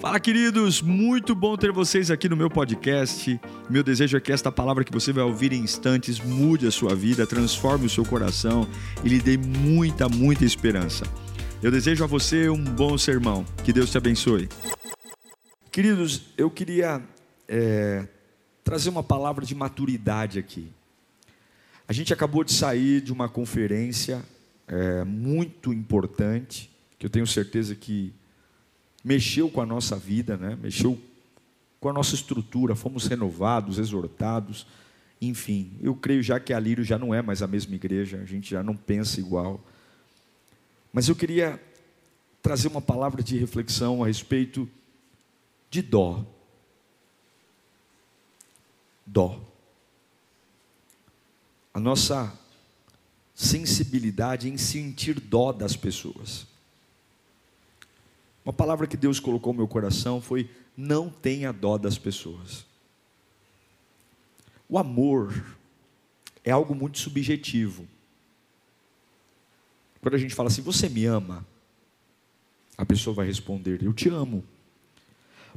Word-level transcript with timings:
Fala, 0.00 0.20
queridos! 0.20 0.80
Muito 0.80 1.34
bom 1.34 1.56
ter 1.56 1.72
vocês 1.72 2.08
aqui 2.08 2.28
no 2.28 2.36
meu 2.36 2.48
podcast. 2.48 3.40
Meu 3.68 3.82
desejo 3.82 4.16
é 4.16 4.20
que 4.20 4.30
esta 4.30 4.52
palavra 4.52 4.84
que 4.84 4.92
você 4.92 5.12
vai 5.12 5.24
ouvir 5.24 5.52
em 5.52 5.60
instantes 5.60 6.20
mude 6.20 6.68
a 6.68 6.70
sua 6.70 6.94
vida, 6.94 7.26
transforme 7.26 7.86
o 7.86 7.90
seu 7.90 8.04
coração 8.04 8.64
e 9.02 9.08
lhe 9.08 9.18
dê 9.18 9.36
muita, 9.36 10.08
muita 10.08 10.44
esperança. 10.44 11.04
Eu 11.60 11.72
desejo 11.72 12.04
a 12.04 12.06
você 12.06 12.48
um 12.48 12.62
bom 12.62 12.96
sermão. 12.96 13.44
Que 13.64 13.72
Deus 13.72 13.90
te 13.90 13.98
abençoe. 13.98 14.48
Queridos, 15.72 16.26
eu 16.38 16.48
queria 16.48 17.02
é, 17.48 18.06
trazer 18.62 18.90
uma 18.90 19.02
palavra 19.02 19.44
de 19.44 19.54
maturidade 19.56 20.38
aqui. 20.38 20.70
A 21.88 21.92
gente 21.92 22.12
acabou 22.12 22.44
de 22.44 22.52
sair 22.52 23.00
de 23.00 23.12
uma 23.12 23.28
conferência 23.28 24.24
é, 24.68 25.02
muito 25.02 25.72
importante, 25.72 26.70
que 26.96 27.04
eu 27.04 27.10
tenho 27.10 27.26
certeza 27.26 27.74
que 27.74 28.12
mexeu 29.08 29.48
com 29.48 29.62
a 29.62 29.64
nossa 29.64 29.96
vida, 29.96 30.36
né? 30.36 30.54
mexeu 30.60 31.00
com 31.80 31.88
a 31.88 31.92
nossa 31.94 32.14
estrutura, 32.14 32.76
fomos 32.76 33.06
renovados, 33.06 33.78
exortados, 33.78 34.66
enfim. 35.18 35.72
Eu 35.80 35.94
creio 35.94 36.22
já 36.22 36.38
que 36.38 36.52
a 36.52 36.60
Lírio 36.60 36.84
já 36.84 36.98
não 36.98 37.14
é 37.14 37.22
mais 37.22 37.40
a 37.40 37.46
mesma 37.46 37.74
igreja, 37.74 38.20
a 38.20 38.26
gente 38.26 38.50
já 38.50 38.62
não 38.62 38.76
pensa 38.76 39.18
igual. 39.18 39.64
Mas 40.92 41.08
eu 41.08 41.16
queria 41.16 41.58
trazer 42.42 42.68
uma 42.68 42.82
palavra 42.82 43.22
de 43.22 43.38
reflexão 43.38 44.04
a 44.04 44.06
respeito 44.06 44.68
de 45.70 45.80
dó. 45.80 46.22
Dó. 49.06 49.40
A 51.72 51.80
nossa 51.80 52.38
sensibilidade 53.34 54.50
em 54.50 54.58
sentir 54.58 55.18
dó 55.18 55.50
das 55.50 55.74
pessoas. 55.74 56.46
Uma 58.48 58.52
palavra 58.54 58.86
que 58.86 58.96
Deus 58.96 59.20
colocou 59.20 59.52
no 59.52 59.58
meu 59.58 59.68
coração 59.68 60.22
foi: 60.22 60.48
não 60.74 61.10
tenha 61.10 61.52
dó 61.52 61.76
das 61.76 61.98
pessoas. 61.98 62.64
O 64.66 64.78
amor 64.78 65.54
é 66.42 66.50
algo 66.50 66.74
muito 66.74 66.98
subjetivo. 66.98 67.86
Quando 70.00 70.14
a 70.14 70.18
gente 70.18 70.34
fala 70.34 70.46
assim, 70.48 70.62
você 70.62 70.88
me 70.88 71.04
ama? 71.04 71.46
A 72.78 72.86
pessoa 72.86 73.12
vai 73.12 73.26
responder, 73.26 73.82
eu 73.82 73.92
te 73.92 74.08
amo. 74.08 74.42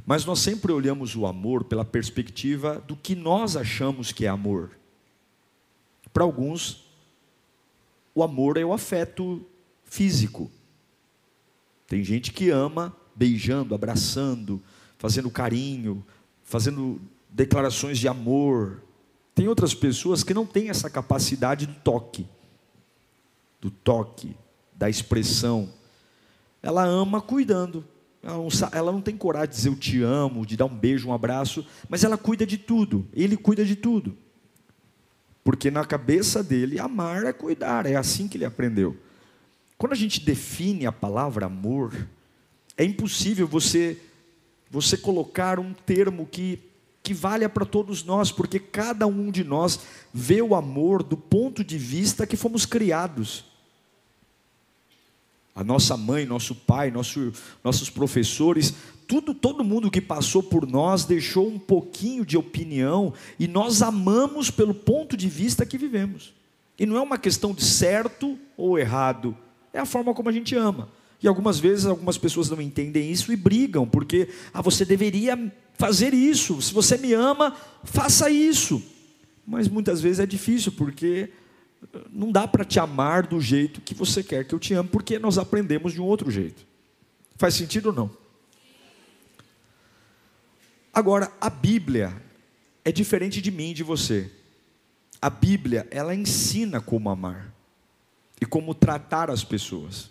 Mas 0.04 0.26
nós 0.26 0.40
sempre 0.40 0.70
olhamos 0.70 1.16
o 1.16 1.26
amor 1.26 1.64
pela 1.64 1.86
perspectiva 1.86 2.78
do 2.86 2.94
que 2.94 3.14
nós 3.14 3.56
achamos 3.56 4.12
que 4.12 4.26
é 4.26 4.28
amor. 4.28 4.70
Para 6.12 6.24
alguns, 6.24 6.84
o 8.14 8.22
amor 8.22 8.58
é 8.58 8.64
o 8.66 8.74
afeto 8.74 9.42
físico. 9.82 10.50
Tem 11.92 12.02
gente 12.02 12.32
que 12.32 12.48
ama 12.48 12.96
beijando, 13.14 13.74
abraçando, 13.74 14.62
fazendo 14.96 15.30
carinho, 15.30 16.02
fazendo 16.42 16.98
declarações 17.28 17.98
de 17.98 18.08
amor. 18.08 18.82
Tem 19.34 19.46
outras 19.46 19.74
pessoas 19.74 20.24
que 20.24 20.32
não 20.32 20.46
têm 20.46 20.70
essa 20.70 20.88
capacidade 20.88 21.66
do 21.66 21.74
toque, 21.74 22.26
do 23.60 23.70
toque, 23.70 24.34
da 24.74 24.88
expressão. 24.88 25.68
Ela 26.62 26.82
ama 26.82 27.20
cuidando. 27.20 27.84
Ela 28.22 28.38
não, 28.38 28.48
ela 28.72 28.90
não 28.90 29.02
tem 29.02 29.14
coragem 29.14 29.50
de 29.50 29.56
dizer 29.56 29.68
eu 29.68 29.76
te 29.76 30.02
amo, 30.02 30.46
de 30.46 30.56
dar 30.56 30.64
um 30.64 30.74
beijo, 30.74 31.08
um 31.08 31.12
abraço, 31.12 31.62
mas 31.90 32.02
ela 32.04 32.16
cuida 32.16 32.46
de 32.46 32.56
tudo. 32.56 33.06
Ele 33.12 33.36
cuida 33.36 33.66
de 33.66 33.76
tudo. 33.76 34.16
Porque 35.44 35.70
na 35.70 35.84
cabeça 35.84 36.42
dele, 36.42 36.80
amar 36.80 37.26
é 37.26 37.34
cuidar, 37.34 37.84
é 37.84 37.96
assim 37.96 38.28
que 38.28 38.38
ele 38.38 38.46
aprendeu. 38.46 38.96
Quando 39.82 39.94
a 39.94 39.96
gente 39.96 40.20
define 40.20 40.86
a 40.86 40.92
palavra 40.92 41.46
amor, 41.46 42.06
é 42.76 42.84
impossível 42.84 43.48
você 43.48 44.00
você 44.70 44.96
colocar 44.96 45.58
um 45.58 45.74
termo 45.74 46.24
que 46.24 46.60
que 47.02 47.12
valha 47.12 47.48
para 47.48 47.66
todos 47.66 48.04
nós, 48.04 48.30
porque 48.30 48.60
cada 48.60 49.08
um 49.08 49.28
de 49.28 49.42
nós 49.42 49.80
vê 50.14 50.40
o 50.40 50.54
amor 50.54 51.02
do 51.02 51.16
ponto 51.16 51.64
de 51.64 51.76
vista 51.78 52.28
que 52.28 52.36
fomos 52.36 52.64
criados. 52.64 53.44
A 55.52 55.64
nossa 55.64 55.96
mãe, 55.96 56.24
nosso 56.26 56.54
pai, 56.54 56.92
nosso, 56.92 57.32
nossos 57.64 57.90
professores, 57.90 58.72
tudo, 59.08 59.34
todo 59.34 59.64
mundo 59.64 59.90
que 59.90 60.00
passou 60.00 60.44
por 60.44 60.64
nós 60.64 61.04
deixou 61.04 61.48
um 61.48 61.58
pouquinho 61.58 62.24
de 62.24 62.36
opinião 62.36 63.12
e 63.36 63.48
nós 63.48 63.82
amamos 63.82 64.48
pelo 64.48 64.74
ponto 64.74 65.16
de 65.16 65.28
vista 65.28 65.66
que 65.66 65.76
vivemos. 65.76 66.32
E 66.78 66.86
não 66.86 66.96
é 66.96 67.00
uma 67.00 67.18
questão 67.18 67.52
de 67.52 67.64
certo 67.64 68.38
ou 68.56 68.78
errado, 68.78 69.36
é 69.72 69.78
a 69.78 69.86
forma 69.86 70.12
como 70.14 70.28
a 70.28 70.32
gente 70.32 70.54
ama. 70.54 70.88
E 71.22 71.28
algumas 71.28 71.58
vezes 71.58 71.86
algumas 71.86 72.18
pessoas 72.18 72.50
não 72.50 72.60
entendem 72.60 73.10
isso 73.10 73.32
e 73.32 73.36
brigam, 73.36 73.86
porque 73.86 74.28
ah, 74.52 74.60
você 74.60 74.84
deveria 74.84 75.52
fazer 75.74 76.12
isso. 76.12 76.60
Se 76.60 76.74
você 76.74 76.98
me 76.98 77.12
ama, 77.12 77.56
faça 77.84 78.28
isso. 78.28 78.82
Mas 79.46 79.68
muitas 79.68 80.00
vezes 80.00 80.18
é 80.18 80.26
difícil, 80.26 80.72
porque 80.72 81.30
eh, 81.94 81.98
não 82.10 82.32
dá 82.32 82.48
para 82.48 82.64
te 82.64 82.80
amar 82.80 83.26
do 83.26 83.40
jeito 83.40 83.80
que 83.80 83.94
você 83.94 84.22
quer 84.22 84.44
que 84.44 84.54
eu 84.54 84.58
te 84.58 84.74
ame, 84.74 84.88
porque 84.88 85.18
nós 85.18 85.38
aprendemos 85.38 85.92
de 85.92 86.00
um 86.00 86.04
outro 86.04 86.30
jeito. 86.30 86.66
Faz 87.36 87.54
sentido 87.54 87.86
ou 87.86 87.92
não? 87.92 88.10
Agora, 90.92 91.32
a 91.40 91.48
Bíblia 91.48 92.12
é 92.84 92.90
diferente 92.90 93.40
de 93.40 93.50
mim 93.50 93.70
e 93.70 93.74
de 93.74 93.82
você. 93.84 94.30
A 95.20 95.30
Bíblia, 95.30 95.86
ela 95.90 96.14
ensina 96.14 96.80
como 96.80 97.08
amar 97.08 97.51
e 98.42 98.44
como 98.44 98.74
tratar 98.74 99.30
as 99.30 99.44
pessoas. 99.44 100.10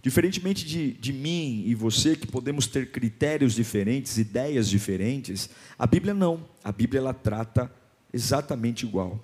Diferentemente 0.00 0.64
de, 0.64 0.92
de 0.92 1.12
mim 1.12 1.64
e 1.66 1.74
você, 1.74 2.14
que 2.14 2.28
podemos 2.28 2.68
ter 2.68 2.92
critérios 2.92 3.54
diferentes, 3.54 4.18
ideias 4.18 4.68
diferentes, 4.68 5.50
a 5.76 5.84
Bíblia 5.84 6.14
não. 6.14 6.48
A 6.62 6.70
Bíblia 6.70 7.00
ela 7.00 7.12
trata 7.12 7.68
exatamente 8.12 8.86
igual. 8.86 9.20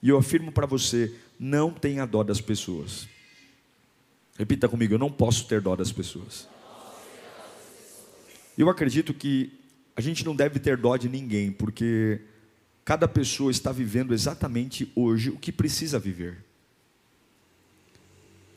E 0.00 0.10
eu 0.10 0.16
afirmo 0.16 0.52
para 0.52 0.64
você: 0.64 1.12
não 1.40 1.72
tenha 1.72 2.06
dó 2.06 2.22
das 2.22 2.40
pessoas. 2.40 3.08
Repita 4.38 4.68
comigo: 4.68 4.94
eu 4.94 4.98
não 4.98 5.10
posso 5.10 5.48
ter 5.48 5.60
dó 5.60 5.74
das 5.74 5.90
pessoas. 5.90 6.46
Eu 8.56 8.70
acredito 8.70 9.12
que 9.12 9.58
a 9.96 10.00
gente 10.00 10.24
não 10.24 10.36
deve 10.36 10.60
ter 10.60 10.76
dó 10.76 10.96
de 10.96 11.08
ninguém, 11.08 11.50
porque 11.50 12.20
cada 12.84 13.08
pessoa 13.08 13.50
está 13.50 13.72
vivendo 13.72 14.14
exatamente 14.14 14.92
hoje 14.94 15.30
o 15.30 15.36
que 15.36 15.50
precisa 15.50 15.98
viver. 15.98 16.44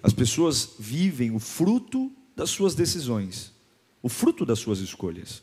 As 0.03 0.11
pessoas 0.11 0.75
vivem 0.77 1.31
o 1.31 1.39
fruto 1.39 2.11
das 2.35 2.49
suas 2.49 2.75
decisões, 2.75 3.53
o 4.01 4.09
fruto 4.09 4.45
das 4.45 4.59
suas 4.59 4.79
escolhas. 4.79 5.41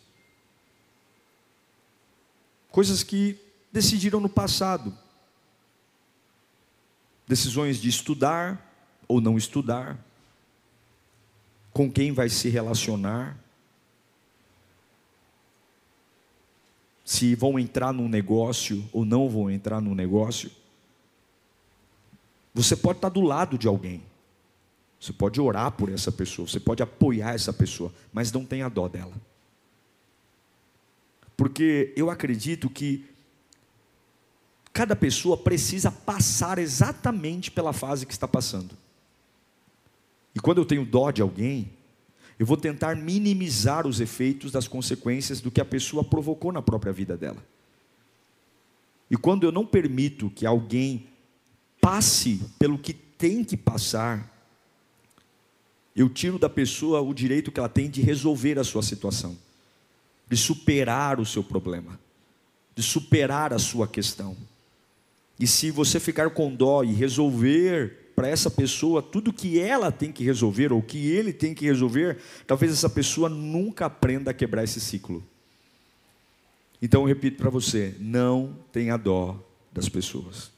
Coisas 2.70 3.02
que 3.02 3.38
decidiram 3.72 4.20
no 4.20 4.28
passado. 4.28 4.96
Decisões 7.26 7.80
de 7.80 7.88
estudar 7.88 8.66
ou 9.08 9.18
não 9.20 9.38
estudar, 9.38 9.98
com 11.72 11.90
quem 11.90 12.12
vai 12.12 12.28
se 12.28 12.48
relacionar, 12.48 13.36
se 17.04 17.34
vão 17.34 17.58
entrar 17.58 17.92
num 17.92 18.08
negócio 18.08 18.88
ou 18.92 19.04
não 19.04 19.28
vão 19.28 19.50
entrar 19.50 19.80
num 19.80 19.94
negócio. 19.94 20.50
Você 22.52 22.76
pode 22.76 22.98
estar 22.98 23.08
do 23.08 23.20
lado 23.20 23.56
de 23.56 23.66
alguém. 23.66 24.09
Você 25.00 25.14
pode 25.14 25.40
orar 25.40 25.72
por 25.72 25.90
essa 25.90 26.12
pessoa, 26.12 26.46
você 26.46 26.60
pode 26.60 26.82
apoiar 26.82 27.34
essa 27.34 27.54
pessoa, 27.54 27.90
mas 28.12 28.30
não 28.30 28.44
tenha 28.44 28.68
dó 28.68 28.86
dela. 28.86 29.14
Porque 31.34 31.94
eu 31.96 32.10
acredito 32.10 32.68
que 32.68 33.06
cada 34.74 34.94
pessoa 34.94 35.38
precisa 35.38 35.90
passar 35.90 36.58
exatamente 36.58 37.50
pela 37.50 37.72
fase 37.72 38.04
que 38.04 38.12
está 38.12 38.28
passando. 38.28 38.76
E 40.34 40.38
quando 40.38 40.58
eu 40.58 40.66
tenho 40.66 40.84
dó 40.84 41.10
de 41.10 41.22
alguém, 41.22 41.70
eu 42.38 42.44
vou 42.44 42.58
tentar 42.58 42.94
minimizar 42.94 43.86
os 43.86 44.00
efeitos 44.00 44.52
das 44.52 44.68
consequências 44.68 45.40
do 45.40 45.50
que 45.50 45.62
a 45.62 45.64
pessoa 45.64 46.04
provocou 46.04 46.52
na 46.52 46.60
própria 46.60 46.92
vida 46.92 47.16
dela. 47.16 47.42
E 49.10 49.16
quando 49.16 49.44
eu 49.44 49.50
não 49.50 49.64
permito 49.64 50.28
que 50.30 50.44
alguém 50.44 51.06
passe 51.80 52.40
pelo 52.58 52.78
que 52.78 52.92
tem 52.92 53.42
que 53.42 53.56
passar, 53.56 54.39
eu 55.94 56.08
tiro 56.08 56.38
da 56.38 56.48
pessoa 56.48 57.00
o 57.00 57.12
direito 57.12 57.50
que 57.50 57.58
ela 57.58 57.68
tem 57.68 57.90
de 57.90 58.00
resolver 58.00 58.58
a 58.58 58.64
sua 58.64 58.82
situação, 58.82 59.36
de 60.28 60.36
superar 60.36 61.18
o 61.20 61.26
seu 61.26 61.42
problema, 61.42 61.98
de 62.74 62.82
superar 62.82 63.52
a 63.52 63.58
sua 63.58 63.88
questão. 63.88 64.36
E 65.38 65.46
se 65.46 65.70
você 65.70 65.98
ficar 65.98 66.30
com 66.30 66.54
dó 66.54 66.84
e 66.84 66.92
resolver 66.92 68.12
para 68.14 68.28
essa 68.28 68.50
pessoa 68.50 69.02
tudo 69.02 69.32
que 69.32 69.58
ela 69.58 69.90
tem 69.90 70.12
que 70.12 70.22
resolver 70.22 70.72
ou 70.72 70.82
que 70.82 71.10
ele 71.10 71.32
tem 71.32 71.54
que 71.54 71.64
resolver, 71.64 72.18
talvez 72.46 72.72
essa 72.72 72.88
pessoa 72.88 73.28
nunca 73.28 73.86
aprenda 73.86 74.30
a 74.30 74.34
quebrar 74.34 74.62
esse 74.62 74.80
ciclo. 74.80 75.24
Então 76.82 77.02
eu 77.02 77.06
repito 77.06 77.36
para 77.38 77.50
você: 77.50 77.96
não 77.98 78.56
tenha 78.72 78.96
dó 78.96 79.38
das 79.72 79.88
pessoas. 79.88 80.50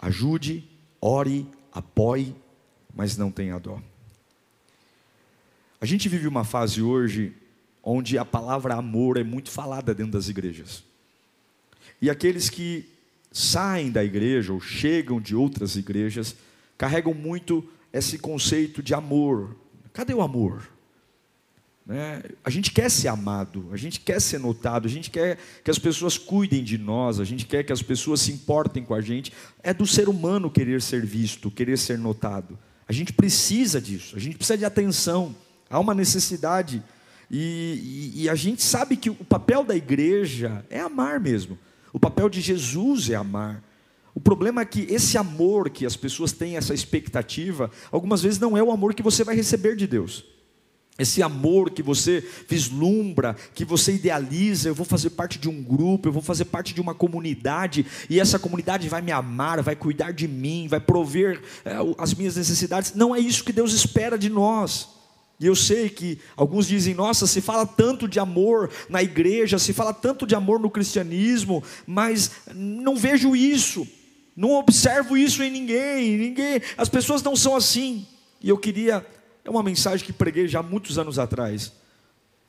Ajude, 0.00 0.64
ore, 1.00 1.46
apoie, 1.72 2.34
mas 2.94 3.16
não 3.16 3.30
tenha 3.30 3.58
dó. 3.58 3.80
A 5.80 5.86
gente 5.86 6.08
vive 6.08 6.28
uma 6.28 6.44
fase 6.44 6.80
hoje 6.80 7.32
onde 7.82 8.16
a 8.16 8.24
palavra 8.24 8.74
amor 8.74 9.16
é 9.16 9.24
muito 9.24 9.50
falada 9.50 9.94
dentro 9.94 10.12
das 10.12 10.28
igrejas. 10.28 10.84
E 12.00 12.08
aqueles 12.08 12.48
que 12.48 12.88
saem 13.32 13.90
da 13.90 14.04
igreja 14.04 14.52
ou 14.52 14.60
chegam 14.60 15.20
de 15.20 15.34
outras 15.34 15.76
igrejas 15.76 16.36
carregam 16.76 17.14
muito 17.14 17.68
esse 17.92 18.18
conceito 18.18 18.82
de 18.82 18.94
amor. 18.94 19.56
Cadê 19.92 20.14
o 20.14 20.22
amor? 20.22 20.68
Né? 21.84 22.22
A 22.44 22.50
gente 22.50 22.70
quer 22.70 22.90
ser 22.90 23.08
amado, 23.08 23.68
a 23.72 23.76
gente 23.76 24.00
quer 24.00 24.20
ser 24.20 24.38
notado, 24.38 24.86
a 24.86 24.90
gente 24.90 25.10
quer 25.10 25.38
que 25.64 25.70
as 25.70 25.78
pessoas 25.78 26.16
cuidem 26.16 26.62
de 26.62 26.78
nós, 26.78 27.18
a 27.18 27.24
gente 27.24 27.44
quer 27.44 27.64
que 27.64 27.72
as 27.72 27.82
pessoas 27.82 28.20
se 28.20 28.30
importem 28.30 28.84
com 28.84 28.94
a 28.94 29.00
gente. 29.00 29.32
É 29.62 29.74
do 29.74 29.86
ser 29.86 30.08
humano 30.08 30.50
querer 30.50 30.80
ser 30.80 31.04
visto, 31.04 31.50
querer 31.50 31.76
ser 31.76 31.98
notado. 31.98 32.56
A 32.88 32.92
gente 32.92 33.12
precisa 33.12 33.80
disso, 33.80 34.16
a 34.16 34.18
gente 34.18 34.36
precisa 34.36 34.58
de 34.58 34.64
atenção, 34.64 35.34
há 35.70 35.78
uma 35.78 35.94
necessidade. 35.94 36.82
E, 37.30 38.12
e, 38.14 38.22
e 38.22 38.28
a 38.28 38.34
gente 38.34 38.62
sabe 38.62 38.96
que 38.96 39.08
o 39.08 39.14
papel 39.14 39.64
da 39.64 39.74
igreja 39.74 40.64
é 40.68 40.80
amar 40.80 41.18
mesmo, 41.18 41.58
o 41.92 41.98
papel 41.98 42.28
de 42.28 42.40
Jesus 42.40 43.08
é 43.10 43.14
amar. 43.14 43.62
O 44.14 44.20
problema 44.20 44.60
é 44.60 44.64
que 44.64 44.82
esse 44.90 45.16
amor 45.16 45.70
que 45.70 45.86
as 45.86 45.96
pessoas 45.96 46.32
têm, 46.32 46.56
essa 46.56 46.74
expectativa, 46.74 47.70
algumas 47.90 48.22
vezes 48.22 48.38
não 48.38 48.56
é 48.56 48.62
o 48.62 48.70
amor 48.70 48.92
que 48.92 49.02
você 49.02 49.24
vai 49.24 49.34
receber 49.34 49.74
de 49.74 49.86
Deus. 49.86 50.24
Esse 50.98 51.22
amor 51.22 51.70
que 51.70 51.82
você 51.82 52.22
vislumbra, 52.46 53.34
que 53.54 53.64
você 53.64 53.94
idealiza, 53.94 54.68
eu 54.68 54.74
vou 54.74 54.84
fazer 54.84 55.10
parte 55.10 55.38
de 55.38 55.48
um 55.48 55.62
grupo, 55.62 56.06
eu 56.06 56.12
vou 56.12 56.20
fazer 56.20 56.44
parte 56.44 56.74
de 56.74 56.82
uma 56.82 56.94
comunidade, 56.94 57.86
e 58.10 58.20
essa 58.20 58.38
comunidade 58.38 58.88
vai 58.90 59.00
me 59.00 59.10
amar, 59.10 59.62
vai 59.62 59.74
cuidar 59.74 60.12
de 60.12 60.28
mim, 60.28 60.68
vai 60.68 60.80
prover 60.80 61.42
é, 61.64 61.72
as 61.96 62.12
minhas 62.12 62.36
necessidades. 62.36 62.94
Não 62.94 63.16
é 63.16 63.18
isso 63.18 63.42
que 63.42 63.52
Deus 63.52 63.72
espera 63.72 64.18
de 64.18 64.28
nós. 64.28 64.88
E 65.40 65.46
eu 65.46 65.56
sei 65.56 65.88
que 65.88 66.20
alguns 66.36 66.68
dizem, 66.68 66.94
nossa, 66.94 67.26
se 67.26 67.40
fala 67.40 67.66
tanto 67.66 68.06
de 68.06 68.20
amor 68.20 68.70
na 68.88 69.02
igreja, 69.02 69.58
se 69.58 69.72
fala 69.72 69.94
tanto 69.94 70.26
de 70.26 70.34
amor 70.34 70.60
no 70.60 70.70
cristianismo, 70.70 71.64
mas 71.86 72.30
não 72.54 72.94
vejo 72.94 73.34
isso, 73.34 73.88
não 74.36 74.52
observo 74.52 75.16
isso 75.16 75.42
em 75.42 75.50
ninguém, 75.50 76.18
ninguém, 76.18 76.60
as 76.76 76.88
pessoas 76.88 77.22
não 77.22 77.34
são 77.34 77.56
assim. 77.56 78.06
E 78.42 78.50
eu 78.50 78.58
queria 78.58 79.04
é 79.44 79.50
uma 79.50 79.62
mensagem 79.62 80.04
que 80.06 80.12
preguei 80.12 80.46
já 80.46 80.62
muitos 80.62 80.98
anos 80.98 81.18
atrás. 81.18 81.72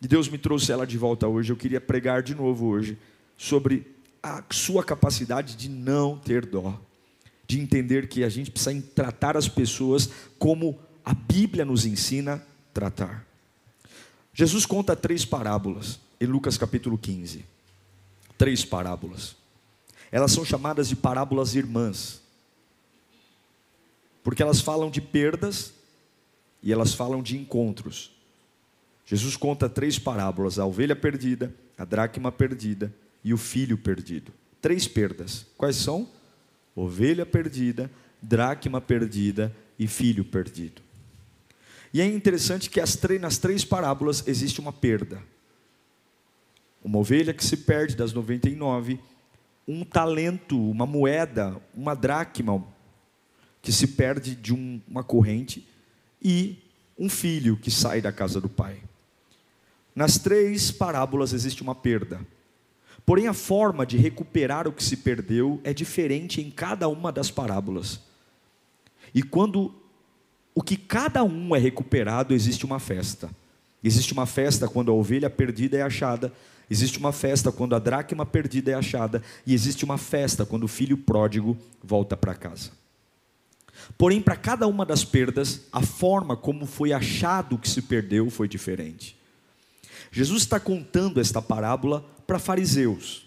E 0.02 0.08
Deus 0.08 0.28
me 0.28 0.38
trouxe 0.38 0.72
ela 0.72 0.86
de 0.86 0.98
volta 0.98 1.28
hoje. 1.28 1.52
Eu 1.52 1.58
queria 1.58 1.82
pregar 1.82 2.22
de 2.22 2.36
novo 2.36 2.68
hoje 2.68 2.98
sobre 3.38 3.88
a 4.22 4.44
sua 4.52 4.84
capacidade 4.84 5.56
de 5.56 5.70
não 5.70 6.18
ter 6.18 6.46
dó, 6.46 6.80
de 7.48 7.60
entender 7.60 8.08
que 8.08 8.24
a 8.24 8.30
gente 8.30 8.52
precisa 8.52 8.82
tratar 8.94 9.36
as 9.36 9.48
pessoas 9.48 10.10
como 10.38 10.80
a 11.04 11.14
Bíblia 11.14 11.66
nos 11.66 11.86
ensina 11.86 12.46
tratar. 12.74 13.26
Jesus 14.34 14.66
conta 14.66 14.96
três 14.96 15.26
parábolas 15.26 16.00
em 16.20 16.26
Lucas 16.26 16.58
capítulo 16.58 16.98
15. 16.98 17.46
Três 18.38 18.64
parábolas. 18.64 19.36
Elas 20.12 20.32
são 20.32 20.46
chamadas 20.46 20.88
de 20.88 20.96
parábolas 20.96 21.56
irmãs, 21.56 22.22
porque 24.24 24.42
elas 24.42 24.62
falam 24.62 24.90
de 24.90 25.02
perdas 25.02 25.74
e 26.64 26.72
elas 26.72 26.94
falam 26.94 27.22
de 27.22 27.38
encontros. 27.38 28.16
Jesus 29.06 29.36
conta 29.36 29.70
três 29.70 30.00
parábolas: 30.00 30.58
a 30.58 30.66
ovelha 30.66 30.96
perdida, 30.96 31.54
a 31.78 31.84
dracma 31.84 32.32
perdida 32.32 32.92
e 33.24 33.34
o 33.34 33.38
filho 33.38 33.78
perdido. 33.78 34.32
Três 34.62 34.88
perdas. 34.88 35.46
Quais 35.58 35.76
são? 35.76 36.08
Ovelha 36.74 37.26
perdida, 37.26 37.92
dracma 38.22 38.80
perdida 38.80 39.54
e 39.78 39.88
filho 39.88 40.24
perdido. 40.24 40.82
E 41.94 42.02
é 42.02 42.06
interessante 42.06 42.70
que 42.70 42.82
nas 43.20 43.38
três 43.38 43.64
parábolas 43.64 44.24
existe 44.26 44.60
uma 44.60 44.74
perda. 44.74 45.22
Uma 46.84 46.98
ovelha 46.98 47.34
que 47.34 47.46
se 47.46 47.58
perde 47.58 47.96
das 47.96 48.14
99, 48.14 49.00
um 49.68 49.86
talento, 49.86 50.60
uma 50.72 50.86
moeda, 50.86 51.62
uma 51.74 51.94
dracma 51.94 52.66
que 53.62 53.72
se 53.72 53.88
perde 53.88 54.36
de 54.36 54.54
um, 54.54 54.82
uma 54.88 55.04
corrente 55.04 55.66
e 56.24 56.58
um 56.98 57.10
filho 57.10 57.58
que 57.58 57.70
sai 57.70 58.02
da 58.02 58.12
casa 58.12 58.40
do 58.40 58.48
pai. 58.48 58.78
Nas 59.96 60.18
três 60.18 60.72
parábolas 60.72 61.34
existe 61.34 61.62
uma 61.62 61.76
perda. 61.76 62.22
Porém, 63.06 63.28
a 63.28 63.34
forma 63.34 63.86
de 63.86 63.98
recuperar 63.98 64.68
o 64.68 64.72
que 64.72 64.84
se 64.84 64.98
perdeu 64.98 65.60
é 65.64 65.74
diferente 65.74 66.42
em 66.42 66.50
cada 66.50 66.88
uma 66.88 67.12
das 67.12 67.30
parábolas. 67.30 68.00
E 69.14 69.22
quando 69.22 69.74
o 70.56 70.62
que 70.62 70.78
cada 70.78 71.24
um 71.24 71.56
é 71.56 71.60
recuperado, 71.60 72.34
existe 72.34 72.66
uma 72.66 72.80
festa. 72.80 73.30
Existe 73.84 74.14
uma 74.14 74.26
festa 74.26 74.68
quando 74.68 74.92
a 74.92 74.96
ovelha 74.96 75.30
perdida 75.30 75.78
é 75.78 75.82
achada, 75.82 76.32
existe 76.70 76.98
uma 76.98 77.12
festa 77.12 77.52
quando 77.52 77.76
a 77.76 77.80
dracma 77.80 78.26
perdida 78.26 78.72
é 78.72 78.74
achada, 78.74 79.22
e 79.46 79.54
existe 79.54 79.84
uma 79.84 79.98
festa 79.98 80.46
quando 80.46 80.64
o 80.64 80.70
filho 80.70 80.98
pródigo 80.98 81.58
volta 81.84 82.16
para 82.16 82.34
casa. 82.34 82.72
Porém, 83.98 84.22
para 84.22 84.36
cada 84.36 84.68
uma 84.68 84.86
das 84.86 85.04
perdas, 85.04 85.62
a 85.72 85.82
forma 85.82 86.36
como 86.36 86.66
foi 86.66 86.94
achado 86.94 87.58
que 87.58 87.70
se 87.70 87.82
perdeu 87.82 88.30
foi 88.30 88.48
diferente. 88.48 89.18
Jesus 90.12 90.44
está 90.44 90.60
contando 90.60 91.20
esta 91.20 91.42
parábola 91.42 92.06
para 92.28 92.40
fariseus. 92.40 93.26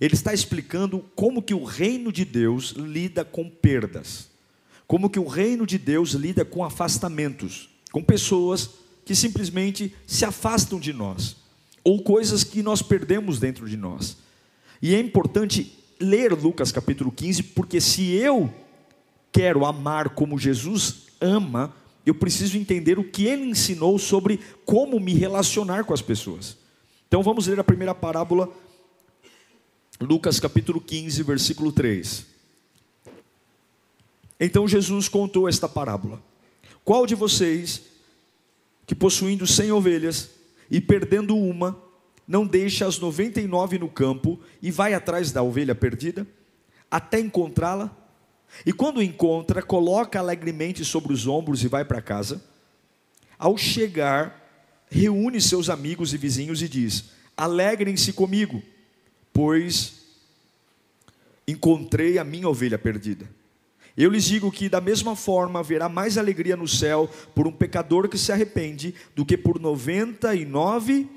Ele 0.00 0.14
está 0.14 0.32
explicando 0.32 1.04
como 1.14 1.42
que 1.42 1.54
o 1.54 1.64
reino 1.64 2.10
de 2.10 2.24
Deus 2.24 2.70
lida 2.70 3.24
com 3.24 3.48
perdas. 3.48 4.28
Como 4.86 5.10
que 5.10 5.20
o 5.20 5.28
reino 5.28 5.66
de 5.66 5.78
Deus 5.78 6.12
lida 6.12 6.44
com 6.44 6.64
afastamentos, 6.64 7.68
com 7.92 8.02
pessoas 8.02 8.70
que 9.04 9.14
simplesmente 9.14 9.94
se 10.06 10.24
afastam 10.24 10.80
de 10.80 10.92
nós, 10.92 11.36
ou 11.84 12.02
coisas 12.02 12.44
que 12.44 12.62
nós 12.62 12.82
perdemos 12.82 13.38
dentro 13.38 13.68
de 13.68 13.76
nós. 13.76 14.16
E 14.80 14.94
é 14.94 15.00
importante 15.00 15.76
ler 16.00 16.32
Lucas 16.32 16.72
capítulo 16.72 17.12
15, 17.12 17.42
porque 17.42 17.80
se 17.80 18.10
eu 18.12 18.52
quero 19.32 19.64
amar 19.64 20.10
como 20.10 20.38
Jesus 20.38 21.06
ama, 21.20 21.74
eu 22.04 22.14
preciso 22.14 22.56
entender 22.56 22.98
o 22.98 23.04
que 23.04 23.26
ele 23.26 23.44
ensinou 23.44 23.98
sobre 23.98 24.40
como 24.64 24.98
me 24.98 25.14
relacionar 25.14 25.84
com 25.84 25.92
as 25.92 26.02
pessoas. 26.02 26.56
Então 27.06 27.22
vamos 27.22 27.46
ler 27.46 27.58
a 27.60 27.64
primeira 27.64 27.94
parábola, 27.94 28.48
Lucas 30.00 30.40
capítulo 30.40 30.80
15, 30.80 31.22
versículo 31.22 31.72
3. 31.72 32.26
Então 34.38 34.66
Jesus 34.66 35.08
contou 35.08 35.48
esta 35.48 35.68
parábola: 35.68 36.22
Qual 36.84 37.06
de 37.06 37.14
vocês, 37.14 37.82
que 38.86 38.94
possuindo 38.94 39.46
cem 39.46 39.70
ovelhas 39.70 40.30
e 40.70 40.80
perdendo 40.80 41.36
uma, 41.36 41.78
não 42.26 42.46
deixa 42.46 42.86
as 42.86 42.98
noventa 42.98 43.40
e 43.40 43.46
nove 43.46 43.78
no 43.78 43.88
campo 43.88 44.40
e 44.62 44.70
vai 44.70 44.94
atrás 44.94 45.30
da 45.30 45.42
ovelha 45.42 45.74
perdida, 45.74 46.26
até 46.90 47.20
encontrá-la? 47.20 47.99
E 48.64 48.72
quando 48.72 49.02
encontra, 49.02 49.62
coloca 49.62 50.18
alegremente 50.18 50.84
sobre 50.84 51.12
os 51.12 51.26
ombros 51.26 51.62
e 51.62 51.68
vai 51.68 51.84
para 51.84 52.02
casa. 52.02 52.42
Ao 53.38 53.56
chegar, 53.56 54.38
reúne 54.90 55.40
seus 55.40 55.70
amigos 55.70 56.12
e 56.12 56.18
vizinhos 56.18 56.62
e 56.62 56.68
diz: 56.68 57.10
Alegrem-se 57.36 58.12
comigo, 58.12 58.62
pois 59.32 60.00
encontrei 61.46 62.18
a 62.18 62.24
minha 62.24 62.48
ovelha 62.48 62.78
perdida. 62.78 63.28
Eu 63.96 64.10
lhes 64.10 64.24
digo 64.24 64.52
que, 64.52 64.68
da 64.68 64.80
mesma 64.80 65.16
forma, 65.16 65.58
haverá 65.58 65.88
mais 65.88 66.16
alegria 66.16 66.56
no 66.56 66.68
céu 66.68 67.10
por 67.34 67.46
um 67.46 67.52
pecador 67.52 68.08
que 68.08 68.16
se 68.16 68.30
arrepende 68.30 68.94
do 69.16 69.26
que 69.26 69.36
por 69.36 69.60
noventa 69.60 70.34
e 70.34 70.44
nove 70.44 71.08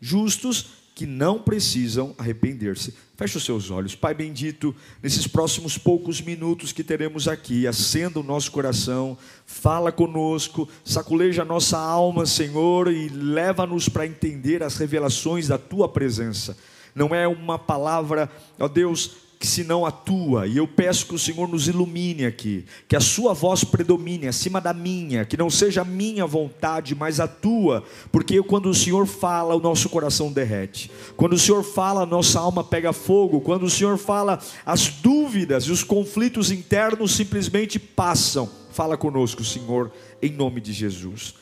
justos 0.00 0.85
que 0.96 1.04
não 1.04 1.38
precisam 1.38 2.14
arrepender-se. 2.16 2.94
Feche 3.18 3.36
os 3.36 3.44
seus 3.44 3.70
olhos. 3.70 3.94
Pai 3.94 4.14
bendito, 4.14 4.74
nesses 5.02 5.26
próximos 5.26 5.76
poucos 5.76 6.22
minutos 6.22 6.72
que 6.72 6.82
teremos 6.82 7.28
aqui, 7.28 7.66
acenda 7.66 8.18
o 8.18 8.22
nosso 8.22 8.50
coração, 8.50 9.16
fala 9.44 9.92
conosco, 9.92 10.66
saculeja 10.82 11.42
a 11.42 11.44
nossa 11.44 11.76
alma, 11.76 12.24
Senhor, 12.24 12.90
e 12.90 13.10
leva-nos 13.10 13.90
para 13.90 14.06
entender 14.06 14.62
as 14.62 14.78
revelações 14.78 15.48
da 15.48 15.58
tua 15.58 15.86
presença. 15.86 16.56
Não 16.94 17.14
é 17.14 17.28
uma 17.28 17.58
palavra, 17.58 18.30
ó 18.58 18.66
Deus, 18.66 19.16
que 19.46 19.52
se 19.52 19.62
não 19.62 19.86
atua, 19.86 20.48
e 20.48 20.56
eu 20.56 20.66
peço 20.66 21.06
que 21.06 21.14
o 21.14 21.18
Senhor 21.18 21.46
nos 21.46 21.68
ilumine 21.68 22.26
aqui, 22.26 22.64
que 22.88 22.96
a 22.96 23.00
sua 23.00 23.32
voz 23.32 23.62
predomine 23.62 24.26
acima 24.26 24.60
da 24.60 24.74
minha, 24.74 25.24
que 25.24 25.36
não 25.36 25.48
seja 25.48 25.82
a 25.82 25.84
minha 25.84 26.26
vontade, 26.26 26.96
mas 26.96 27.20
a 27.20 27.28
tua, 27.28 27.84
porque 28.10 28.42
quando 28.42 28.68
o 28.68 28.74
Senhor 28.74 29.06
fala, 29.06 29.54
o 29.54 29.60
nosso 29.60 29.88
coração 29.88 30.32
derrete, 30.32 30.90
quando 31.16 31.34
o 31.34 31.38
Senhor 31.38 31.62
fala, 31.62 32.02
a 32.02 32.06
nossa 32.06 32.40
alma 32.40 32.64
pega 32.64 32.92
fogo, 32.92 33.40
quando 33.40 33.62
o 33.62 33.70
Senhor 33.70 33.96
fala, 33.96 34.40
as 34.64 34.88
dúvidas 34.88 35.62
e 35.66 35.70
os 35.70 35.84
conflitos 35.84 36.50
internos 36.50 37.14
simplesmente 37.14 37.78
passam. 37.78 38.50
Fala 38.72 38.96
conosco, 38.96 39.44
Senhor, 39.44 39.92
em 40.20 40.32
nome 40.32 40.60
de 40.60 40.72
Jesus. 40.72 41.36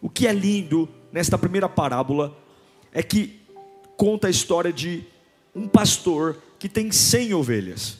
O 0.00 0.08
que 0.08 0.26
é 0.26 0.32
lindo 0.32 0.88
nesta 1.12 1.36
primeira 1.36 1.68
parábola 1.68 2.34
é 2.94 3.02
que 3.02 3.38
conta 3.94 4.28
a 4.28 4.30
história 4.30 4.72
de 4.72 5.04
um 5.54 5.68
pastor 5.68 6.38
que 6.62 6.68
tem 6.68 6.92
100 6.92 7.34
ovelhas. 7.34 7.98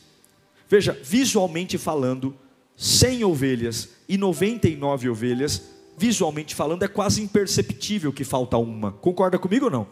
Veja, 0.69 0.97
visualmente 1.03 1.77
falando, 1.77 2.33
100 2.77 3.25
ovelhas 3.25 3.89
e 4.09 4.17
99 4.17 5.09
ovelhas 5.09 5.63
visualmente 5.99 6.55
falando, 6.55 6.85
é 6.85 6.89
quase 6.89 7.21
imperceptível 7.21 8.13
que 8.13 8.23
falta 8.23 8.57
uma. 8.57 8.93
Concorda 8.93 9.37
comigo 9.37 9.65
ou 9.65 9.71
não? 9.71 9.89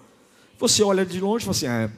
Você 0.57 0.85
olha 0.85 1.05
de 1.05 1.19
longe 1.21 1.43
e 1.43 1.47
fala 1.47 1.57
assim: 1.57 1.67
ah, 1.67 1.91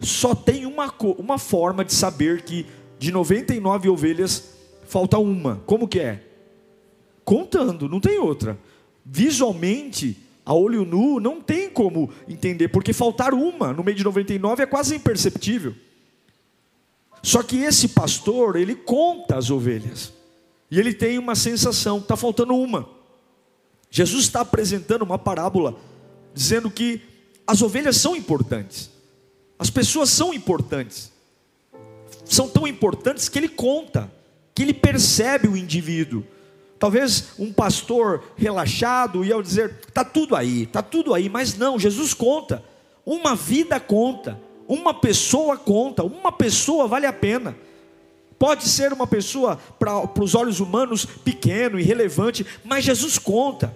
só 0.00 0.34
tem 0.34 0.66
uma, 0.66 0.92
uma 1.16 1.38
forma 1.38 1.84
de 1.84 1.94
saber 1.94 2.42
que 2.42 2.66
de 2.98 3.12
99 3.12 3.88
ovelhas 3.88 4.56
falta 4.88 5.16
uma. 5.16 5.62
Como 5.64 5.86
que 5.86 6.00
é? 6.00 6.24
Contando, 7.24 7.88
não 7.88 8.00
tem 8.00 8.18
outra. 8.18 8.58
Visualmente, 9.06 10.18
a 10.44 10.52
olho 10.52 10.84
nu, 10.84 11.18
não 11.18 11.40
tem 11.40 11.70
como 11.70 12.10
entender, 12.28 12.68
porque 12.68 12.92
faltar 12.92 13.32
uma 13.32 13.72
no 13.72 13.82
meio 13.82 13.96
de 13.96 14.04
99 14.04 14.62
é 14.62 14.66
quase 14.66 14.94
imperceptível. 14.94 15.74
Só 17.22 17.42
que 17.42 17.56
esse 17.56 17.88
pastor, 17.88 18.56
ele 18.56 18.74
conta 18.74 19.38
as 19.38 19.50
ovelhas. 19.50 20.12
E 20.70 20.78
ele 20.78 20.92
tem 20.92 21.18
uma 21.18 21.34
sensação, 21.34 21.98
está 21.98 22.16
faltando 22.16 22.54
uma. 22.54 22.88
Jesus 23.90 24.24
está 24.24 24.40
apresentando 24.40 25.02
uma 25.02 25.18
parábola, 25.18 25.78
dizendo 26.34 26.70
que 26.70 27.00
as 27.46 27.62
ovelhas 27.62 27.96
são 27.96 28.16
importantes, 28.16 28.90
as 29.58 29.70
pessoas 29.70 30.10
são 30.10 30.34
importantes, 30.34 31.12
são 32.24 32.48
tão 32.48 32.66
importantes 32.66 33.28
que 33.28 33.38
ele 33.38 33.48
conta, 33.48 34.12
que 34.54 34.62
ele 34.62 34.74
percebe 34.74 35.46
o 35.46 35.56
indivíduo. 35.56 36.24
Talvez 36.84 37.28
um 37.38 37.50
pastor 37.50 38.22
relaxado 38.36 39.24
ia 39.24 39.42
dizer: 39.42 39.74
está 39.88 40.04
tudo 40.04 40.36
aí, 40.36 40.64
está 40.64 40.82
tudo 40.82 41.14
aí, 41.14 41.30
mas 41.30 41.56
não, 41.56 41.78
Jesus 41.78 42.12
conta, 42.12 42.62
uma 43.06 43.34
vida 43.34 43.80
conta. 43.80 44.38
Uma 44.68 44.92
pessoa 44.92 45.56
conta, 45.56 46.04
uma 46.04 46.30
pessoa 46.30 46.86
vale 46.86 47.06
a 47.06 47.12
pena. 47.12 47.56
Pode 48.38 48.64
ser 48.64 48.92
uma 48.92 49.06
pessoa, 49.06 49.58
para 49.78 50.22
os 50.22 50.34
olhos 50.34 50.60
humanos, 50.60 51.06
pequeno, 51.06 51.80
irrelevante, 51.80 52.44
mas 52.62 52.84
Jesus 52.84 53.18
conta. 53.18 53.74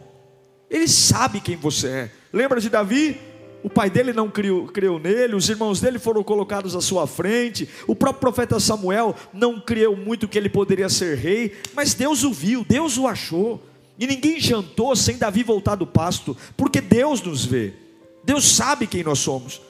Ele 0.68 0.86
sabe 0.86 1.40
quem 1.40 1.56
você 1.56 1.88
é. 1.88 2.10
Lembra 2.30 2.60
de 2.60 2.68
Davi? 2.68 3.18
O 3.62 3.68
pai 3.68 3.90
dele 3.90 4.12
não 4.12 4.30
criou, 4.30 4.66
criou 4.66 4.98
nele, 4.98 5.34
os 5.34 5.48
irmãos 5.48 5.80
dele 5.80 5.98
foram 5.98 6.22
colocados 6.22 6.76
à 6.76 6.80
sua 6.80 7.06
frente. 7.06 7.68
O 7.86 7.94
próprio 7.94 8.20
profeta 8.20 8.60
Samuel 8.60 9.14
não 9.32 9.60
criou 9.60 9.96
muito 9.96 10.28
que 10.28 10.38
ele 10.38 10.48
poderia 10.48 10.88
ser 10.88 11.16
rei, 11.16 11.56
mas 11.74 11.94
Deus 11.94 12.22
o 12.22 12.32
viu, 12.32 12.64
Deus 12.64 12.96
o 12.96 13.06
achou. 13.06 13.62
E 13.98 14.06
ninguém 14.06 14.38
jantou 14.38 14.94
sem 14.94 15.18
Davi 15.18 15.42
voltar 15.42 15.74
do 15.74 15.86
pasto, 15.86 16.36
porque 16.56 16.80
Deus 16.80 17.20
nos 17.20 17.44
vê. 17.44 17.74
Deus 18.24 18.44
sabe 18.46 18.86
quem 18.86 19.02
nós 19.02 19.18
somos. 19.18 19.60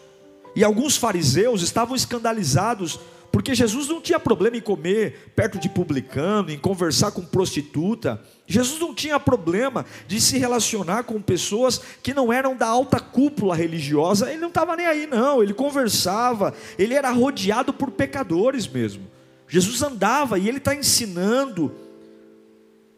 E 0.55 0.63
alguns 0.63 0.97
fariseus 0.97 1.63
estavam 1.63 1.97
escandalizados, 1.97 3.01
porque 3.39 3.55
Jesus 3.55 3.87
não 3.87 4.01
tinha 4.01 4.19
problema 4.19 4.57
em 4.57 4.61
comer 4.61 5.31
perto 5.37 5.61
de 5.61 5.69
publicano, 5.69 6.51
em 6.51 6.59
conversar 6.59 7.13
com 7.13 7.23
prostituta. 7.23 8.21
Jesus 8.49 8.81
não 8.81 8.93
tinha 8.93 9.21
problema 9.21 9.87
de 10.09 10.21
se 10.21 10.37
relacionar 10.39 11.05
com 11.05 11.23
pessoas 11.23 11.81
que 12.03 12.13
não 12.13 12.33
eram 12.33 12.57
da 12.57 12.67
alta 12.67 12.99
cúpula 12.99 13.55
religiosa. 13.55 14.29
Ele 14.29 14.41
não 14.41 14.49
estava 14.49 14.75
nem 14.75 14.87
aí, 14.87 15.07
não. 15.07 15.41
Ele 15.41 15.55
conversava, 15.55 16.53
ele 16.77 16.95
era 16.95 17.13
rodeado 17.13 17.73
por 17.73 17.93
pecadores 17.93 18.67
mesmo. 18.67 19.07
Jesus 19.47 19.81
andava 19.83 20.37
e 20.37 20.49
ele 20.49 20.59
está 20.59 20.75
ensinando 20.75 21.73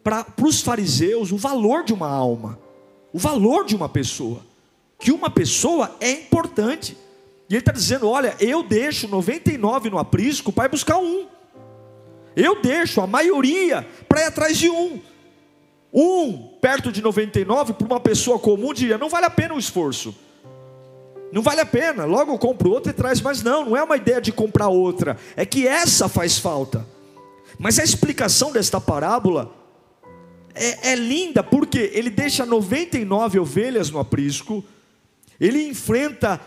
para 0.03 0.25
os 0.43 0.63
fariseus 0.63 1.33
o 1.33 1.37
valor 1.37 1.85
de 1.85 1.93
uma 1.93 2.09
alma, 2.09 2.59
o 3.13 3.19
valor 3.19 3.67
de 3.67 3.77
uma 3.77 3.91
pessoa. 3.91 4.41
Que 4.99 5.13
uma 5.13 5.29
pessoa 5.29 5.95
é 6.01 6.11
importante. 6.11 6.97
E 7.51 7.55
ele 7.55 7.59
está 7.61 7.73
dizendo: 7.73 8.09
olha, 8.09 8.37
eu 8.39 8.63
deixo 8.63 9.09
99 9.09 9.91
no 9.91 9.99
aprisco 9.99 10.53
para 10.53 10.67
ir 10.67 10.69
buscar 10.69 10.99
um. 10.99 11.27
Eu 12.37 12.63
deixo 12.63 13.01
a 13.01 13.09
maioria 13.09 13.87
para 14.09 14.21
ir 14.21 14.25
atrás 14.27 14.57
de 14.57 14.71
um. 14.71 15.01
Um 15.93 16.57
perto 16.61 16.93
de 16.93 17.03
99 17.03 17.73
para 17.73 17.87
uma 17.87 17.99
pessoa 17.99 18.39
comum 18.39 18.73
diria: 18.73 18.97
não 18.97 19.09
vale 19.09 19.27
a 19.27 19.31
pena 19.31 19.55
o 19.55 19.59
esforço. 19.59 20.15
Não 21.33 21.43
vale 21.43 21.61
a 21.61 21.67
pena, 21.67 22.05
logo 22.05 22.33
eu 22.33 22.39
compro 22.39 22.71
outra 22.71 22.91
e 22.91 22.95
traz, 22.95 23.21
mas 23.21 23.41
não, 23.41 23.65
não 23.65 23.77
é 23.77 23.83
uma 23.83 23.97
ideia 23.97 24.21
de 24.21 24.33
comprar 24.33 24.67
outra, 24.67 25.17
é 25.37 25.47
que 25.47 25.67
essa 25.67 26.09
faz 26.09 26.39
falta. 26.39 26.85
Mas 27.57 27.79
a 27.79 27.85
explicação 27.85 28.51
desta 28.51 28.81
parábola 28.81 29.55
é, 30.53 30.91
é 30.91 30.95
linda, 30.97 31.41
porque 31.41 31.93
ele 31.95 32.11
deixa 32.11 32.45
99 32.45 33.39
ovelhas 33.39 33.91
no 33.91 34.01
aprisco, 34.01 34.65
ele 35.39 35.69
enfrenta 35.69 36.41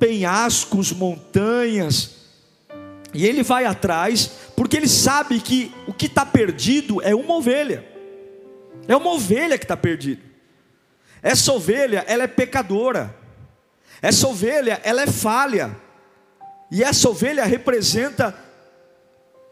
penhascos, 0.00 0.90
montanhas, 0.90 2.16
e 3.12 3.26
ele 3.26 3.42
vai 3.42 3.66
atrás, 3.66 4.30
porque 4.56 4.76
ele 4.76 4.88
sabe 4.88 5.40
que 5.40 5.72
o 5.86 5.92
que 5.92 6.06
está 6.06 6.24
perdido 6.24 7.02
é 7.02 7.14
uma 7.14 7.36
ovelha, 7.36 7.84
é 8.88 8.96
uma 8.96 9.12
ovelha 9.12 9.58
que 9.58 9.64
está 9.64 9.76
perdida. 9.76 10.22
Essa 11.22 11.52
ovelha, 11.52 12.02
ela 12.08 12.24
é 12.24 12.26
pecadora, 12.26 13.14
essa 14.00 14.26
ovelha, 14.26 14.80
ela 14.82 15.02
é 15.02 15.06
falha, 15.06 15.76
e 16.70 16.82
essa 16.82 17.08
ovelha 17.08 17.44
representa 17.44 18.34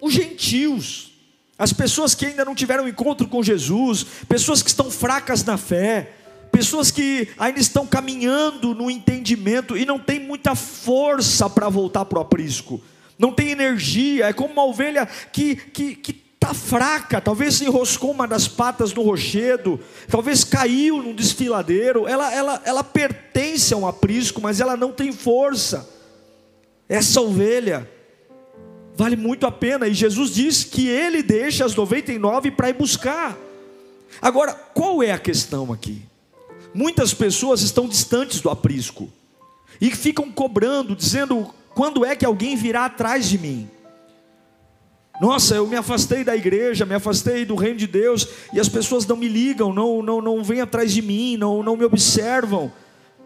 os 0.01 0.15
gentios, 0.15 1.13
as 1.59 1.73
pessoas 1.73 2.15
que 2.15 2.25
ainda 2.25 2.45
não 2.45 2.55
tiveram 2.55 2.89
encontro 2.89 3.29
com 3.29 3.43
Jesus, 3.43 4.07
pessoas 4.29 4.63
que 4.63 4.71
estão 4.71 4.91
fracas 4.91 5.45
na 5.45 5.59
fé, 5.59 6.13
pessoas 6.51 6.91
que 6.91 7.29
ainda 7.39 7.61
estão 7.61 7.87
caminhando 7.87 8.75
no 8.75 8.91
entendimento 8.91 9.77
e 9.77 9.85
não 9.85 9.99
tem 9.99 10.19
muita 10.19 10.55
força 10.55 11.49
para 11.49 11.69
voltar 11.69 12.05
para 12.05 12.19
o 12.19 12.23
aprisco, 12.23 12.81
não 13.19 13.33
tem 13.33 13.51
energia, 13.51 14.27
é 14.27 14.33
como 14.33 14.53
uma 14.53 14.65
ovelha 14.65 15.07
que 15.33 15.57
que, 15.57 15.95
que 15.95 16.29
está 16.41 16.55
fraca, 16.55 17.21
talvez 17.21 17.61
enroscou 17.61 18.13
uma 18.13 18.27
das 18.27 18.47
patas 18.47 18.95
no 18.95 19.03
rochedo, 19.03 19.79
talvez 20.09 20.45
caiu 20.45 21.03
num 21.03 21.15
desfiladeiro, 21.15 22.07
ela, 22.07 22.33
ela, 22.33 22.63
ela 22.65 22.85
pertence 22.85 23.75
a 23.75 23.77
um 23.77 23.87
aprisco, 23.87 24.41
mas 24.41 24.61
ela 24.61 24.77
não 24.77 24.93
tem 24.93 25.13
força. 25.13 25.89
Essa 26.89 27.21
ovelha 27.21 27.91
vale 28.95 29.17
muito 29.17 29.47
a 29.47 29.53
pena, 29.53 29.87
e 29.87 29.95
Jesus 29.95 30.31
diz 30.31 30.65
que 30.65 30.89
ele 30.89 31.23
deixa 31.23 31.65
as 31.65 31.75
99 31.75 32.53
para 32.53 32.71
ir 32.71 32.75
buscar. 32.75 33.37
Agora, 34.23 34.55
qual 34.55 35.03
é 35.03 35.13
a 35.13 35.19
questão 35.19 35.73
aqui? 35.73 36.08
Muitas 36.75 37.15
pessoas 37.15 37.63
estão 37.63 37.89
distantes 37.89 38.41
do 38.41 38.51
aprisco 38.51 39.11
e 39.81 39.91
ficam 39.91 40.31
cobrando, 40.31 40.95
dizendo: 40.95 41.49
quando 41.75 42.05
é 42.05 42.15
que 42.15 42.25
alguém 42.25 42.57
virá 42.57 42.85
atrás 42.85 43.29
de 43.29 43.39
mim? 43.39 43.69
Nossa, 45.21 45.57
eu 45.57 45.67
me 45.67 45.77
afastei 45.77 46.23
da 46.23 46.37
igreja, 46.37 46.87
me 46.87 46.95
afastei 46.95 47.45
do 47.45 47.57
reino 47.57 47.77
de 47.77 47.89
Deus 47.89 48.29
e 48.53 48.61
as 48.61 48.69
pessoas 48.69 49.05
não 49.05 49.17
me 49.17 49.27
ligam, 49.27 49.73
não, 49.73 50.01
não, 50.01 50.21
não 50.21 50.45
vêm 50.45 50.61
atrás 50.61 50.93
de 50.93 51.03
mim, 51.03 51.37
não, 51.37 51.63
não 51.63 51.77
me 51.77 51.85
observam. 51.85 52.71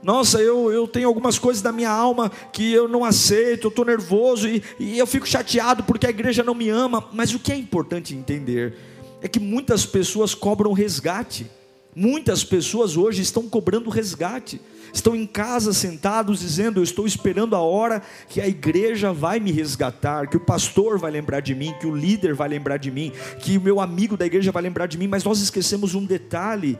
Nossa, 0.02 0.40
eu, 0.40 0.72
eu 0.72 0.88
tenho 0.88 1.06
algumas 1.06 1.38
coisas 1.38 1.62
da 1.62 1.70
minha 1.70 1.90
alma 1.90 2.30
que 2.52 2.72
eu 2.72 2.88
não 2.88 3.04
aceito, 3.04 3.66
eu 3.66 3.68
estou 3.68 3.84
nervoso 3.84 4.48
e, 4.48 4.62
e 4.80 4.98
eu 4.98 5.06
fico 5.06 5.28
chateado 5.28 5.84
porque 5.84 6.06
a 6.06 6.10
igreja 6.10 6.42
não 6.42 6.54
me 6.54 6.68
ama. 6.70 7.08
Mas 7.12 7.34
o 7.34 7.38
que 7.38 7.52
é 7.52 7.56
importante 7.56 8.14
entender 8.14 8.74
é 9.20 9.28
que 9.28 9.38
muitas 9.38 9.86
pessoas 9.86 10.34
cobram 10.34 10.72
resgate. 10.72 11.48
Muitas 11.94 12.42
pessoas 12.42 12.96
hoje 12.96 13.20
estão 13.20 13.46
cobrando 13.46 13.90
resgate, 13.90 14.58
estão 14.94 15.14
em 15.14 15.26
casa 15.26 15.74
sentados 15.74 16.40
dizendo: 16.40 16.80
Eu 16.80 16.84
estou 16.84 17.06
esperando 17.06 17.54
a 17.54 17.60
hora 17.60 18.02
que 18.30 18.40
a 18.40 18.48
igreja 18.48 19.12
vai 19.12 19.38
me 19.38 19.52
resgatar, 19.52 20.26
que 20.26 20.36
o 20.38 20.40
pastor 20.40 20.98
vai 20.98 21.10
lembrar 21.10 21.40
de 21.40 21.54
mim, 21.54 21.74
que 21.78 21.86
o 21.86 21.94
líder 21.94 22.32
vai 22.32 22.48
lembrar 22.48 22.78
de 22.78 22.90
mim, 22.90 23.12
que 23.40 23.58
o 23.58 23.60
meu 23.60 23.78
amigo 23.78 24.16
da 24.16 24.24
igreja 24.24 24.50
vai 24.50 24.62
lembrar 24.62 24.86
de 24.86 24.96
mim, 24.96 25.06
mas 25.06 25.22
nós 25.22 25.40
esquecemos 25.40 25.94
um 25.94 26.06
detalhe: 26.06 26.78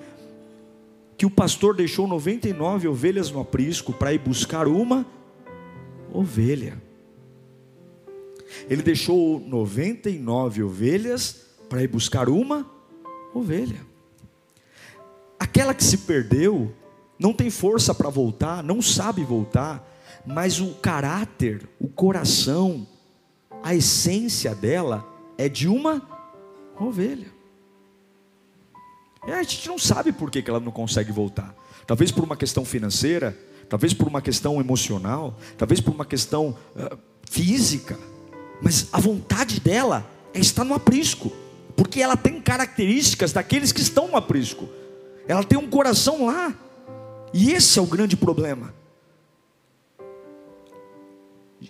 que 1.19 1.26
o 1.26 1.31
pastor 1.31 1.76
deixou 1.76 2.09
99 2.09 2.88
ovelhas 2.88 3.31
no 3.31 3.38
aprisco 3.38 3.92
para 3.92 4.14
ir 4.14 4.19
buscar 4.19 4.66
uma 4.66 5.04
ovelha. 6.11 6.81
Ele 8.69 8.83
deixou 8.83 9.40
99 9.40 10.62
ovelhas 10.62 11.42
para 11.69 11.83
ir 11.83 11.88
buscar 11.88 12.31
uma 12.31 12.66
ovelha. 13.35 13.91
Aquela 15.42 15.75
que 15.75 15.82
se 15.82 15.99
perdeu, 15.99 16.72
não 17.18 17.32
tem 17.32 17.50
força 17.50 17.92
para 17.92 18.08
voltar, 18.08 18.62
não 18.62 18.80
sabe 18.80 19.25
voltar, 19.25 19.84
mas 20.25 20.61
o 20.61 20.75
caráter, 20.75 21.68
o 21.80 21.88
coração, 21.88 22.87
a 23.61 23.75
essência 23.75 24.54
dela 24.54 25.04
é 25.37 25.49
de 25.49 25.66
uma 25.66 26.00
ovelha. 26.78 27.26
E 29.26 29.32
a 29.32 29.42
gente 29.42 29.66
não 29.66 29.76
sabe 29.80 30.12
por 30.12 30.30
que 30.30 30.44
ela 30.49 30.61
não 30.61 30.70
consegue 30.70 31.11
voltar. 31.11 31.52
Talvez 31.88 32.12
por 32.12 32.22
uma 32.22 32.37
questão 32.37 32.64
financeira, 32.64 33.37
talvez 33.68 33.92
por 33.92 34.06
uma 34.06 34.22
questão 34.22 34.61
emocional, 34.61 35.37
talvez 35.58 35.80
por 35.80 35.92
uma 35.92 36.04
questão 36.04 36.56
uh, 36.76 36.96
física, 37.28 37.99
mas 38.62 38.87
a 38.92 39.00
vontade 39.00 39.58
dela 39.58 40.08
é 40.32 40.38
estar 40.38 40.62
no 40.62 40.75
aprisco, 40.75 41.32
porque 41.75 42.00
ela 42.00 42.16
tem 42.16 42.40
características 42.40 43.32
daqueles 43.32 43.72
que 43.72 43.80
estão 43.80 44.06
no 44.06 44.16
aprisco. 44.16 44.68
Ela 45.26 45.44
tem 45.44 45.58
um 45.58 45.68
coração 45.68 46.26
lá. 46.26 46.54
E 47.32 47.52
esse 47.52 47.78
é 47.78 47.82
o 47.82 47.86
grande 47.86 48.16
problema. 48.16 48.74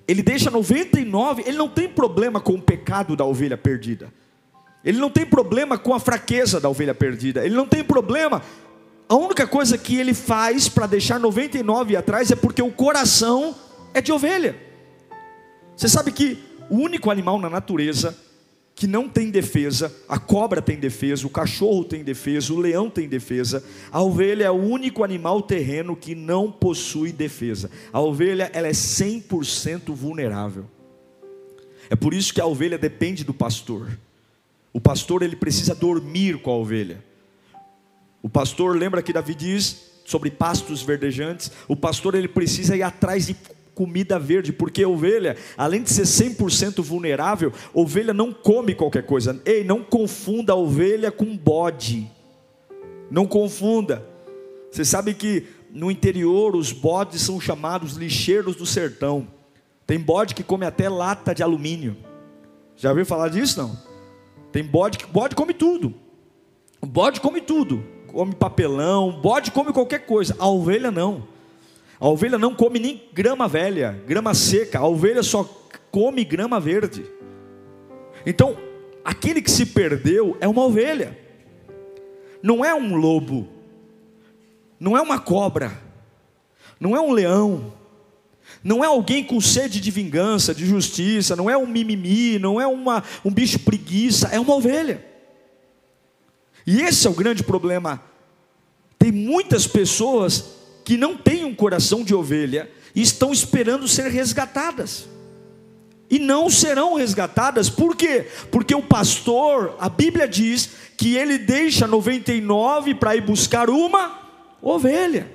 Ele 0.08 0.22
deixa 0.22 0.50
99, 0.50 1.42
ele 1.46 1.56
não 1.56 1.68
tem 1.68 1.88
problema 1.88 2.40
com 2.40 2.54
o 2.54 2.62
pecado 2.62 3.14
da 3.14 3.24
ovelha 3.24 3.58
perdida. 3.58 4.12
Ele 4.84 4.98
não 4.98 5.10
tem 5.10 5.24
problema 5.24 5.78
com 5.78 5.94
a 5.94 6.00
fraqueza 6.00 6.58
da 6.58 6.68
ovelha 6.68 6.94
perdida. 6.94 7.44
Ele 7.44 7.54
não 7.54 7.66
tem 7.66 7.84
problema. 7.84 8.42
A 9.08 9.14
única 9.14 9.46
coisa 9.46 9.76
que 9.76 9.96
ele 9.96 10.14
faz 10.14 10.68
para 10.68 10.86
deixar 10.86 11.20
99 11.20 11.96
atrás 11.96 12.30
é 12.30 12.36
porque 12.36 12.62
o 12.62 12.72
coração 12.72 13.54
é 13.94 14.00
de 14.00 14.10
ovelha. 14.10 14.56
Você 15.76 15.88
sabe 15.88 16.10
que 16.10 16.42
o 16.70 16.76
único 16.76 17.10
animal 17.10 17.38
na 17.38 17.50
natureza 17.50 18.16
que 18.74 18.86
não 18.86 19.08
tem 19.08 19.30
defesa, 19.30 19.94
a 20.08 20.18
cobra 20.18 20.62
tem 20.62 20.76
defesa, 20.76 21.26
o 21.26 21.30
cachorro 21.30 21.84
tem 21.84 22.02
defesa, 22.02 22.52
o 22.52 22.58
leão 22.58 22.88
tem 22.88 23.08
defesa, 23.08 23.62
a 23.90 24.02
ovelha 24.02 24.44
é 24.44 24.50
o 24.50 24.54
único 24.54 25.04
animal 25.04 25.42
terreno 25.42 25.94
que 25.94 26.14
não 26.14 26.50
possui 26.50 27.12
defesa. 27.12 27.70
A 27.92 28.00
ovelha 28.00 28.50
ela 28.52 28.66
é 28.66 28.72
100% 28.72 29.94
vulnerável. 29.94 30.64
É 31.90 31.96
por 31.96 32.14
isso 32.14 32.32
que 32.32 32.40
a 32.40 32.46
ovelha 32.46 32.78
depende 32.78 33.22
do 33.22 33.34
pastor. 33.34 33.98
O 34.72 34.80
pastor 34.80 35.22
ele 35.22 35.36
precisa 35.36 35.74
dormir 35.74 36.40
com 36.40 36.50
a 36.50 36.56
ovelha. 36.56 37.04
O 38.22 38.28
pastor, 38.28 38.76
lembra 38.76 39.02
que 39.02 39.12
Davi 39.12 39.34
diz 39.34 39.90
sobre 40.06 40.30
pastos 40.30 40.82
verdejantes? 40.82 41.52
O 41.68 41.76
pastor 41.76 42.14
ele 42.14 42.28
precisa 42.28 42.76
ir 42.76 42.82
atrás 42.82 43.26
de 43.26 43.36
comida 43.74 44.18
verde, 44.18 44.52
porque 44.52 44.84
ovelha, 44.84 45.36
além 45.56 45.82
de 45.82 45.90
ser 45.90 46.02
100% 46.02 46.82
vulnerável, 46.82 47.52
ovelha 47.72 48.12
não 48.12 48.32
come 48.32 48.74
qualquer 48.74 49.04
coisa. 49.04 49.40
Ei, 49.44 49.64
não 49.64 49.82
confunda 49.82 50.54
ovelha 50.54 51.10
com 51.10 51.36
bode. 51.36 52.10
Não 53.10 53.26
confunda. 53.26 54.06
Você 54.70 54.84
sabe 54.84 55.14
que 55.14 55.46
no 55.70 55.90
interior 55.90 56.54
os 56.54 56.72
bodes 56.72 57.22
são 57.22 57.40
chamados 57.40 57.94
lixeiros 57.94 58.56
do 58.56 58.66
sertão. 58.66 59.26
Tem 59.86 59.98
bode 59.98 60.34
que 60.34 60.42
come 60.42 60.64
até 60.64 60.88
lata 60.88 61.34
de 61.34 61.42
alumínio. 61.42 61.96
Já 62.76 62.90
ouviu 62.90 63.04
falar 63.04 63.28
disso 63.28 63.60
não? 63.60 63.78
Tem 64.50 64.62
bode 64.62 64.98
que 64.98 65.06
bode 65.06 65.34
come 65.34 65.54
tudo. 65.54 65.94
Bode 66.84 67.20
come 67.20 67.40
tudo. 67.40 67.82
Come 68.08 68.34
papelão, 68.34 69.20
bode 69.20 69.50
come 69.50 69.72
qualquer 69.72 70.00
coisa. 70.06 70.36
A 70.38 70.46
ovelha 70.46 70.90
não. 70.90 71.31
A 72.02 72.08
ovelha 72.08 72.36
não 72.36 72.52
come 72.52 72.80
nem 72.80 73.00
grama 73.12 73.46
velha, 73.46 74.02
grama 74.08 74.34
seca, 74.34 74.80
a 74.80 74.84
ovelha 74.88 75.22
só 75.22 75.44
come 75.88 76.24
grama 76.24 76.58
verde. 76.58 77.06
Então, 78.26 78.58
aquele 79.04 79.40
que 79.40 79.48
se 79.48 79.66
perdeu 79.66 80.36
é 80.40 80.48
uma 80.48 80.64
ovelha, 80.64 81.16
não 82.42 82.64
é 82.64 82.74
um 82.74 82.96
lobo, 82.96 83.48
não 84.80 84.96
é 84.96 85.00
uma 85.00 85.20
cobra, 85.20 85.80
não 86.80 86.96
é 86.96 87.00
um 87.00 87.12
leão, 87.12 87.72
não 88.64 88.82
é 88.82 88.88
alguém 88.88 89.22
com 89.22 89.40
sede 89.40 89.80
de 89.80 89.90
vingança, 89.92 90.52
de 90.52 90.66
justiça, 90.66 91.36
não 91.36 91.48
é 91.48 91.56
um 91.56 91.68
mimimi, 91.68 92.36
não 92.36 92.60
é 92.60 92.66
uma, 92.66 93.04
um 93.24 93.30
bicho 93.32 93.60
preguiça, 93.60 94.26
é 94.32 94.40
uma 94.40 94.56
ovelha. 94.56 95.06
E 96.66 96.80
esse 96.80 97.06
é 97.06 97.10
o 97.10 97.14
grande 97.14 97.44
problema. 97.44 98.02
Tem 98.98 99.12
muitas 99.12 99.68
pessoas 99.68 100.61
que 100.92 100.98
não 100.98 101.16
têm 101.16 101.42
um 101.42 101.54
coração 101.54 102.04
de 102.04 102.14
ovelha 102.14 102.70
e 102.94 103.00
estão 103.00 103.32
esperando 103.32 103.88
ser 103.88 104.10
resgatadas. 104.10 105.08
E 106.10 106.18
não 106.18 106.50
serão 106.50 106.96
resgatadas, 106.96 107.70
por 107.70 107.96
quê? 107.96 108.28
Porque 108.50 108.74
o 108.74 108.82
pastor, 108.82 109.74
a 109.80 109.88
Bíblia 109.88 110.28
diz 110.28 110.68
que 110.98 111.16
ele 111.16 111.38
deixa 111.38 111.86
99 111.86 112.94
para 112.96 113.16
ir 113.16 113.22
buscar 113.22 113.70
uma 113.70 114.20
ovelha. 114.60 115.32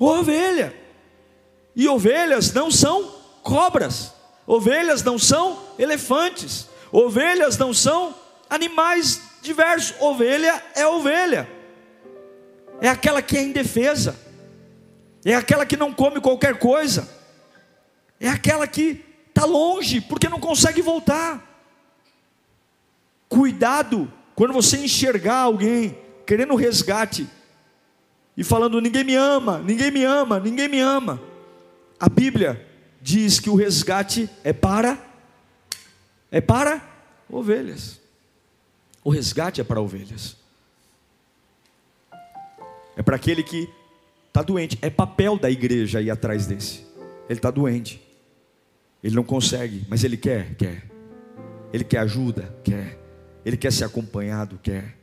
Ovelha. 0.00 0.74
E 1.76 1.86
ovelhas 1.86 2.52
não 2.52 2.68
são 2.68 3.08
cobras, 3.40 4.12
ovelhas 4.44 5.00
não 5.04 5.16
são 5.16 5.60
elefantes, 5.78 6.68
ovelhas 6.90 7.56
não 7.56 7.72
são 7.72 8.12
animais 8.50 9.22
diversos. 9.40 9.94
Ovelha 10.00 10.60
é 10.74 10.84
ovelha, 10.84 11.48
é 12.80 12.88
aquela 12.88 13.22
que 13.22 13.38
é 13.38 13.44
indefesa 13.44 14.31
é 15.24 15.34
aquela 15.34 15.64
que 15.64 15.76
não 15.76 15.92
come 15.92 16.20
qualquer 16.20 16.58
coisa, 16.58 17.08
é 18.18 18.28
aquela 18.28 18.66
que 18.66 19.04
está 19.28 19.44
longe, 19.44 20.00
porque 20.00 20.28
não 20.28 20.40
consegue 20.40 20.82
voltar. 20.82 21.48
Cuidado 23.28 24.12
quando 24.34 24.52
você 24.52 24.78
enxergar 24.78 25.38
alguém 25.38 25.96
querendo 26.26 26.54
resgate 26.54 27.28
e 28.36 28.44
falando: 28.44 28.80
ninguém 28.80 29.04
me 29.04 29.14
ama, 29.14 29.58
ninguém 29.58 29.90
me 29.90 30.04
ama, 30.04 30.40
ninguém 30.40 30.68
me 30.68 30.80
ama. 30.80 31.20
A 31.98 32.08
Bíblia 32.08 32.66
diz 33.00 33.38
que 33.38 33.50
o 33.50 33.54
resgate 33.54 34.28
é 34.42 34.52
para 34.52 34.98
é 36.30 36.40
para 36.40 36.82
ovelhas. 37.28 38.00
O 39.04 39.10
resgate 39.10 39.60
é 39.60 39.64
para 39.64 39.80
ovelhas. 39.80 40.36
É 42.96 43.02
para 43.02 43.16
aquele 43.16 43.42
que 43.42 43.68
Está 44.32 44.40
doente. 44.40 44.78
É 44.80 44.88
papel 44.88 45.38
da 45.38 45.50
igreja 45.50 46.00
ir 46.00 46.10
atrás 46.10 46.46
desse. 46.46 46.86
Ele 47.28 47.38
está 47.38 47.50
doente. 47.50 48.02
Ele 49.04 49.14
não 49.14 49.22
consegue, 49.22 49.84
mas 49.90 50.04
ele 50.04 50.16
quer, 50.16 50.54
quer. 50.54 50.90
Ele 51.70 51.84
quer 51.84 51.98
ajuda, 51.98 52.54
quer. 52.64 52.98
Ele 53.44 53.58
quer 53.58 53.70
ser 53.70 53.84
acompanhado, 53.84 54.58
quer. 54.62 54.96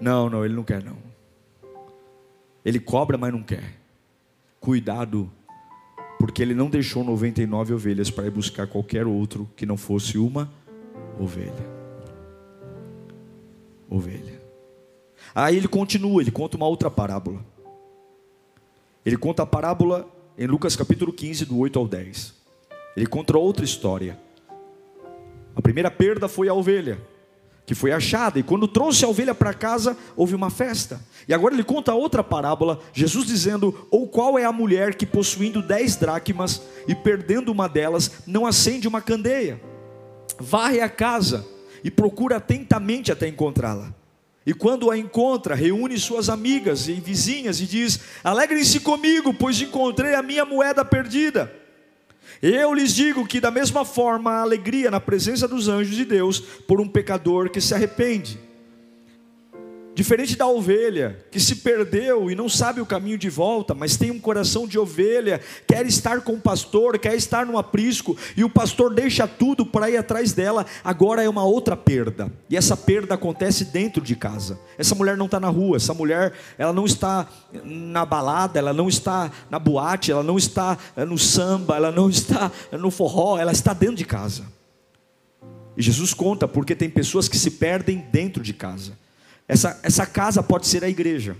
Não, 0.00 0.30
não, 0.30 0.44
ele 0.44 0.54
não 0.54 0.62
quer 0.62 0.84
não. 0.84 0.96
Ele 2.64 2.78
cobra, 2.78 3.18
mas 3.18 3.32
não 3.32 3.42
quer. 3.42 3.74
Cuidado, 4.60 5.28
porque 6.16 6.40
ele 6.40 6.54
não 6.54 6.70
deixou 6.70 7.02
99 7.02 7.74
ovelhas 7.74 8.08
para 8.08 8.26
ir 8.26 8.30
buscar 8.30 8.68
qualquer 8.68 9.04
outro 9.04 9.50
que 9.56 9.66
não 9.66 9.76
fosse 9.76 10.16
uma 10.16 10.52
ovelha. 11.18 11.76
Ovelha. 13.90 14.40
Aí 15.34 15.56
ele 15.56 15.66
continua, 15.66 16.22
ele 16.22 16.30
conta 16.30 16.56
uma 16.56 16.68
outra 16.68 16.88
parábola. 16.88 17.55
Ele 19.06 19.16
conta 19.16 19.44
a 19.44 19.46
parábola 19.46 20.04
em 20.36 20.48
Lucas 20.48 20.74
capítulo 20.74 21.12
15, 21.12 21.44
do 21.44 21.56
8 21.58 21.78
ao 21.78 21.86
10. 21.86 22.34
Ele 22.96 23.06
conta 23.06 23.38
outra 23.38 23.64
história. 23.64 24.18
A 25.54 25.62
primeira 25.62 25.92
perda 25.92 26.26
foi 26.26 26.48
a 26.48 26.54
ovelha, 26.54 26.98
que 27.64 27.72
foi 27.72 27.92
achada, 27.92 28.40
e 28.40 28.42
quando 28.42 28.66
trouxe 28.66 29.04
a 29.04 29.08
ovelha 29.08 29.32
para 29.32 29.54
casa, 29.54 29.96
houve 30.16 30.34
uma 30.34 30.50
festa. 30.50 31.00
E 31.28 31.32
agora 31.32 31.54
ele 31.54 31.62
conta 31.62 31.94
outra 31.94 32.24
parábola, 32.24 32.80
Jesus 32.92 33.28
dizendo: 33.28 33.86
Ou 33.92 34.08
qual 34.08 34.36
é 34.36 34.44
a 34.44 34.50
mulher 34.50 34.96
que, 34.96 35.06
possuindo 35.06 35.62
dez 35.62 35.94
dracmas 35.94 36.60
e 36.88 36.94
perdendo 36.94 37.52
uma 37.52 37.68
delas, 37.68 38.24
não 38.26 38.44
acende 38.44 38.88
uma 38.88 39.00
candeia, 39.00 39.60
varre 40.40 40.80
a 40.80 40.88
casa 40.88 41.46
e 41.84 41.92
procura 41.92 42.38
atentamente 42.38 43.12
até 43.12 43.28
encontrá-la. 43.28 43.94
E 44.46 44.54
quando 44.54 44.92
a 44.92 44.96
encontra, 44.96 45.56
reúne 45.56 45.98
suas 45.98 46.28
amigas 46.28 46.86
e 46.86 46.92
vizinhas 46.94 47.60
e 47.60 47.66
diz: 47.66 47.98
Alegrem-se 48.22 48.78
comigo, 48.78 49.34
pois 49.34 49.60
encontrei 49.60 50.14
a 50.14 50.22
minha 50.22 50.44
moeda 50.44 50.84
perdida. 50.84 51.52
Eu 52.40 52.72
lhes 52.72 52.94
digo 52.94 53.26
que, 53.26 53.40
da 53.40 53.50
mesma 53.50 53.84
forma, 53.84 54.30
há 54.30 54.42
alegria 54.42 54.90
na 54.90 55.00
presença 55.00 55.48
dos 55.48 55.68
anjos 55.68 55.96
de 55.96 56.04
Deus 56.04 56.38
por 56.38 56.80
um 56.80 56.88
pecador 56.88 57.50
que 57.50 57.60
se 57.60 57.74
arrepende. 57.74 58.45
Diferente 59.96 60.36
da 60.36 60.46
ovelha 60.46 61.24
que 61.30 61.40
se 61.40 61.56
perdeu 61.56 62.30
e 62.30 62.34
não 62.34 62.50
sabe 62.50 62.82
o 62.82 62.86
caminho 62.86 63.16
de 63.16 63.30
volta, 63.30 63.72
mas 63.72 63.96
tem 63.96 64.10
um 64.10 64.20
coração 64.20 64.68
de 64.68 64.78
ovelha, 64.78 65.40
quer 65.66 65.86
estar 65.86 66.20
com 66.20 66.34
o 66.34 66.38
pastor, 66.38 66.98
quer 66.98 67.14
estar 67.14 67.46
no 67.46 67.56
aprisco, 67.56 68.14
e 68.36 68.44
o 68.44 68.50
pastor 68.50 68.92
deixa 68.92 69.26
tudo 69.26 69.64
para 69.64 69.88
ir 69.88 69.96
atrás 69.96 70.34
dela, 70.34 70.66
agora 70.84 71.22
é 71.22 71.28
uma 71.30 71.44
outra 71.44 71.74
perda. 71.74 72.30
E 72.50 72.58
essa 72.58 72.76
perda 72.76 73.14
acontece 73.14 73.64
dentro 73.64 74.02
de 74.02 74.14
casa. 74.14 74.60
Essa 74.76 74.94
mulher 74.94 75.16
não 75.16 75.24
está 75.24 75.40
na 75.40 75.48
rua, 75.48 75.78
essa 75.78 75.94
mulher 75.94 76.34
ela 76.58 76.74
não 76.74 76.84
está 76.84 77.26
na 77.64 78.04
balada, 78.04 78.58
ela 78.58 78.74
não 78.74 78.90
está 78.90 79.32
na 79.48 79.58
boate, 79.58 80.12
ela 80.12 80.22
não 80.22 80.36
está 80.36 80.76
eh, 80.94 81.06
no 81.06 81.16
samba, 81.16 81.74
ela 81.74 81.90
não 81.90 82.10
está 82.10 82.52
no 82.70 82.90
forró, 82.90 83.38
ela 83.38 83.50
está 83.50 83.72
dentro 83.72 83.96
de 83.96 84.04
casa. 84.04 84.44
E 85.74 85.80
Jesus 85.80 86.12
conta 86.12 86.46
porque 86.46 86.74
tem 86.74 86.90
pessoas 86.90 87.30
que 87.30 87.38
se 87.38 87.52
perdem 87.52 88.06
dentro 88.12 88.42
de 88.42 88.52
casa. 88.52 89.05
Essa, 89.48 89.78
essa 89.82 90.06
casa 90.06 90.42
pode 90.42 90.66
ser 90.66 90.82
a 90.82 90.88
igreja, 90.88 91.36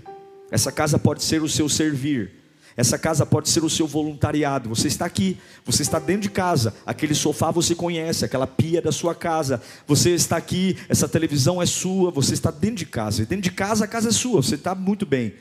essa 0.49 0.71
casa 0.71 0.97
pode 0.97 1.23
ser 1.23 1.41
o 1.41 1.49
seu 1.49 1.67
servir, 1.67 2.31
essa 2.77 2.97
casa 2.97 3.25
pode 3.25 3.49
ser 3.49 3.63
o 3.63 3.69
seu 3.69 3.87
voluntariado. 3.87 4.69
Você 4.69 4.87
está 4.87 5.03
aqui, 5.03 5.39
você 5.65 5.81
está 5.81 5.97
dentro 5.97 6.21
de 6.21 6.29
casa, 6.29 6.75
aquele 6.85 7.15
sofá 7.15 7.49
você 7.49 7.73
conhece, 7.73 8.23
aquela 8.23 8.45
pia 8.45 8.79
da 8.79 8.91
sua 8.91 9.15
casa. 9.15 9.59
Você 9.87 10.11
está 10.11 10.37
aqui, 10.37 10.77
essa 10.87 11.09
televisão 11.09 11.59
é 11.59 11.65
sua, 11.65 12.11
você 12.11 12.35
está 12.35 12.51
dentro 12.51 12.77
de 12.77 12.85
casa. 12.85 13.23
E 13.23 13.25
dentro 13.25 13.41
de 13.41 13.51
casa 13.51 13.85
a 13.85 13.87
casa 13.87 14.09
é 14.09 14.11
sua, 14.11 14.43
você 14.43 14.53
está 14.53 14.75
muito 14.75 15.07
bem. 15.07 15.33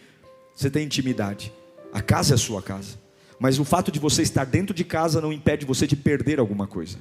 Você 0.55 0.71
tem 0.71 0.87
intimidade. 0.87 1.53
A 1.93 2.01
casa 2.01 2.33
é 2.33 2.37
a 2.37 2.39
sua 2.39 2.63
casa. 2.63 2.99
Mas 3.39 3.59
o 3.59 3.65
fato 3.65 3.93
de 3.93 4.01
você 4.01 4.23
estar 4.23 4.47
dentro 4.47 4.75
de 4.75 4.83
casa 4.83 5.21
não 5.21 5.31
impede 5.31 5.67
você 5.67 5.87
de 5.87 5.95
perder 5.95 6.41
alguma 6.41 6.67
coisa. 6.67 6.97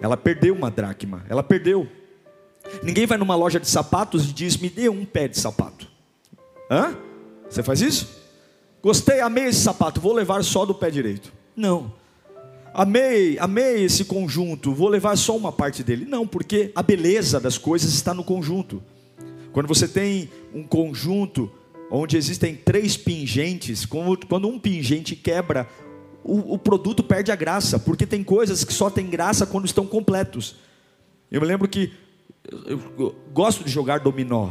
Ela 0.00 0.16
perdeu 0.16 0.52
uma 0.52 0.68
dracma, 0.68 1.24
ela 1.28 1.44
perdeu. 1.44 1.86
Ninguém 2.82 3.06
vai 3.06 3.18
numa 3.18 3.34
loja 3.34 3.60
de 3.60 3.68
sapatos 3.68 4.28
e 4.28 4.32
diz: 4.32 4.56
Me 4.56 4.68
dê 4.68 4.88
um 4.88 5.04
pé 5.04 5.28
de 5.28 5.38
sapato. 5.38 5.88
Hã? 6.70 6.96
Você 7.48 7.62
faz 7.62 7.80
isso? 7.80 8.22
Gostei, 8.82 9.20
amei 9.20 9.44
esse 9.44 9.60
sapato, 9.60 10.00
vou 10.00 10.12
levar 10.12 10.42
só 10.42 10.64
do 10.64 10.74
pé 10.74 10.90
direito. 10.90 11.32
Não. 11.54 11.92
amei, 12.74 13.38
amei 13.38 13.84
esse 13.84 14.04
conjunto, 14.04 14.72
vou 14.72 14.88
levar 14.88 15.16
só 15.16 15.36
uma 15.36 15.52
parte 15.52 15.84
dele. 15.84 16.04
Não, 16.04 16.26
porque 16.26 16.72
a 16.74 16.82
beleza 16.82 17.38
das 17.38 17.58
coisas 17.58 17.92
está 17.92 18.12
no 18.12 18.24
conjunto. 18.24 18.82
Quando 19.52 19.68
você 19.68 19.86
tem 19.86 20.30
um 20.52 20.64
conjunto 20.64 21.50
onde 21.90 22.16
existem 22.16 22.56
três 22.56 22.96
pingentes, 22.96 23.84
quando 23.84 24.48
um 24.48 24.58
pingente 24.58 25.14
quebra, 25.14 25.68
o, 26.24 26.54
o 26.54 26.58
produto 26.58 27.02
perde 27.02 27.30
a 27.30 27.36
graça, 27.36 27.78
porque 27.78 28.06
tem 28.06 28.24
coisas 28.24 28.64
que 28.64 28.72
só 28.72 28.88
tem 28.88 29.06
graça 29.08 29.46
quando 29.46 29.66
estão 29.66 29.86
completos. 29.86 30.56
Eu 31.30 31.40
me 31.40 31.46
lembro 31.46 31.68
que 31.68 31.92
eu, 32.66 33.14
gosto 33.32 33.64
de 33.64 33.70
jogar 33.70 34.00
dominó, 34.00 34.50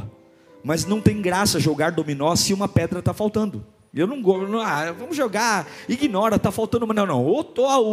mas 0.63 0.86
não 0.86 1.01
tem 1.01 1.21
graça 1.21 1.60
jogar 1.60 1.91
dominó 1.91 2.36
se 2.36 2.54
uma 2.54 2.67
pedra 2.67 2.99
está 2.99 3.13
faltando. 3.13 3.65
Eu 3.93 4.08
não 4.08 4.21
gosto, 4.21 4.58
ah, 4.60 4.93
vamos 4.93 5.17
jogar, 5.17 5.67
ignora, 5.89 6.38
está 6.38 6.49
faltando 6.49 6.86
uma. 6.86 6.93
Não, 6.93 7.06
não, 7.06 7.25
ou 7.25 7.45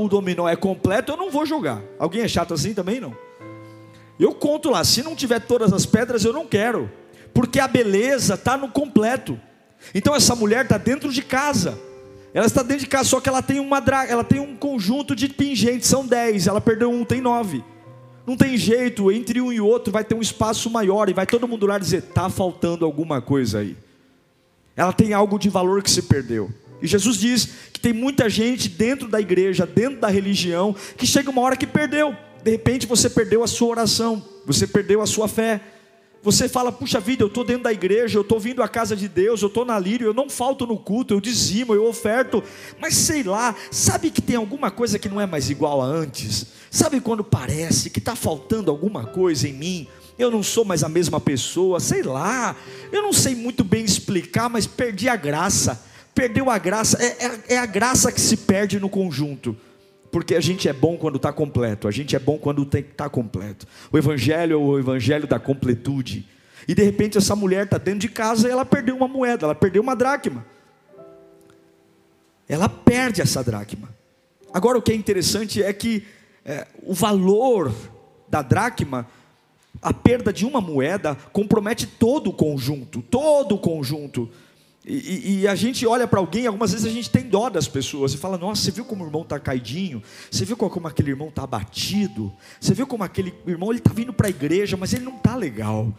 o 0.05 0.09
dominó 0.09 0.49
é 0.49 0.55
completo, 0.55 1.13
eu 1.13 1.17
não 1.17 1.31
vou 1.31 1.45
jogar. 1.45 1.83
Alguém 1.99 2.23
é 2.23 2.29
chato 2.29 2.55
assim 2.55 2.73
também? 2.73 3.01
Não. 3.01 3.17
Eu 4.19 4.33
conto 4.33 4.71
lá, 4.71 4.85
se 4.85 5.03
não 5.03 5.17
tiver 5.17 5.41
todas 5.41 5.73
as 5.73 5.85
pedras, 5.85 6.25
eu 6.25 6.33
não 6.33 6.47
quero, 6.47 6.91
porque 7.35 7.59
a 7.59 7.67
beleza 7.67 8.35
está 8.35 8.57
no 8.57 8.69
completo. 8.69 9.39
Então 9.93 10.15
essa 10.15 10.37
mulher 10.37 10.65
está 10.65 10.79
dentro 10.79 11.13
de 11.13 11.23
casa, 11.23 11.79
ela 12.33 12.47
está 12.47 12.63
dentro 12.63 12.85
de 12.85 12.89
casa, 12.89 13.09
só 13.09 13.21
que 13.21 13.29
ela 13.29 13.43
tem 13.43 13.59
uma 13.59 13.83
ela 14.09 14.23
tem 14.23 14.39
um 14.39 14.55
conjunto 14.55 15.17
de 15.17 15.29
pingentes, 15.29 15.89
são 15.89 16.07
dez, 16.07 16.47
ela 16.47 16.61
perdeu 16.61 16.91
um, 16.91 17.05
tem 17.05 17.21
nove. 17.21 17.65
Não 18.29 18.37
tem 18.37 18.57
jeito, 18.57 19.11
entre 19.11 19.41
um 19.41 19.53
e 19.53 19.61
outro 19.61 19.93
vai 19.93 20.05
ter 20.05 20.15
um 20.15 20.21
espaço 20.21 20.71
maior, 20.71 21.09
e 21.09 21.13
vai 21.13 21.27
todo 21.27 21.49
mundo 21.49 21.67
lá 21.67 21.79
dizer: 21.79 21.99
está 21.99 22.31
faltando 22.31 22.85
alguma 22.85 23.21
coisa 23.21 23.59
aí 23.59 23.77
ela 24.79 24.93
tem 24.93 25.13
algo 25.13 25.41
de 25.41 25.49
valor 25.49 25.83
que 25.83 25.91
se 25.91 26.03
perdeu. 26.03 26.49
E 26.81 26.87
Jesus 26.87 27.17
diz 27.17 27.49
que 27.73 27.81
tem 27.81 27.93
muita 27.93 28.31
gente 28.31 28.69
dentro 28.69 29.09
da 29.09 29.21
igreja, 29.21 29.67
dentro 29.67 29.99
da 29.99 30.07
religião, 30.07 30.73
que 30.97 31.05
chega 31.05 31.29
uma 31.29 31.43
hora 31.43 31.57
que 31.57 31.67
perdeu. 31.67 32.17
De 32.45 32.53
repente 32.53 32.87
você 32.87 33.11
perdeu 33.11 33.43
a 33.43 33.49
sua 33.49 33.67
oração, 33.67 34.25
você 34.47 34.69
perdeu 34.69 35.03
a 35.03 35.07
sua 35.07 35.27
fé. 35.27 35.61
Você 36.23 36.49
fala, 36.49 36.71
puxa 36.71 37.01
vida, 37.01 37.25
eu 37.25 37.27
estou 37.27 37.43
dentro 37.43 37.65
da 37.65 37.73
igreja, 37.73 38.19
eu 38.19 38.23
estou 38.23 38.39
vindo 38.39 38.63
à 38.63 38.69
casa 38.69 38.95
de 38.95 39.09
Deus, 39.09 39.43
eu 39.43 39.49
estou 39.49 39.65
na 39.65 39.77
lírio, 39.81 40.07
eu 40.07 40.15
não 40.15 40.31
falto 40.31 40.65
no 40.65 40.79
culto, 40.79 41.13
eu 41.13 41.21
dizimo, 41.21 41.75
eu 41.75 41.85
oferto, 41.85 42.43
mas 42.81 42.95
sei 42.95 43.25
lá, 43.25 43.57
sabe 43.73 44.11
que 44.11 44.23
tem 44.23 44.37
alguma 44.37 44.71
coisa 44.71 44.97
que 44.97 45.09
não 45.09 45.21
é 45.21 45.27
mais 45.27 45.51
igual 45.51 45.83
a 45.83 45.85
antes? 45.85 46.47
Sabe 46.71 47.01
quando 47.01 47.25
parece 47.25 47.91
que 47.91 47.99
está 47.99 48.15
faltando 48.15 48.71
alguma 48.71 49.07
coisa 49.07 49.49
em 49.49 49.53
mim? 49.53 49.89
eu 50.19 50.31
não 50.31 50.43
sou 50.43 50.65
mais 50.65 50.83
a 50.83 50.89
mesma 50.89 51.21
pessoa, 51.21 51.79
sei 51.79 52.03
lá, 52.03 52.57
eu 52.91 53.03
não 53.03 53.13
sei 53.13 53.35
muito 53.35 53.63
bem 53.63 53.85
explicar, 53.85 54.51
mas 54.51 54.67
perdi 54.67 55.09
a 55.09 55.15
graça, 55.15 55.81
perdeu 56.13 56.51
a 56.51 56.59
graça, 56.59 56.99
é, 57.01 57.25
é, 57.25 57.41
é 57.55 57.59
a 57.59 57.67
graça 57.67 58.11
que 58.11 58.21
se 58.21 58.37
perde 58.37 58.81
no 58.81 58.89
conjunto, 58.89 59.57
porque 60.11 60.35
a 60.35 60.41
gente 60.41 60.69
é 60.69 60.73
bom 60.73 60.97
quando 60.97 61.17
está 61.17 61.33
completo, 61.33 61.87
a 61.87 61.91
gente 61.93 62.17
é 62.17 62.19
bom 62.19 62.37
quando 62.37 62.69
está 62.77 63.09
completo, 63.09 63.67
o 63.93 63.97
Evangelho 63.97 64.55
é 64.55 64.57
o 64.57 64.79
Evangelho 64.79 65.29
da 65.29 65.39
completude, 65.39 66.27
e 66.67 66.75
de 66.75 66.83
repente 66.83 67.17
essa 67.17 67.37
mulher 67.37 67.65
está 67.65 67.79
dentro 67.79 68.01
de 68.01 68.09
casa 68.09 68.49
e 68.49 68.51
ela 68.51 68.67
perdeu 68.67 68.97
uma 68.97 69.07
moeda, 69.07 69.47
ela 69.47 69.55
perdeu 69.55 69.81
uma 69.81 69.95
dracma, 69.95 70.45
ela 72.49 72.69
perde 72.69 73.21
essa 73.21 73.45
dracma. 73.45 73.97
Agora 74.53 74.79
o 74.79 74.83
que 74.83 74.91
é 74.91 74.95
interessante 74.95 75.63
é 75.63 75.71
que 75.73 76.03
é, 76.49 76.67
o 76.83 76.95
valor 76.95 77.71
da 78.27 78.41
dracma 78.41 79.07
a 79.83 79.93
perda 79.93 80.33
de 80.33 80.47
uma 80.47 80.61
moeda 80.61 81.15
compromete 81.33 81.87
todo 81.87 82.31
o 82.31 82.33
conjunto, 82.33 83.03
todo 83.03 83.55
o 83.55 83.59
conjunto. 83.59 84.29
E, 84.85 85.43
e, 85.43 85.49
a 85.49 85.55
gente 85.55 85.87
olha 85.87 86.09
para 86.09 86.19
alguém, 86.19 86.47
algumas 86.47 86.73
vezes 86.73 86.87
a 86.87 86.91
gente 86.91 87.11
tem 87.11 87.23
dó 87.23 87.51
das 87.51 87.69
pessoas 87.69 88.15
e 88.15 88.17
fala: 88.17 88.39
Nossa, 88.39 88.63
você 88.63 88.71
viu 88.71 88.87
como 88.87 89.05
o 89.05 89.07
irmão 89.07 89.21
está 89.21 89.39
caidinho? 89.39 90.03
Você 90.31 90.47
viu 90.47 90.57
como 90.57 90.89
aquele 90.89 91.11
irmão 91.11 91.29
está 91.29 91.43
abatido? 91.43 92.33
Você 92.59 92.73
viu 92.73 92.87
como 92.87 93.05
aquele 93.05 93.35
irmão 93.47 93.71
ele 93.71 93.81
está 93.81 93.93
vindo 93.93 94.15
para 94.15 94.29
a 94.29 94.31
igreja, 94.31 94.79
mas 94.79 94.95
ele 94.95 95.05
não 95.05 95.17
está 95.17 95.37
legal 95.37 95.93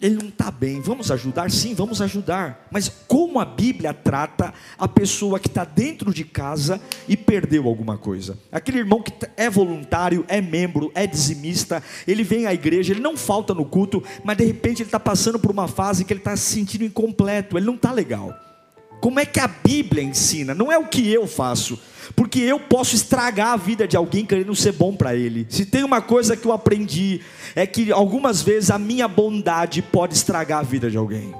ele 0.00 0.16
não 0.16 0.28
está 0.28 0.50
bem. 0.50 0.80
Vamos 0.80 1.10
ajudar? 1.10 1.50
Sim, 1.50 1.74
vamos 1.74 2.02
ajudar. 2.02 2.66
Mas 2.70 2.88
como 3.08 3.40
a 3.40 3.44
Bíblia 3.44 3.94
trata 3.94 4.52
a 4.78 4.86
pessoa 4.86 5.40
que 5.40 5.48
está 5.48 5.64
dentro 5.64 6.12
de 6.12 6.24
casa 6.24 6.80
e 7.08 7.16
perdeu 7.16 7.66
alguma 7.66 7.96
coisa? 7.96 8.38
Aquele 8.52 8.78
irmão 8.78 9.02
que 9.02 9.12
é 9.36 9.48
voluntário, 9.48 10.24
é 10.28 10.40
membro, 10.40 10.90
é 10.94 11.06
dizimista, 11.06 11.82
ele 12.06 12.22
vem 12.22 12.46
à 12.46 12.52
igreja, 12.52 12.92
ele 12.92 13.00
não 13.00 13.16
falta 13.16 13.54
no 13.54 13.64
culto, 13.64 14.02
mas 14.22 14.36
de 14.36 14.44
repente 14.44 14.82
ele 14.82 14.88
está 14.88 15.00
passando 15.00 15.38
por 15.38 15.50
uma 15.50 15.68
fase 15.68 16.04
que 16.04 16.12
ele 16.12 16.20
está 16.20 16.36
se 16.36 16.54
sentindo 16.54 16.84
incompleto, 16.84 17.56
ele 17.56 17.66
não 17.66 17.76
está 17.76 17.92
legal. 17.92 18.38
Como 19.04 19.20
é 19.20 19.26
que 19.26 19.38
a 19.38 19.46
Bíblia 19.46 20.02
ensina? 20.02 20.54
Não 20.54 20.72
é 20.72 20.78
o 20.78 20.86
que 20.86 21.12
eu 21.12 21.26
faço 21.26 21.78
porque 22.16 22.40
eu 22.40 22.58
posso 22.58 22.94
estragar 22.94 23.48
a 23.48 23.56
vida 23.56 23.86
de 23.86 23.98
alguém 23.98 24.24
querendo 24.24 24.56
ser 24.56 24.72
bom 24.72 24.96
para 24.96 25.14
ele. 25.14 25.46
Se 25.50 25.66
tem 25.66 25.84
uma 25.84 26.00
coisa 26.00 26.34
que 26.34 26.46
eu 26.46 26.52
aprendi, 26.52 27.20
é 27.54 27.66
que 27.66 27.92
algumas 27.92 28.40
vezes 28.40 28.70
a 28.70 28.78
minha 28.78 29.06
bondade 29.06 29.82
pode 29.82 30.14
estragar 30.14 30.60
a 30.60 30.62
vida 30.62 30.90
de 30.90 30.96
alguém. 30.96 31.34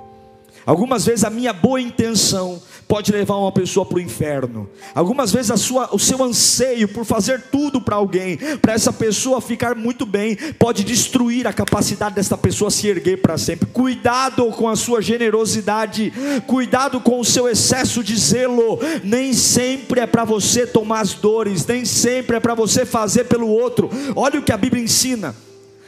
Algumas 0.66 1.04
vezes 1.04 1.24
a 1.24 1.30
minha 1.30 1.52
boa 1.52 1.80
intenção 1.80 2.60
pode 2.88 3.12
levar 3.12 3.36
uma 3.36 3.52
pessoa 3.52 3.84
para 3.84 3.96
o 3.96 4.00
inferno. 4.00 4.68
Algumas 4.94 5.32
vezes 5.32 5.50
a 5.50 5.56
sua, 5.56 5.94
o 5.94 5.98
seu 5.98 6.22
anseio 6.22 6.88
por 6.88 7.04
fazer 7.04 7.42
tudo 7.50 7.80
para 7.80 7.96
alguém, 7.96 8.36
para 8.60 8.72
essa 8.72 8.92
pessoa 8.92 9.40
ficar 9.40 9.74
muito 9.74 10.06
bem, 10.06 10.36
pode 10.58 10.84
destruir 10.84 11.46
a 11.46 11.52
capacidade 11.52 12.14
dessa 12.14 12.36
pessoa 12.36 12.70
se 12.70 12.86
erguer 12.88 13.20
para 13.20 13.36
sempre. 13.36 13.66
Cuidado 13.66 14.46
com 14.52 14.68
a 14.68 14.76
sua 14.76 15.02
generosidade, 15.02 16.12
cuidado 16.46 17.00
com 17.00 17.20
o 17.20 17.24
seu 17.24 17.48
excesso 17.48 18.02
de 18.02 18.16
zelo. 18.16 18.78
Nem 19.02 19.32
sempre 19.32 20.00
é 20.00 20.06
para 20.06 20.24
você 20.24 20.66
tomar 20.66 21.00
as 21.00 21.14
dores, 21.14 21.66
nem 21.66 21.84
sempre 21.84 22.36
é 22.36 22.40
para 22.40 22.54
você 22.54 22.86
fazer 22.86 23.24
pelo 23.24 23.48
outro. 23.48 23.90
Olha 24.16 24.40
o 24.40 24.42
que 24.42 24.52
a 24.52 24.56
Bíblia 24.56 24.82
ensina. 24.82 25.34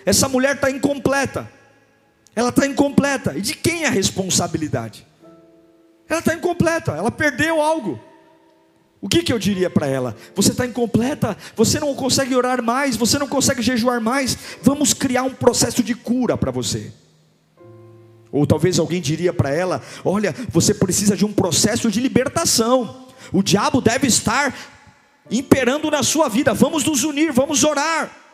Essa 0.05 0.29
mulher 0.29 0.55
está 0.55 0.71
incompleta 0.71 1.56
ela 2.37 2.51
está 2.51 2.67
incompleta. 2.67 3.37
E 3.37 3.41
de 3.41 3.55
quem 3.55 3.85
é 3.85 3.87
a 3.87 3.91
responsabilidade? 3.91 5.07
Ela 6.07 6.21
está 6.21 6.35
incompleta, 6.35 6.93
ela 6.93 7.11
perdeu 7.11 7.61
algo. 7.63 7.99
O 9.01 9.09
que, 9.09 9.23
que 9.23 9.33
eu 9.33 9.39
diria 9.39 9.71
para 9.71 9.87
ela? 9.87 10.15
Você 10.35 10.51
está 10.51 10.67
incompleta, 10.67 11.37
você 11.57 11.81
não 11.81 11.95
consegue 11.95 12.35
orar 12.37 12.63
mais, 12.63 12.97
você 12.97 13.19
não 13.19 13.27
consegue 13.27 13.63
jejuar 13.63 14.01
mais. 14.01 14.37
Vamos 14.63 14.93
criar 14.93 15.23
um 15.23 15.33
processo 15.33 15.83
de 15.83 15.95
cura 15.95 16.37
para 16.37 16.51
você. 16.51 16.93
Ou 18.31 18.47
talvez 18.47 18.79
alguém 18.79 19.01
diria 19.01 19.33
para 19.33 19.51
ela: 19.51 19.83
Olha, 20.05 20.35
você 20.51 20.75
precisa 20.75 21.17
de 21.17 21.25
um 21.25 21.33
processo 21.33 21.91
de 21.91 22.01
libertação. 22.01 23.07
O 23.33 23.43
diabo 23.43 23.81
deve 23.81 24.07
estar 24.07 24.55
imperando 25.31 25.91
na 25.91 26.03
sua 26.03 26.29
vida. 26.29 26.53
Vamos 26.53 26.85
nos 26.85 27.03
unir, 27.03 27.33
vamos 27.33 27.65
orar. 27.65 28.26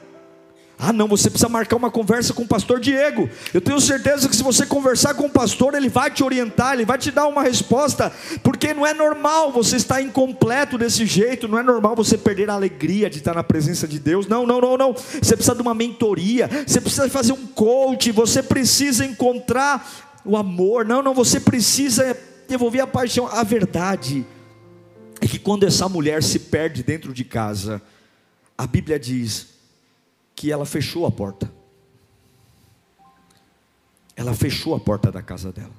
Ah, 0.84 0.92
não, 0.92 1.06
você 1.06 1.30
precisa 1.30 1.48
marcar 1.48 1.76
uma 1.76 1.92
conversa 1.92 2.34
com 2.34 2.42
o 2.42 2.46
pastor 2.46 2.80
Diego. 2.80 3.30
Eu 3.54 3.60
tenho 3.60 3.80
certeza 3.80 4.28
que 4.28 4.34
se 4.34 4.42
você 4.42 4.66
conversar 4.66 5.14
com 5.14 5.26
o 5.26 5.30
pastor, 5.30 5.76
ele 5.76 5.88
vai 5.88 6.10
te 6.10 6.24
orientar, 6.24 6.74
ele 6.74 6.84
vai 6.84 6.98
te 6.98 7.12
dar 7.12 7.28
uma 7.28 7.40
resposta, 7.40 8.10
porque 8.42 8.74
não 8.74 8.84
é 8.84 8.92
normal 8.92 9.52
você 9.52 9.76
estar 9.76 10.02
incompleto 10.02 10.76
desse 10.76 11.06
jeito, 11.06 11.46
não 11.46 11.56
é 11.56 11.62
normal 11.62 11.94
você 11.94 12.18
perder 12.18 12.50
a 12.50 12.54
alegria 12.54 13.08
de 13.08 13.18
estar 13.18 13.32
na 13.32 13.44
presença 13.44 13.86
de 13.86 14.00
Deus. 14.00 14.26
Não, 14.26 14.44
não, 14.44 14.60
não, 14.60 14.76
não. 14.76 14.92
Você 14.92 15.36
precisa 15.36 15.54
de 15.54 15.62
uma 15.62 15.72
mentoria, 15.72 16.50
você 16.66 16.80
precisa 16.80 17.08
fazer 17.08 17.32
um 17.32 17.46
coach, 17.46 18.10
você 18.10 18.42
precisa 18.42 19.04
encontrar 19.04 20.20
o 20.24 20.36
amor. 20.36 20.84
Não, 20.84 21.00
não, 21.00 21.14
você 21.14 21.38
precisa 21.38 22.16
devolver 22.48 22.82
a 22.82 22.88
paixão. 22.88 23.28
A 23.28 23.44
verdade 23.44 24.26
é 25.20 25.28
que 25.28 25.38
quando 25.38 25.64
essa 25.64 25.88
mulher 25.88 26.24
se 26.24 26.40
perde 26.40 26.82
dentro 26.82 27.14
de 27.14 27.22
casa, 27.22 27.80
a 28.58 28.66
Bíblia 28.66 28.98
diz 28.98 29.51
que 30.34 30.50
ela 30.50 30.64
fechou 30.64 31.06
a 31.06 31.10
porta. 31.10 31.50
Ela 34.16 34.34
fechou 34.34 34.74
a 34.74 34.80
porta 34.80 35.10
da 35.10 35.22
casa 35.22 35.52
dela. 35.52 35.74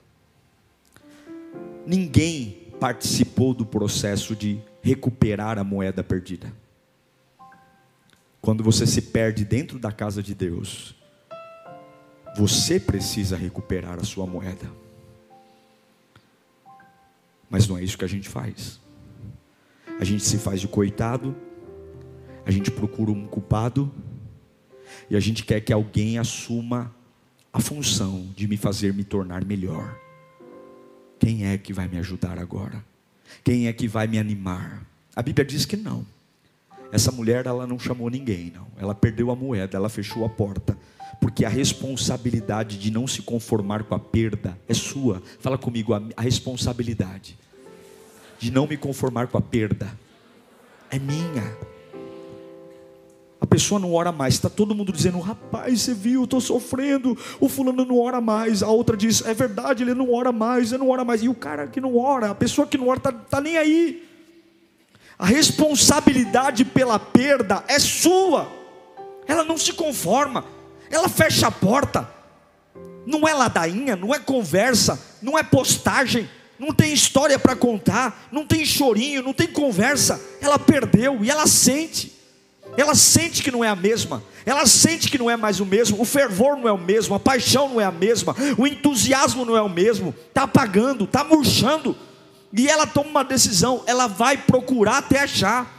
Ninguém 1.85 2.63
participou 2.79 3.53
do 3.53 3.65
processo 3.65 4.35
de 4.35 4.59
recuperar 4.81 5.57
a 5.57 5.63
moeda 5.63 6.03
perdida. 6.03 6.51
Quando 8.41 8.63
você 8.63 8.85
se 8.85 9.01
perde 9.01 9.45
dentro 9.45 9.79
da 9.79 9.91
casa 9.91 10.21
de 10.21 10.35
Deus, 10.35 10.95
você 12.35 12.79
precisa 12.79 13.37
recuperar 13.37 13.99
a 13.99 14.03
sua 14.03 14.25
moeda. 14.25 14.69
Mas 17.49 17.67
não 17.67 17.77
é 17.77 17.83
isso 17.83 17.97
que 17.97 18.03
a 18.03 18.09
gente 18.09 18.27
faz. 18.27 18.81
A 19.99 20.03
gente 20.03 20.23
se 20.23 20.37
faz 20.37 20.59
de 20.59 20.67
coitado, 20.67 21.35
a 22.45 22.51
gente 22.51 22.71
procura 22.71 23.11
um 23.11 23.25
culpado, 23.27 23.89
e 25.09 25.15
a 25.15 25.19
gente 25.19 25.43
quer 25.43 25.61
que 25.61 25.73
alguém 25.73 26.17
assuma 26.17 26.93
a 27.51 27.59
função 27.59 28.27
de 28.35 28.47
me 28.47 28.57
fazer 28.57 28.93
me 28.93 29.03
tornar 29.03 29.45
melhor. 29.45 29.95
Quem 31.19 31.45
é 31.45 31.57
que 31.57 31.71
vai 31.71 31.87
me 31.87 31.97
ajudar 31.99 32.39
agora? 32.39 32.83
Quem 33.43 33.67
é 33.67 33.73
que 33.73 33.87
vai 33.87 34.07
me 34.07 34.17
animar? 34.17 34.85
A 35.15 35.21
Bíblia 35.21 35.45
diz 35.45 35.65
que 35.65 35.77
não. 35.77 36.05
Essa 36.91 37.11
mulher, 37.11 37.45
ela 37.45 37.65
não 37.65 37.79
chamou 37.79 38.09
ninguém, 38.09 38.51
não. 38.53 38.67
Ela 38.77 38.93
perdeu 38.93 39.31
a 39.31 39.35
moeda, 39.35 39.77
ela 39.77 39.89
fechou 39.89 40.25
a 40.25 40.29
porta. 40.29 40.77
Porque 41.19 41.45
a 41.45 41.49
responsabilidade 41.49 42.77
de 42.77 42.91
não 42.91 43.07
se 43.07 43.21
conformar 43.21 43.83
com 43.83 43.95
a 43.95 43.99
perda 43.99 44.57
é 44.67 44.73
sua. 44.73 45.21
Fala 45.39 45.57
comigo, 45.57 45.93
a, 45.93 46.01
a 46.17 46.21
responsabilidade 46.21 47.37
de 48.39 48.51
não 48.51 48.67
me 48.67 48.75
conformar 48.75 49.27
com 49.27 49.37
a 49.37 49.41
perda 49.41 49.97
é 50.91 50.99
minha. 50.99 51.72
Pessoa 53.47 53.79
não 53.79 53.93
ora 53.93 54.11
mais. 54.11 54.35
Está 54.35 54.49
todo 54.49 54.75
mundo 54.75 54.91
dizendo, 54.91 55.19
rapaz, 55.19 55.81
você 55.81 55.93
viu, 55.93 56.23
estou 56.23 56.39
sofrendo. 56.39 57.17
O 57.39 57.49
fulano 57.49 57.85
não 57.85 57.99
ora 57.99 58.21
mais. 58.21 58.63
A 58.63 58.69
outra 58.69 58.95
diz, 58.95 59.25
é 59.25 59.33
verdade, 59.33 59.83
ele 59.83 59.93
não 59.93 60.13
ora 60.13 60.31
mais, 60.31 60.71
ele 60.71 60.83
não 60.83 60.89
ora 60.89 61.03
mais. 61.03 61.23
E 61.23 61.29
o 61.29 61.35
cara 61.35 61.67
que 61.67 61.81
não 61.81 61.97
ora, 61.97 62.29
a 62.31 62.35
pessoa 62.35 62.67
que 62.67 62.77
não 62.77 62.87
ora, 62.87 62.97
está 62.97 63.11
tá 63.11 63.41
nem 63.41 63.57
aí. 63.57 64.07
A 65.17 65.25
responsabilidade 65.25 66.65
pela 66.65 66.97
perda 66.97 67.63
é 67.67 67.79
sua. 67.79 68.51
Ela 69.27 69.43
não 69.43 69.57
se 69.57 69.73
conforma. 69.73 70.45
Ela 70.89 71.09
fecha 71.09 71.47
a 71.47 71.51
porta. 71.51 72.09
Não 73.05 73.27
é 73.27 73.33
ladainha, 73.33 73.95
não 73.95 74.13
é 74.13 74.19
conversa, 74.19 75.01
não 75.21 75.37
é 75.37 75.43
postagem 75.43 76.29
não 76.63 76.73
tem 76.73 76.93
história 76.93 77.37
para 77.37 77.55
contar, 77.55 78.27
não 78.31 78.45
tem 78.45 78.65
chorinho, 78.65 79.21
não 79.21 79.33
tem 79.33 79.47
conversa. 79.47 80.21
Ela 80.39 80.57
perdeu 80.57 81.23
e 81.23 81.29
ela 81.29 81.45
sente. 81.45 82.12
Ela 82.75 82.95
sente 82.95 83.43
que 83.43 83.51
não 83.51 83.63
é 83.63 83.69
a 83.69 83.75
mesma, 83.75 84.23
ela 84.45 84.65
sente 84.65 85.09
que 85.09 85.17
não 85.17 85.29
é 85.29 85.37
mais 85.37 85.59
o 85.59 85.65
mesmo, 85.65 86.01
o 86.01 86.05
fervor 86.05 86.57
não 86.57 86.67
é 86.67 86.71
o 86.71 86.77
mesmo, 86.77 87.15
a 87.15 87.19
paixão 87.19 87.69
não 87.69 87.79
é 87.79 87.85
a 87.85 87.91
mesma, 87.91 88.35
o 88.57 88.65
entusiasmo 88.65 89.45
não 89.45 89.55
é 89.55 89.61
o 89.61 89.69
mesmo, 89.69 90.13
está 90.27 90.43
apagando, 90.43 91.05
está 91.05 91.23
murchando, 91.23 91.95
e 92.51 92.67
ela 92.67 92.85
toma 92.85 93.09
uma 93.09 93.23
decisão, 93.23 93.83
ela 93.85 94.07
vai 94.07 94.37
procurar 94.37 94.97
até 94.97 95.21
achar 95.21 95.72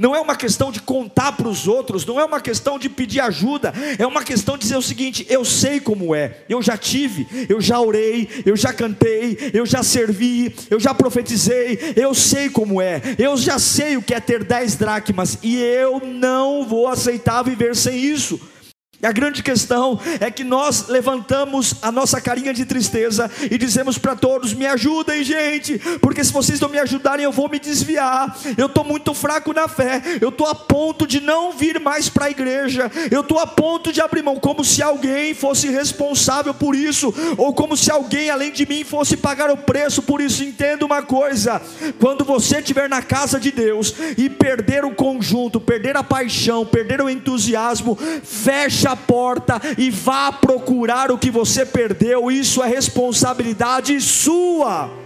não 0.00 0.16
é 0.16 0.20
uma 0.20 0.34
questão 0.34 0.72
de 0.72 0.80
contar 0.80 1.32
para 1.32 1.46
os 1.46 1.68
outros, 1.68 2.06
não 2.06 2.18
é 2.18 2.24
uma 2.24 2.40
questão 2.40 2.78
de 2.78 2.88
pedir 2.88 3.20
ajuda, 3.20 3.74
é 3.98 4.06
uma 4.06 4.24
questão 4.24 4.56
de 4.56 4.62
dizer 4.62 4.78
o 4.78 4.82
seguinte: 4.82 5.26
eu 5.28 5.44
sei 5.44 5.78
como 5.78 6.14
é, 6.14 6.38
eu 6.48 6.62
já 6.62 6.74
tive, 6.78 7.28
eu 7.50 7.60
já 7.60 7.78
orei, 7.78 8.26
eu 8.46 8.56
já 8.56 8.72
cantei, 8.72 9.50
eu 9.52 9.66
já 9.66 9.82
servi, 9.82 10.56
eu 10.70 10.80
já 10.80 10.94
profetizei, 10.94 11.92
eu 11.94 12.14
sei 12.14 12.48
como 12.48 12.80
é, 12.80 13.02
eu 13.18 13.36
já 13.36 13.58
sei 13.58 13.98
o 13.98 14.02
que 14.02 14.14
é 14.14 14.20
ter 14.20 14.42
dez 14.42 14.74
dracmas, 14.74 15.36
e 15.42 15.58
eu 15.58 16.00
não 16.00 16.66
vou 16.66 16.88
aceitar 16.88 17.42
viver 17.42 17.76
sem 17.76 18.02
isso. 18.02 18.40
E 19.02 19.06
a 19.06 19.12
grande 19.12 19.42
questão 19.42 19.98
é 20.20 20.30
que 20.30 20.44
nós 20.44 20.88
levantamos 20.88 21.76
a 21.80 21.90
nossa 21.90 22.20
carinha 22.20 22.52
de 22.52 22.66
tristeza 22.66 23.30
e 23.50 23.56
dizemos 23.56 23.96
para 23.96 24.14
todos: 24.14 24.52
me 24.52 24.66
ajudem, 24.66 25.24
gente, 25.24 25.78
porque 26.02 26.22
se 26.22 26.30
vocês 26.30 26.60
não 26.60 26.68
me 26.68 26.78
ajudarem, 26.78 27.24
eu 27.24 27.32
vou 27.32 27.48
me 27.48 27.58
desviar. 27.58 28.36
Eu 28.58 28.66
estou 28.66 28.84
muito 28.84 29.14
fraco 29.14 29.54
na 29.54 29.66
fé, 29.68 30.02
eu 30.20 30.28
estou 30.28 30.46
a 30.46 30.54
ponto 30.54 31.06
de 31.06 31.18
não 31.18 31.52
vir 31.52 31.80
mais 31.80 32.10
para 32.10 32.26
a 32.26 32.30
igreja, 32.30 32.90
eu 33.10 33.22
estou 33.22 33.38
a 33.38 33.46
ponto 33.46 33.90
de 33.90 34.02
abrir 34.02 34.22
mão, 34.22 34.36
como 34.36 34.62
se 34.62 34.82
alguém 34.82 35.32
fosse 35.32 35.68
responsável 35.68 36.52
por 36.52 36.74
isso, 36.74 37.14
ou 37.38 37.54
como 37.54 37.78
se 37.78 37.90
alguém 37.90 38.28
além 38.28 38.52
de 38.52 38.66
mim 38.66 38.84
fosse 38.84 39.16
pagar 39.16 39.50
o 39.50 39.56
preço 39.56 40.02
por 40.02 40.20
isso. 40.20 40.44
Entenda 40.44 40.84
uma 40.84 41.02
coisa: 41.02 41.62
quando 41.98 42.22
você 42.22 42.58
estiver 42.58 42.86
na 42.86 43.00
casa 43.00 43.40
de 43.40 43.50
Deus 43.50 43.94
e 44.18 44.28
perder 44.28 44.84
o 44.84 44.94
conjunto, 44.94 45.58
perder 45.58 45.96
a 45.96 46.02
paixão, 46.02 46.66
perder 46.66 47.00
o 47.00 47.08
entusiasmo, 47.08 47.96
fecha 48.22 48.89
a 48.90 48.96
porta 48.96 49.60
e 49.78 49.90
vá 49.90 50.32
procurar 50.32 51.10
o 51.10 51.18
que 51.18 51.30
você 51.30 51.64
perdeu, 51.64 52.30
isso 52.30 52.62
é 52.62 52.68
responsabilidade 52.68 54.00
sua 54.00 54.99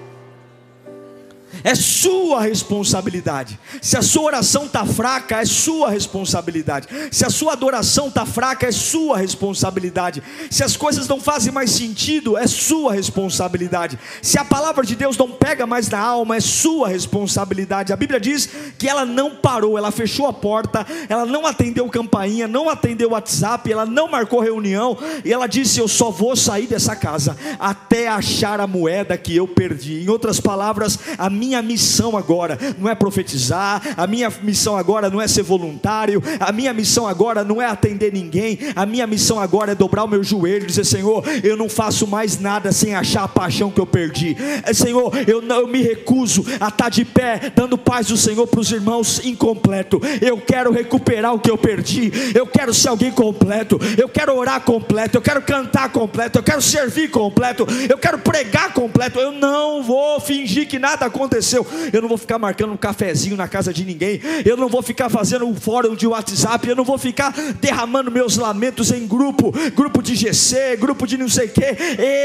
é 1.65 1.75
sua 1.75 2.43
responsabilidade. 2.43 3.59
Se 3.81 3.97
a 3.97 4.03
sua 4.03 4.25
oração 4.25 4.67
está 4.67 4.85
fraca, 4.85 5.41
é 5.41 5.47
sua 5.47 5.89
responsabilidade. 5.89 6.87
Se 7.11 7.25
a 7.25 7.31
sua 7.31 7.55
adoração 7.55 8.09
está 8.09 8.27
fraca, 8.27 8.67
é 8.67 8.73
sua 8.73 9.17
responsabilidade. 9.17 10.23
Se 10.51 10.63
as 10.63 10.77
coisas 10.77 11.09
não 11.09 11.19
fazem 11.19 11.51
mais 11.51 11.71
sentido, 11.71 12.37
é 12.37 12.47
sua 12.47 12.93
responsabilidade. 12.93 13.99
Se 14.21 14.39
a 14.39 14.45
palavra 14.45 14.85
de 14.85 14.95
Deus 14.95 15.17
não 15.17 15.31
pega 15.31 15.67
mais 15.67 15.89
na 15.89 15.99
alma, 15.99 16.37
é 16.37 16.41
sua 16.41 16.89
responsabilidade. 16.89 17.95
A 17.95 17.97
Bíblia 17.97 18.21
diz 18.21 18.47
que 18.77 18.87
ela 18.87 19.07
não 19.07 19.37
parou, 19.37 19.79
ela 19.79 19.91
fechou 19.91 20.27
a 20.27 20.35
porta, 20.35 20.87
ela 21.09 21.25
não 21.25 21.47
atendeu 21.47 21.89
campainha, 21.89 22.47
não 22.47 22.69
atendeu 22.69 23.13
WhatsApp, 23.13 23.73
ela 23.73 23.87
não 23.87 24.07
marcou 24.07 24.41
reunião, 24.41 24.99
e 25.25 25.33
ela 25.33 25.47
disse: 25.47 25.81
Eu 25.81 25.89
só 25.89 26.11
vou 26.11 26.37
sair 26.37 26.67
dessa 26.67 26.95
casa 26.95 27.39
até 27.59 28.07
achar 28.07 28.61
a 28.61 28.67
moeda 28.67 29.17
que 29.17 29.35
eu 29.35 29.49
perdi. 29.49 30.03
Em 30.03 30.11
outras 30.11 30.39
palavras, 30.39 30.99
a 31.17 31.31
minha 31.31 31.54
minha 31.55 31.63
missão 31.63 32.17
agora 32.17 32.59
não 32.79 32.91
é 32.91 32.95
profetizar, 32.95 33.81
a 33.97 34.07
minha 34.07 34.33
missão 34.43 34.77
agora 34.77 35.09
não 35.09 35.21
é 35.21 35.29
ser 35.29 35.43
voluntário, 35.43 36.23
a 36.41 36.51
minha 36.51 36.73
missão 36.73 37.07
agora 37.07 37.45
não 37.45 37.63
é 37.63 37.67
atender 37.67 38.13
ninguém, 38.13 38.59
a 38.75 38.85
minha 38.85 39.07
missão 39.07 39.39
agora 39.39 39.73
é 39.73 39.75
dobrar 39.75 40.05
o 40.05 40.09
meu 40.09 40.25
joelho 40.25 40.65
e 40.65 40.67
dizer: 40.67 40.85
Senhor, 40.85 41.23
eu 41.45 41.57
não 41.57 41.69
faço 41.69 42.07
mais 42.07 42.41
nada 42.41 42.73
sem 42.73 42.95
achar 42.95 43.25
a 43.25 43.29
paixão 43.29 43.71
que 43.71 43.81
eu 43.81 43.87
perdi. 43.87 44.37
É, 44.65 44.73
Senhor, 44.73 45.13
eu 45.29 45.41
não 45.41 45.61
eu 45.61 45.69
me 45.69 45.81
recuso 45.81 46.45
a 46.61 46.69
estar 46.69 46.89
de 46.89 47.05
pé, 47.05 47.53
dando 47.55 47.79
paz 47.79 48.09
do 48.09 48.17
Senhor 48.17 48.47
para 48.47 48.61
os 48.61 48.73
irmãos 48.73 49.25
incompleto. 49.25 50.01
Eu 50.21 50.39
quero 50.39 50.73
recuperar 50.73 51.35
o 51.35 51.39
que 51.39 51.51
eu 51.51 51.57
perdi, 51.57 52.11
eu 52.35 52.47
quero 52.47 52.75
ser 52.75 52.89
alguém 52.89 53.13
completo, 53.13 53.79
eu 53.97 54.09
quero 54.09 54.37
orar 54.37 54.61
completo, 54.61 55.19
eu 55.19 55.23
quero 55.23 55.43
cantar 55.43 55.91
completo, 55.91 56.39
eu 56.39 56.43
quero 56.43 56.61
servir 56.61 57.11
completo, 57.11 57.67
eu 57.89 57.97
quero 57.97 58.19
pregar 58.19 58.73
completo. 58.73 59.21
Eu 59.21 59.31
não 59.31 59.83
vou 59.83 60.19
fingir 60.19 60.67
que 60.67 60.79
nada 60.79 61.07
aconteceu 61.07 61.44
aconteceu. 61.45 61.67
Eu 61.93 62.01
não 62.01 62.09
vou 62.09 62.17
ficar 62.17 62.39
marcando 62.39 62.73
um 62.73 62.77
cafezinho 62.77 63.37
na 63.37 63.47
casa 63.47 63.73
de 63.73 63.85
ninguém. 63.85 64.21
Eu 64.45 64.57
não 64.57 64.69
vou 64.69 64.83
ficar 64.83 65.11
fazendo 65.11 65.47
um 65.47 65.55
fórum 65.55 65.95
de 65.95 66.07
WhatsApp. 66.07 66.67
Eu 66.67 66.75
não 66.75 66.85
vou 66.85 66.97
ficar 66.97 67.33
derramando 67.61 68.11
meus 68.11 68.37
lamentos 68.37 68.91
em 68.91 69.07
grupo, 69.07 69.53
grupo 69.75 70.03
de 70.03 70.15
GC, 70.15 70.77
grupo 70.77 71.07
de 71.07 71.19
não 71.19 71.29
sei 71.29 71.47
o 71.47 71.51
que. 71.51 71.77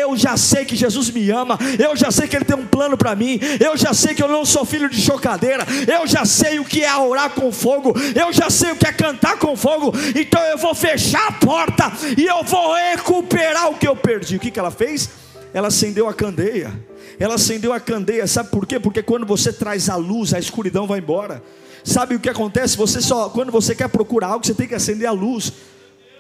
Eu 0.02 0.16
já 0.16 0.38
sei 0.38 0.64
que 0.66 0.76
Jesus 0.76 1.12
me 1.12 1.30
ama. 1.30 1.60
Eu 1.78 1.96
já 1.96 2.10
sei 2.10 2.28
que 2.28 2.36
Ele 2.36 2.46
tem 2.46 2.56
um 2.56 2.66
plano 2.66 2.98
para 2.98 3.16
mim. 3.16 3.40
Eu 3.60 3.76
já 3.76 3.94
sei 3.94 4.16
que 4.16 4.24
eu 4.24 4.30
não 4.30 4.46
sou 4.46 4.66
filho 4.66 4.90
de 4.90 5.02
chocadeira. 5.02 5.66
Eu 5.88 6.08
já 6.08 6.26
sei 6.26 6.60
o 6.60 6.66
que 6.66 6.84
é 6.84 6.96
orar 6.96 7.30
com 7.32 7.52
fogo. 7.52 7.94
Eu 8.16 8.32
já 8.32 8.50
sei 8.50 8.72
o 8.72 8.76
que 8.76 8.88
é 8.88 8.94
cantar 8.94 9.38
com 9.38 9.56
fogo. 9.56 9.94
Então 10.16 10.42
eu 10.44 10.58
vou 10.58 10.74
fechar 10.74 11.28
a 11.28 11.32
porta 11.34 11.92
e 12.18 12.26
eu 12.26 12.44
vou 12.44 12.74
recuperar 12.74 13.70
o 13.70 13.76
que 13.76 13.88
eu 13.88 13.96
perdi. 13.96 14.38
O 14.38 14.40
que, 14.40 14.52
que 14.52 14.60
ela 14.60 14.72
fez? 14.72 15.10
Ela 15.54 15.68
acendeu 15.68 16.08
a 16.08 16.14
candeia 16.14 16.89
ela 17.20 17.36
acendeu 17.36 17.74
a 17.74 17.80
candeia, 17.82 18.26
sabe 18.26 18.50
por 18.50 18.66
quê? 18.66 18.80
Porque 18.80 19.04
quando 19.04 19.26
você 19.26 19.52
traz 19.52 19.90
a 19.90 19.98
luz, 19.98 20.34
a 20.34 20.40
escuridão 20.40 20.88
vai 20.88 21.00
embora. 21.00 21.44
Sabe 21.84 22.16
o 22.16 22.20
que 22.20 22.30
acontece? 22.30 22.78
Você 22.78 23.02
só, 23.02 23.30
quando 23.30 23.52
você 23.52 23.76
quer 23.76 23.90
procurar 23.90 24.28
algo, 24.28 24.46
você 24.46 24.54
tem 24.54 24.68
que 24.68 24.76
acender 24.76 25.08
a 25.08 25.12
luz. 25.12 25.52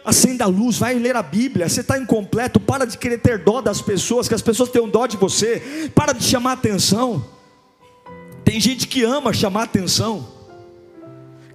Acenda 0.03 0.43
a 0.43 0.47
luz, 0.47 0.77
vai 0.77 0.95
ler 0.95 1.15
a 1.15 1.23
Bíblia. 1.23 1.69
Você 1.69 1.79
está 1.79 1.97
incompleto, 1.97 2.59
para 2.59 2.85
de 2.85 2.97
querer 2.97 3.19
ter 3.19 3.37
dó 3.37 3.61
das 3.61 3.81
pessoas, 3.81 4.27
que 4.27 4.33
as 4.33 4.41
pessoas 4.41 4.69
tenham 4.69 4.89
dó 4.89 5.07
de 5.07 5.15
você. 5.15 5.89
Para 5.95 6.11
de 6.11 6.23
chamar 6.23 6.53
atenção. 6.53 7.25
Tem 8.43 8.59
gente 8.59 8.87
que 8.87 9.03
ama 9.03 9.31
chamar 9.31 9.63
atenção, 9.63 10.27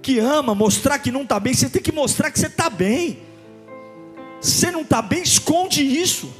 que 0.01 0.17
ama 0.17 0.55
mostrar 0.55 0.97
que 0.97 1.11
não 1.11 1.21
está 1.23 1.39
bem. 1.39 1.53
Você 1.53 1.69
tem 1.69 1.81
que 1.81 1.91
mostrar 1.91 2.31
que 2.31 2.39
você 2.39 2.47
está 2.47 2.69
bem. 2.69 3.19
Você 4.41 4.71
não 4.71 4.81
está 4.81 5.01
bem, 5.01 5.21
esconde 5.21 5.83
isso. 5.83 6.31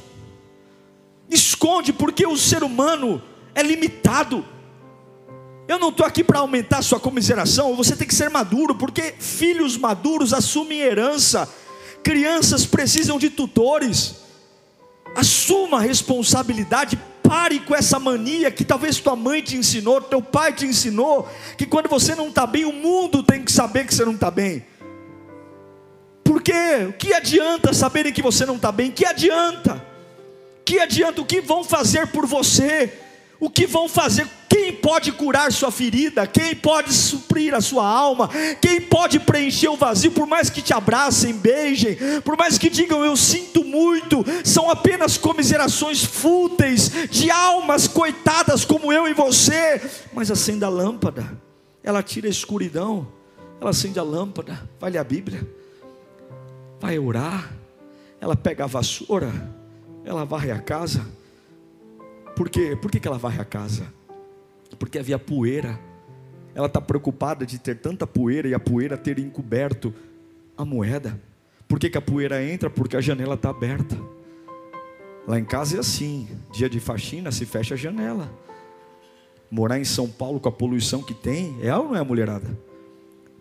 Esconde, 1.28 1.92
porque 1.92 2.26
o 2.26 2.36
ser 2.36 2.62
humano 2.62 3.22
é 3.54 3.62
limitado. 3.62 4.44
Eu 5.68 5.78
não 5.78 5.88
estou 5.88 6.06
aqui 6.06 6.22
para 6.22 6.38
aumentar 6.38 6.80
sua 6.82 7.00
comiseração, 7.00 7.74
você 7.74 7.96
tem 7.96 8.06
que 8.06 8.14
ser 8.14 8.30
maduro, 8.30 8.76
porque 8.76 9.14
filhos 9.18 9.76
maduros 9.76 10.32
assumem 10.32 10.78
herança, 10.78 11.48
crianças 12.04 12.64
precisam 12.64 13.18
de 13.18 13.30
tutores. 13.30 14.16
Assuma 15.16 15.78
a 15.78 15.80
responsabilidade, 15.80 16.96
pare 17.22 17.58
com 17.58 17.74
essa 17.74 17.98
mania 17.98 18.50
que 18.50 18.64
talvez 18.64 19.00
tua 19.00 19.16
mãe 19.16 19.42
te 19.42 19.56
ensinou, 19.56 20.00
teu 20.00 20.22
pai 20.22 20.52
te 20.52 20.66
ensinou, 20.66 21.28
que 21.56 21.66
quando 21.66 21.88
você 21.88 22.14
não 22.14 22.28
está 22.28 22.46
bem, 22.46 22.64
o 22.64 22.72
mundo 22.72 23.22
tem 23.22 23.42
que 23.42 23.50
saber 23.50 23.86
que 23.86 23.94
você 23.94 24.04
não 24.04 24.14
está 24.14 24.30
bem. 24.30 24.64
Porque 26.22 26.52
o 26.88 26.92
que 26.92 27.12
adianta 27.12 27.72
saberem 27.72 28.12
que 28.12 28.22
você 28.22 28.46
não 28.46 28.56
está 28.56 28.70
bem? 28.70 28.90
Que 28.90 29.04
adianta? 29.04 29.95
Que 30.66 30.80
adianta? 30.80 31.22
O 31.22 31.24
que 31.24 31.40
vão 31.40 31.62
fazer 31.62 32.08
por 32.08 32.26
você? 32.26 32.92
O 33.38 33.48
que 33.48 33.68
vão 33.68 33.88
fazer? 33.88 34.26
Quem 34.48 34.72
pode 34.72 35.12
curar 35.12 35.52
sua 35.52 35.70
ferida? 35.70 36.26
Quem 36.26 36.56
pode 36.56 36.92
suprir 36.92 37.54
a 37.54 37.60
sua 37.60 37.86
alma? 37.86 38.28
Quem 38.60 38.80
pode 38.80 39.20
preencher 39.20 39.68
o 39.68 39.76
vazio? 39.76 40.10
Por 40.10 40.26
mais 40.26 40.50
que 40.50 40.60
te 40.60 40.74
abracem, 40.74 41.34
beijem, 41.34 41.96
por 42.24 42.36
mais 42.36 42.58
que 42.58 42.68
digam 42.68 43.04
eu 43.04 43.16
sinto 43.16 43.62
muito, 43.62 44.24
são 44.44 44.68
apenas 44.68 45.16
comiserações 45.16 46.04
fúteis 46.04 46.90
de 47.10 47.30
almas 47.30 47.86
coitadas 47.86 48.64
como 48.64 48.92
eu 48.92 49.06
e 49.06 49.14
você. 49.14 49.80
Mas 50.12 50.32
acenda 50.32 50.66
a 50.66 50.70
lâmpada, 50.70 51.40
ela 51.84 52.02
tira 52.02 52.26
a 52.26 52.30
escuridão, 52.30 53.06
ela 53.60 53.70
acende 53.70 54.00
a 54.00 54.02
lâmpada, 54.02 54.68
vai 54.80 54.90
ler 54.90 54.98
a 54.98 55.04
Bíblia, 55.04 55.46
vai 56.80 56.98
orar, 56.98 57.52
ela 58.20 58.34
pega 58.34 58.64
a 58.64 58.66
vassoura 58.66 59.54
ela 60.06 60.24
varre 60.24 60.52
a 60.52 60.60
casa. 60.60 61.04
Por 62.36 62.48
quê? 62.48 62.78
Por 62.80 62.90
que 62.90 63.06
ela 63.06 63.18
varre 63.18 63.40
a 63.40 63.44
casa? 63.44 63.92
Porque 64.78 64.98
havia 64.98 65.18
poeira. 65.18 65.78
Ela 66.54 66.68
está 66.68 66.80
preocupada 66.80 67.44
de 67.44 67.58
ter 67.58 67.74
tanta 67.74 68.06
poeira 68.06 68.48
e 68.48 68.54
a 68.54 68.60
poeira 68.60 68.96
ter 68.96 69.18
encoberto 69.18 69.92
a 70.56 70.64
moeda. 70.64 71.20
Por 71.68 71.80
que, 71.80 71.90
que 71.90 71.98
a 71.98 72.02
poeira 72.02 72.42
entra? 72.42 72.70
Porque 72.70 72.96
a 72.96 73.00
janela 73.00 73.34
está 73.34 73.50
aberta. 73.50 73.98
Lá 75.26 75.38
em 75.38 75.44
casa 75.44 75.76
é 75.76 75.80
assim: 75.80 76.28
dia 76.52 76.70
de 76.70 76.78
faxina 76.78 77.32
se 77.32 77.44
fecha 77.44 77.74
a 77.74 77.76
janela. 77.76 78.30
Morar 79.50 79.78
em 79.78 79.84
São 79.84 80.08
Paulo 80.08 80.38
com 80.38 80.48
a 80.48 80.52
poluição 80.52 81.02
que 81.02 81.14
tem, 81.14 81.58
é 81.62 81.76
ou 81.76 81.88
não 81.88 81.96
é 81.96 82.02
mulherada? 82.02 82.56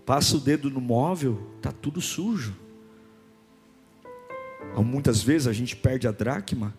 Passa 0.05 0.35
o 0.37 0.39
dedo 0.39 0.69
no 0.69 0.81
móvel, 0.81 1.39
tá 1.61 1.71
tudo 1.71 2.01
sujo. 2.01 2.55
Muitas 4.83 5.21
vezes 5.21 5.47
a 5.47 5.53
gente 5.53 5.75
perde 5.75 6.07
a 6.07 6.11
dracma 6.11 6.73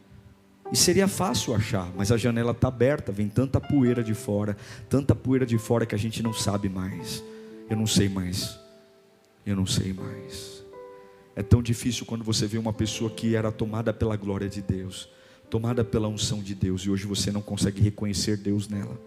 e 0.73 0.77
seria 0.77 1.07
fácil 1.07 1.55
achar, 1.55 1.93
mas 1.97 2.11
a 2.11 2.17
janela 2.17 2.51
está 2.51 2.69
aberta, 2.69 3.13
vem 3.13 3.29
tanta 3.29 3.61
poeira 3.61 4.03
de 4.03 4.15
fora, 4.15 4.57
tanta 4.89 5.15
poeira 5.15 5.47
de 5.47 5.59
fora 5.59 5.87
que 5.87 5.95
a 5.95 5.99
gente 5.99 6.23
não 6.23 6.33
sabe 6.33 6.69
mais. 6.69 7.23
Eu 7.71 7.77
não 7.77 7.87
sei 7.87 8.09
mais. 8.09 8.59
Eu 9.45 9.55
não 9.55 9.67
sei 9.67 9.93
mais. 9.93 10.65
É 11.37 11.43
tão 11.43 11.63
difícil 11.63 12.05
quando 12.05 12.25
você 12.25 12.47
vê 12.47 12.59
uma 12.59 12.73
pessoa 12.73 13.11
que 13.11 13.37
era 13.37 13.53
tomada 13.53 13.93
pela 13.93 14.17
glória 14.17 14.49
de 14.49 14.61
Deus, 14.61 15.09
tomada 15.49 15.85
pela 15.85 16.09
unção 16.09 16.43
de 16.43 16.55
Deus, 16.55 16.83
e 16.83 16.91
hoje 16.91 17.07
você 17.07 17.31
não 17.31 17.43
consegue 17.43 17.81
reconhecer 17.81 18.37
Deus 18.37 18.69
nela. 18.69 18.99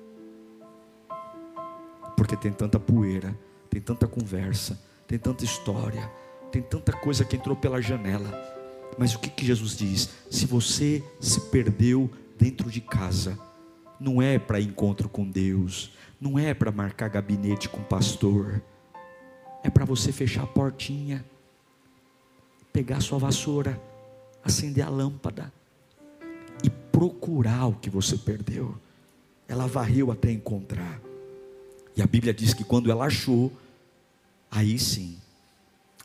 Porque 2.16 2.38
tem 2.38 2.54
tanta 2.54 2.80
poeira, 2.80 3.38
tem 3.70 3.82
tanta 3.82 4.08
conversa, 4.08 4.80
tem 5.08 5.20
tanta 5.20 5.44
história, 5.44 6.10
tem 6.52 6.62
tanta 6.62 6.94
coisa 6.94 7.26
que 7.26 7.36
entrou 7.36 7.56
pela 7.56 7.82
janela 7.82 8.59
mas 9.00 9.16
o 9.16 9.20
que, 9.20 9.30
que 9.30 9.46
Jesus 9.46 9.78
diz? 9.78 10.10
Se 10.30 10.46
você 10.46 11.02
se 11.22 11.40
perdeu 11.50 12.12
dentro 12.38 12.70
de 12.70 12.82
casa, 12.82 13.40
não 13.98 14.22
é 14.22 14.38
para 14.38 14.60
encontro 14.60 15.08
com 15.08 15.24
Deus, 15.24 15.94
não 16.20 16.38
é 16.38 16.54
para 16.54 16.70
marcar 16.70 17.08
gabinete 17.08 17.70
com 17.70 17.80
o 17.80 17.86
pastor, 17.86 18.62
é 19.64 19.70
para 19.70 19.86
você 19.86 20.12
fechar 20.12 20.44
a 20.44 20.48
portinha, 20.48 21.24
pegar 22.74 23.00
sua 23.00 23.18
vassoura, 23.18 23.82
acender 24.44 24.86
a 24.86 24.90
lâmpada 24.90 25.50
e 26.62 26.70
procurar 26.70 27.68
o 27.68 27.76
que 27.76 27.90
você 27.90 28.18
perdeu. 28.18 28.78
Ela 29.48 29.66
varreu 29.66 30.12
até 30.12 30.30
encontrar. 30.30 31.00
E 31.96 32.02
a 32.02 32.06
Bíblia 32.06 32.34
diz 32.34 32.54
que 32.54 32.66
quando 32.66 32.92
ela 32.92 33.06
achou, 33.06 33.50
aí 34.52 34.78
sim, 34.78 35.18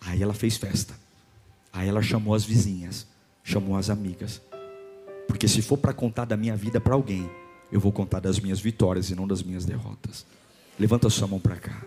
aí 0.00 0.22
ela 0.22 0.33
fez 0.33 0.57
festa. 0.57 1.03
Aí 1.74 1.88
ela 1.88 2.00
chamou 2.00 2.37
as 2.37 2.44
vizinhas, 2.44 3.04
chamou 3.42 3.76
as 3.76 3.90
amigas. 3.90 4.40
Porque 5.26 5.48
se 5.48 5.60
for 5.60 5.76
para 5.76 5.92
contar 5.92 6.24
da 6.24 6.37
minha 6.37 6.56
vida 6.56 6.80
para 6.80 6.94
alguém, 6.94 7.28
eu 7.72 7.80
vou 7.80 7.90
contar 7.90 8.20
das 8.20 8.38
minhas 8.38 8.60
vitórias 8.60 9.10
e 9.10 9.16
não 9.16 9.26
das 9.26 9.42
minhas 9.42 9.64
derrotas. 9.64 10.24
Levanta 10.78 11.10
sua 11.10 11.26
mão 11.26 11.40
para 11.40 11.56
cá. 11.56 11.82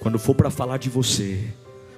Quando 0.00 0.18
for 0.18 0.34
para 0.34 0.50
falar 0.50 0.78
de 0.78 0.88
você, 0.88 1.52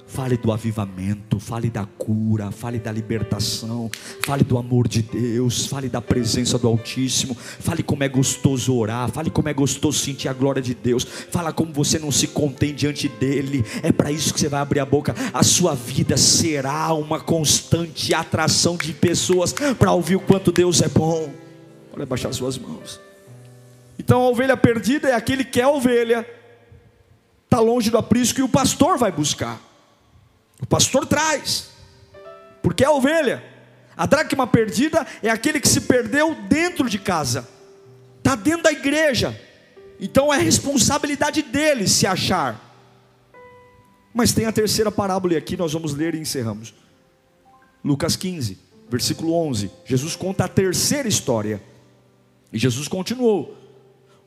Fale 0.09 0.37
do 0.37 0.51
avivamento, 0.51 1.39
fale 1.39 1.69
da 1.69 1.85
cura, 1.85 2.49
fale 2.49 2.79
da 2.79 2.91
libertação, 2.91 3.91
fale 4.25 4.43
do 4.43 4.57
amor 4.57 4.87
de 4.87 5.03
Deus, 5.03 5.67
fale 5.67 5.87
da 5.87 6.01
presença 6.01 6.57
do 6.57 6.67
Altíssimo, 6.67 7.35
fale 7.35 7.83
como 7.83 8.03
é 8.03 8.09
gostoso 8.09 8.75
orar, 8.75 9.11
fale 9.11 9.29
como 9.29 9.49
é 9.49 9.53
gostoso 9.53 9.99
sentir 9.99 10.27
a 10.27 10.33
glória 10.33 10.63
de 10.63 10.73
Deus, 10.73 11.03
fala 11.03 11.53
como 11.53 11.71
você 11.71 11.99
não 11.99 12.11
se 12.11 12.25
contém 12.25 12.73
diante 12.73 13.07
dele. 13.07 13.63
É 13.83 13.91
para 13.91 14.11
isso 14.11 14.33
que 14.33 14.39
você 14.39 14.49
vai 14.49 14.59
abrir 14.59 14.79
a 14.79 14.85
boca. 14.85 15.13
A 15.31 15.43
sua 15.43 15.75
vida 15.75 16.17
será 16.17 16.91
uma 16.93 17.19
constante 17.19 18.11
atração 18.11 18.75
de 18.77 18.93
pessoas 18.93 19.53
para 19.77 19.91
ouvir 19.91 20.15
o 20.15 20.19
quanto 20.19 20.51
Deus 20.51 20.81
é 20.81 20.89
bom. 20.89 21.31
Pode 21.91 22.05
baixar 22.07 22.33
suas 22.33 22.57
mãos. 22.57 22.99
Então 23.99 24.23
a 24.23 24.29
ovelha 24.29 24.57
perdida 24.57 25.07
é 25.09 25.13
aquele 25.13 25.45
que 25.45 25.61
é 25.61 25.67
ovelha, 25.67 26.27
está 27.45 27.59
longe 27.59 27.91
do 27.91 27.97
aprisco 27.99 28.39
e 28.39 28.43
o 28.43 28.49
pastor 28.49 28.97
vai 28.97 29.11
buscar. 29.11 29.68
O 30.61 30.65
pastor 30.65 31.05
traz, 31.05 31.69
porque 32.61 32.83
é 32.83 32.87
a 32.87 32.91
ovelha. 32.91 33.43
A 33.95 34.05
dracma 34.05 34.47
perdida 34.47 35.05
é 35.21 35.29
aquele 35.29 35.59
que 35.59 35.67
se 35.67 35.81
perdeu 35.81 36.35
dentro 36.47 36.89
de 36.89 36.97
casa, 36.97 37.47
está 38.17 38.35
dentro 38.35 38.63
da 38.63 38.71
igreja, 38.71 39.39
então 39.99 40.33
é 40.33 40.37
responsabilidade 40.37 41.41
dele 41.41 41.87
se 41.87 42.07
achar. 42.07 42.67
Mas 44.13 44.33
tem 44.33 44.45
a 44.45 44.51
terceira 44.51 44.91
parábola, 44.91 45.33
e 45.33 45.37
aqui 45.37 45.57
nós 45.57 45.73
vamos 45.73 45.93
ler 45.93 46.15
e 46.15 46.19
encerramos. 46.19 46.73
Lucas 47.83 48.15
15, 48.15 48.57
versículo 48.89 49.33
11. 49.33 49.69
Jesus 49.85 50.15
conta 50.15 50.45
a 50.45 50.47
terceira 50.47 51.07
história. 51.07 51.61
E 52.51 52.57
Jesus 52.57 52.87
continuou: 52.87 53.55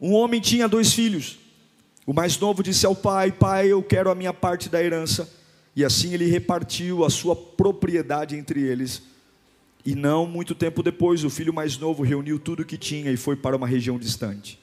Um 0.00 0.12
homem 0.12 0.40
tinha 0.40 0.68
dois 0.68 0.92
filhos. 0.92 1.38
O 2.06 2.12
mais 2.12 2.38
novo 2.38 2.62
disse 2.62 2.86
ao 2.86 2.94
pai: 2.94 3.32
Pai, 3.32 3.68
eu 3.68 3.82
quero 3.82 4.10
a 4.10 4.14
minha 4.14 4.32
parte 4.32 4.68
da 4.68 4.82
herança. 4.82 5.28
E 5.74 5.84
assim 5.84 6.12
ele 6.12 6.26
repartiu 6.26 7.04
a 7.04 7.10
sua 7.10 7.34
propriedade 7.34 8.36
entre 8.36 8.60
eles. 8.60 9.02
E 9.84 9.94
não 9.94 10.26
muito 10.26 10.54
tempo 10.54 10.82
depois, 10.82 11.24
o 11.24 11.30
filho 11.30 11.52
mais 11.52 11.76
novo 11.78 12.02
reuniu 12.02 12.38
tudo 12.38 12.60
o 12.60 12.64
que 12.64 12.76
tinha 12.76 13.10
e 13.10 13.16
foi 13.16 13.36
para 13.36 13.56
uma 13.56 13.66
região 13.66 13.98
distante. 13.98 14.60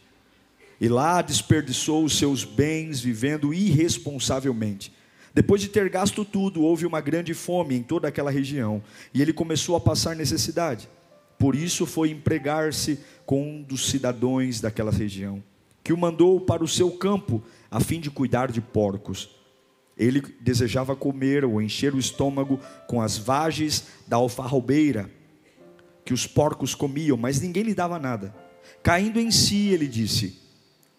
E 0.80 0.88
lá 0.88 1.22
desperdiçou 1.22 2.06
os 2.06 2.18
seus 2.18 2.46
bens 2.46 3.02
vivendo 3.02 3.54
irresponsavelmente. 3.54 4.94
Depois 5.34 5.62
de 5.62 5.68
ter 5.68 5.90
gasto 5.90 6.24
tudo, 6.24 6.62
houve 6.62 6.86
uma 6.86 7.02
grande 7.02 7.34
fome 7.34 7.76
em 7.76 7.84
toda 7.84 8.08
aquela 8.08 8.32
região, 8.32 8.82
e 9.14 9.22
ele 9.22 9.34
começou 9.34 9.76
a 9.76 9.80
passar 9.80 10.16
necessidade. 10.16 10.90
Por 11.38 11.56
isso 11.56 11.86
foi 11.86 12.12
empregar-se 12.12 13.00
com 13.26 13.42
um 13.42 13.62
dos 13.62 13.90
cidadãos 13.90 14.60
daquela 14.60 14.92
região, 14.92 15.44
que 15.84 15.94
o 15.94 15.98
mandou 15.98 16.40
para 16.42 16.64
o 16.64 16.68
seu 16.68 16.92
campo 16.92 17.44
a 17.70 17.80
fim 17.80 18.00
de 18.00 18.10
cuidar 18.10 18.52
de 18.52 18.60
porcos. 18.60 19.30
Ele 20.00 20.22
desejava 20.40 20.96
comer 20.96 21.44
ou 21.44 21.62
encher 21.62 21.94
o 21.94 22.00
estômago 22.00 22.58
com 22.88 23.02
as 23.02 23.18
vagens 23.18 23.88
da 24.08 24.16
alfarrobeira 24.16 25.12
que 26.06 26.14
os 26.14 26.26
porcos 26.26 26.74
comiam, 26.74 27.18
mas 27.18 27.42
ninguém 27.42 27.64
lhe 27.64 27.76
dava 27.76 28.00
nada. 28.00 28.34
Caindo 28.82 29.20
em 29.20 29.30
si, 29.30 29.68
ele 29.68 29.88
disse: 29.88 30.40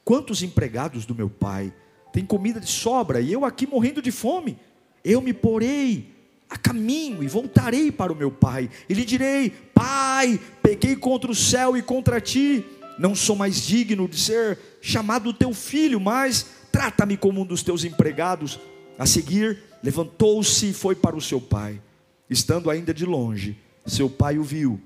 Quantos 0.05 0.43
empregados 0.43 1.07
do 1.07 1.15
meu 1.15 1.31
pai 1.31 1.73
têm 2.13 2.27
comida 2.27 2.61
de 2.61 2.69
sobra 2.69 3.21
e 3.21 3.33
eu 3.33 3.45
aqui 3.45 3.67
morrendo 3.67 4.03
de 4.03 4.13
fome? 4.13 4.59
Eu 5.03 5.21
me 5.21 5.33
porei 5.33 6.15
a 6.49 6.59
caminho 6.59 7.23
e 7.23 7.29
voltarei 7.29 7.91
para 7.91 8.13
o 8.13 8.17
meu 8.17 8.31
pai 8.31 8.69
e 8.89 8.95
lhe 8.95 9.05
direi: 9.05 9.51
Pai, 9.75 10.39
peguei 10.63 10.95
contra 10.95 11.31
o 11.31 11.35
céu 11.35 11.77
e 11.77 11.83
contra 11.83 12.21
ti, 12.21 12.65
não 12.99 13.15
sou 13.15 13.35
mais 13.35 13.63
digno 13.63 14.07
de 14.07 14.21
ser 14.21 14.59
chamado 14.81 15.33
teu 15.33 15.55
filho, 15.55 15.99
mas 15.99 16.47
trata-me 16.71 17.17
como 17.17 17.41
um 17.41 17.47
dos 17.47 17.63
teus 17.63 17.83
empregados. 17.83 18.61
A 19.01 19.07
seguir, 19.07 19.63
levantou-se 19.83 20.69
e 20.69 20.75
foi 20.75 20.95
para 20.95 21.17
o 21.17 21.23
seu 21.23 21.41
pai. 21.41 21.81
Estando 22.29 22.69
ainda 22.69 22.93
de 22.93 23.07
longe, 23.07 23.57
seu 23.87 24.11
pai 24.11 24.37
o 24.37 24.43
viu 24.43 24.79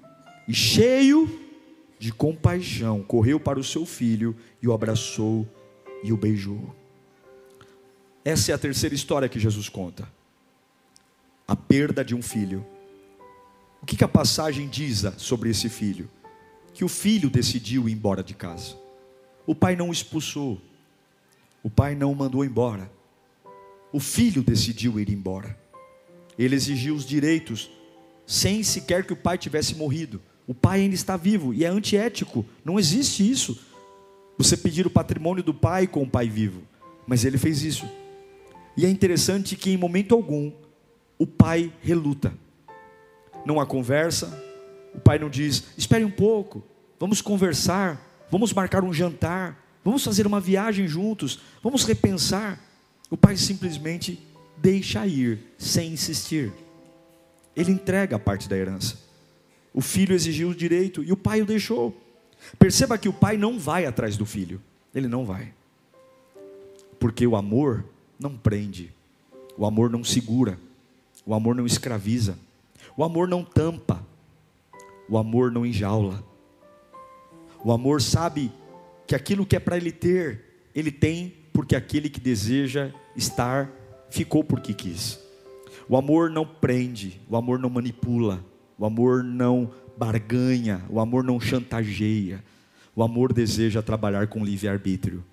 e, 0.46 0.55
cheio 0.55 1.29
de 1.98 2.12
compaixão, 2.12 3.03
correu 3.03 3.40
para 3.40 3.59
o 3.59 3.64
seu 3.64 3.85
filho 3.85 4.37
e 4.62 4.68
o 4.68 4.72
abraçou 4.72 5.44
e 6.05 6.12
o 6.12 6.16
beijou. 6.16 6.72
Essa 8.24 8.53
é 8.53 8.55
a 8.55 8.59
terceira 8.59 8.94
história 8.94 9.29
que 9.29 9.40
Jesus 9.40 9.68
conta: 9.68 10.09
a 11.48 11.57
perda 11.57 12.05
de 12.05 12.14
um 12.14 12.22
filho. 12.22 12.64
O 13.83 13.85
que, 13.85 13.96
que 13.96 14.05
a 14.05 14.09
passagem 14.09 14.68
diz 14.68 15.03
sobre 15.18 15.50
esse 15.50 15.68
filho? 15.68 16.09
Que 16.72 16.85
o 16.85 16.88
filho 16.88 17.29
decidiu 17.29 17.88
ir 17.88 17.92
embora 17.92 18.22
de 18.22 18.33
casa. 18.33 18.77
O 19.44 19.57
pai 19.57 19.74
não 19.74 19.88
o 19.88 19.92
expulsou, 19.92 20.61
o 21.64 21.68
pai 21.68 21.96
não 21.96 22.12
o 22.12 22.16
mandou 22.16 22.44
embora 22.44 22.93
o 23.94 24.00
filho 24.00 24.42
decidiu 24.42 24.98
ir 24.98 25.09
embora. 25.09 25.57
Ele 26.37 26.57
exigiu 26.57 26.96
os 26.96 27.07
direitos 27.07 27.70
sem 28.26 28.61
sequer 28.64 29.07
que 29.07 29.12
o 29.12 29.16
pai 29.16 29.38
tivesse 29.38 29.76
morrido. 29.76 30.20
O 30.48 30.52
pai 30.52 30.80
ainda 30.80 30.96
está 30.96 31.16
vivo 31.16 31.54
e 31.54 31.64
é 31.64 31.68
antiético, 31.68 32.44
não 32.64 32.76
existe 32.76 33.30
isso. 33.30 33.57
Você 34.37 34.57
pedir 34.57 34.85
o 34.85 34.90
patrimônio 34.90 35.44
do 35.44 35.54
pai 35.54 35.87
com 35.87 36.02
o 36.02 36.11
pai 36.11 36.28
vivo, 36.28 36.62
mas 37.07 37.24
ele 37.24 37.38
fez 37.38 37.62
isso. 37.62 37.88
E 38.76 38.85
é 38.85 38.88
interessante 38.88 39.54
que 39.54 39.70
em 39.70 39.76
momento 39.76 40.12
algum 40.12 40.50
o 41.16 41.24
pai 41.24 41.72
reluta. 41.80 42.35
Não 43.46 43.61
há 43.61 43.64
conversa, 43.64 44.42
o 44.92 44.98
pai 44.98 45.20
não 45.20 45.30
diz: 45.30 45.66
espere 45.78 46.04
um 46.04 46.11
pouco, 46.11 46.64
vamos 46.98 47.22
conversar, 47.22 48.26
vamos 48.28 48.52
marcar 48.52 48.83
um 48.83 48.92
jantar, 48.92 49.57
vamos 49.85 50.02
fazer 50.02 50.26
uma 50.26 50.40
viagem 50.40 50.88
juntos, 50.88 51.38
vamos 51.62 51.85
repensar. 51.85 52.73
O 53.10 53.16
pai 53.16 53.36
simplesmente 53.36 54.20
deixa 54.56 55.06
ir, 55.06 55.38
sem 55.58 55.92
insistir. 55.92 56.52
Ele 57.54 57.72
entrega 57.72 58.16
a 58.16 58.18
parte 58.18 58.48
da 58.48 58.56
herança. 58.56 58.98
O 59.72 59.80
filho 59.80 60.14
exigiu 60.14 60.50
o 60.50 60.55
direito 60.55 61.02
e 61.02 61.12
o 61.12 61.16
pai 61.16 61.42
o 61.42 61.46
deixou. 61.46 62.00
Perceba 62.59 62.98
que 62.98 63.09
o 63.09 63.12
pai 63.12 63.36
não 63.36 63.59
vai 63.59 63.86
atrás 63.86 64.16
do 64.16 64.26
filho. 64.26 64.61
Ele 64.94 65.09
não 65.09 65.24
vai. 65.24 65.52
Porque 66.98 67.26
o 67.26 67.36
amor 67.36 67.84
não 68.18 68.36
prende. 68.36 68.92
O 69.57 69.66
amor 69.66 69.90
não 69.90 70.05
segura. 70.05 70.59
O 71.26 71.34
amor 71.34 71.55
não 71.55 71.66
escraviza. 71.66 72.38
O 72.96 73.05
amor 73.05 73.28
não 73.28 73.44
tampa. 73.44 74.05
O 75.09 75.18
amor 75.18 75.50
não 75.50 75.66
enjaula. 75.66 76.24
O 77.64 77.72
amor 77.72 78.00
sabe 78.00 78.52
que 79.07 79.14
aquilo 79.14 79.46
que 79.46 79.57
é 79.57 79.61
para 79.61 79.76
ele 79.76 79.92
ter, 79.92 80.68
ele 80.74 80.90
tem 80.90 81.34
porque 81.55 81.76
aquele 81.76 82.11
que 82.11 82.20
deseja 82.20 82.92
estar 83.16 83.70
ficou 84.11 84.42
porque 84.42 84.74
quis. 84.74 85.20
O 85.88 85.96
amor 85.96 86.28
não 86.28 86.44
prende, 86.44 87.20
o 87.28 87.36
amor 87.36 87.61
não 87.61 87.70
manipula, 87.70 88.44
o 88.76 88.84
amor 88.84 89.22
não 89.22 89.70
barganha, 89.96 90.84
o 90.90 90.98
amor 90.98 91.22
não 91.22 91.38
chantageia. 91.38 92.44
O 92.96 93.02
amor 93.02 93.32
deseja 93.32 93.82
trabalhar 93.82 94.26
com 94.26 94.44
livre-arbítrio. 94.44 95.24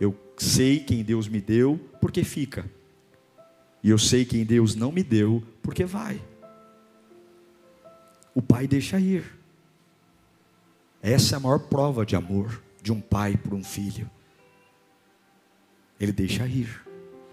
Eu 0.00 0.16
sei 0.36 0.78
quem 0.78 1.02
Deus 1.02 1.26
me 1.28 1.40
deu, 1.40 1.78
porque 2.00 2.22
fica. 2.22 2.64
E 3.82 3.90
eu 3.90 3.98
sei 3.98 4.24
quem 4.24 4.44
Deus 4.44 4.76
não 4.76 4.92
me 4.92 5.02
deu, 5.02 5.42
porque 5.60 5.84
vai. 5.84 6.20
O 8.32 8.40
pai 8.40 8.68
deixa 8.68 9.00
ir. 9.00 9.24
Essa 11.02 11.34
é 11.34 11.36
a 11.36 11.40
maior 11.40 11.58
prova 11.58 12.06
de 12.06 12.14
amor 12.14 12.62
de 12.80 12.92
um 12.92 13.00
pai 13.00 13.36
por 13.36 13.54
um 13.54 13.64
filho. 13.64 14.08
Ele 16.00 16.12
deixa 16.12 16.46
ir. 16.46 16.68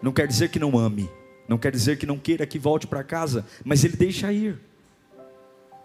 Não 0.01 0.11
quer 0.11 0.27
dizer 0.27 0.49
que 0.49 0.59
não 0.59 0.77
ame, 0.77 1.09
não 1.47 1.57
quer 1.57 1.71
dizer 1.71 1.97
que 1.97 2.05
não 2.05 2.17
queira 2.17 2.45
que 2.45 2.59
volte 2.59 2.87
para 2.87 3.03
casa, 3.03 3.45
mas 3.63 3.83
ele 3.83 3.95
deixa 3.95 4.31
ir. 4.31 4.59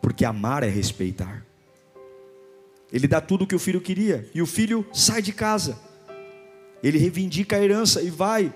Porque 0.01 0.25
amar 0.25 0.63
é 0.63 0.69
respeitar. 0.69 1.45
Ele 2.93 3.07
dá 3.07 3.21
tudo 3.21 3.45
o 3.45 3.47
que 3.47 3.55
o 3.55 3.59
filho 3.59 3.81
queria, 3.81 4.29
e 4.35 4.43
o 4.43 4.47
filho 4.47 4.87
sai 4.93 5.23
de 5.23 5.33
casa. 5.33 5.79
Ele 6.83 6.99
reivindica 6.99 7.57
a 7.57 7.63
herança 7.63 8.03
e 8.03 8.11
vai, 8.11 8.53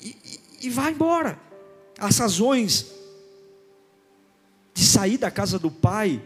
e, 0.00 0.40
e, 0.62 0.70
vai 0.70 0.92
embora. 0.92 1.38
As 1.98 2.18
razões 2.18 2.92
de 4.74 4.84
sair 4.84 5.18
da 5.18 5.30
casa 5.30 5.58
do 5.58 5.70
pai, 5.70 6.20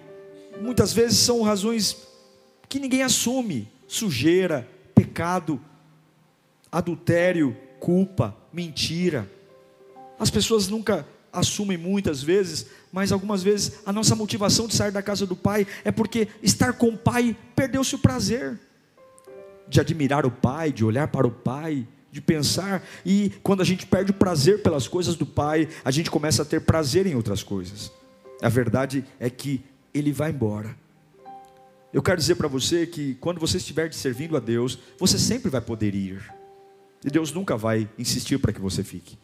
muitas 0.61 0.93
vezes 0.93 1.19
são 1.19 1.43
razões 1.43 1.97
que 2.69 2.79
ninguém 2.79 3.03
assume: 3.03 3.71
sujeira, 3.87 4.67
pecado, 4.95 5.61
adultério, 6.71 7.57
culpa, 7.79 8.37
mentira. 8.53 9.29
As 10.19 10.31
pessoas 10.31 10.69
nunca 10.69 11.07
assumem 11.33 11.79
muitas 11.79 12.23
vezes, 12.23 12.67
mas 12.93 13.13
algumas 13.13 13.43
vezes 13.43 13.81
a 13.87 13.93
nossa 13.93 14.15
motivação 14.17 14.67
de 14.67 14.75
sair 14.75 14.91
da 14.91 15.03
casa 15.03 15.27
do 15.27 15.37
pai 15.37 15.67
é 15.85 15.91
porque 15.91 16.29
estar 16.43 16.73
com 16.73 16.89
o 16.89 16.99
pai 16.99 17.37
perdeu-se 17.55 17.95
o 17.95 17.99
prazer 17.99 18.59
de 19.69 19.81
admirar 19.81 20.27
o 20.27 20.31
pai, 20.31 20.73
de 20.73 20.85
olhar 20.85 21.07
para 21.09 21.27
o 21.27 21.31
pai, 21.31 21.87
de 22.11 22.21
pensar, 22.21 22.83
e 23.07 23.33
quando 23.41 23.61
a 23.61 23.65
gente 23.65 23.87
perde 23.87 24.11
o 24.11 24.15
prazer 24.15 24.63
pelas 24.63 24.89
coisas 24.89 25.15
do 25.15 25.25
pai, 25.25 25.69
a 25.85 25.93
gente 25.93 26.11
começa 26.11 26.43
a 26.43 26.45
ter 26.45 26.61
prazer 26.61 27.07
em 27.07 27.15
outras 27.15 27.45
coisas. 27.45 27.93
A 28.43 28.49
verdade 28.49 29.05
é 29.21 29.31
que 29.31 29.63
ele 29.95 30.13
vai 30.13 30.31
embora. 30.31 30.77
Eu 31.93 32.03
quero 32.03 32.17
dizer 32.17 32.35
para 32.35 32.49
você 32.49 32.85
que 32.85 33.15
quando 33.15 33.39
você 33.39 33.59
estiver 33.59 33.93
servindo 33.93 34.37
a 34.37 34.41
Deus, 34.41 34.79
você 34.99 35.19
sempre 35.19 35.51
vai 35.51 35.61
poder 35.61 35.95
ir. 35.95 36.40
E 37.05 37.11
Deus 37.11 37.33
nunca 37.33 37.57
vai 37.57 37.89
insistir 37.99 38.39
para 38.39 38.53
que 38.53 38.61
você 38.61 38.83
fique. 38.85 39.19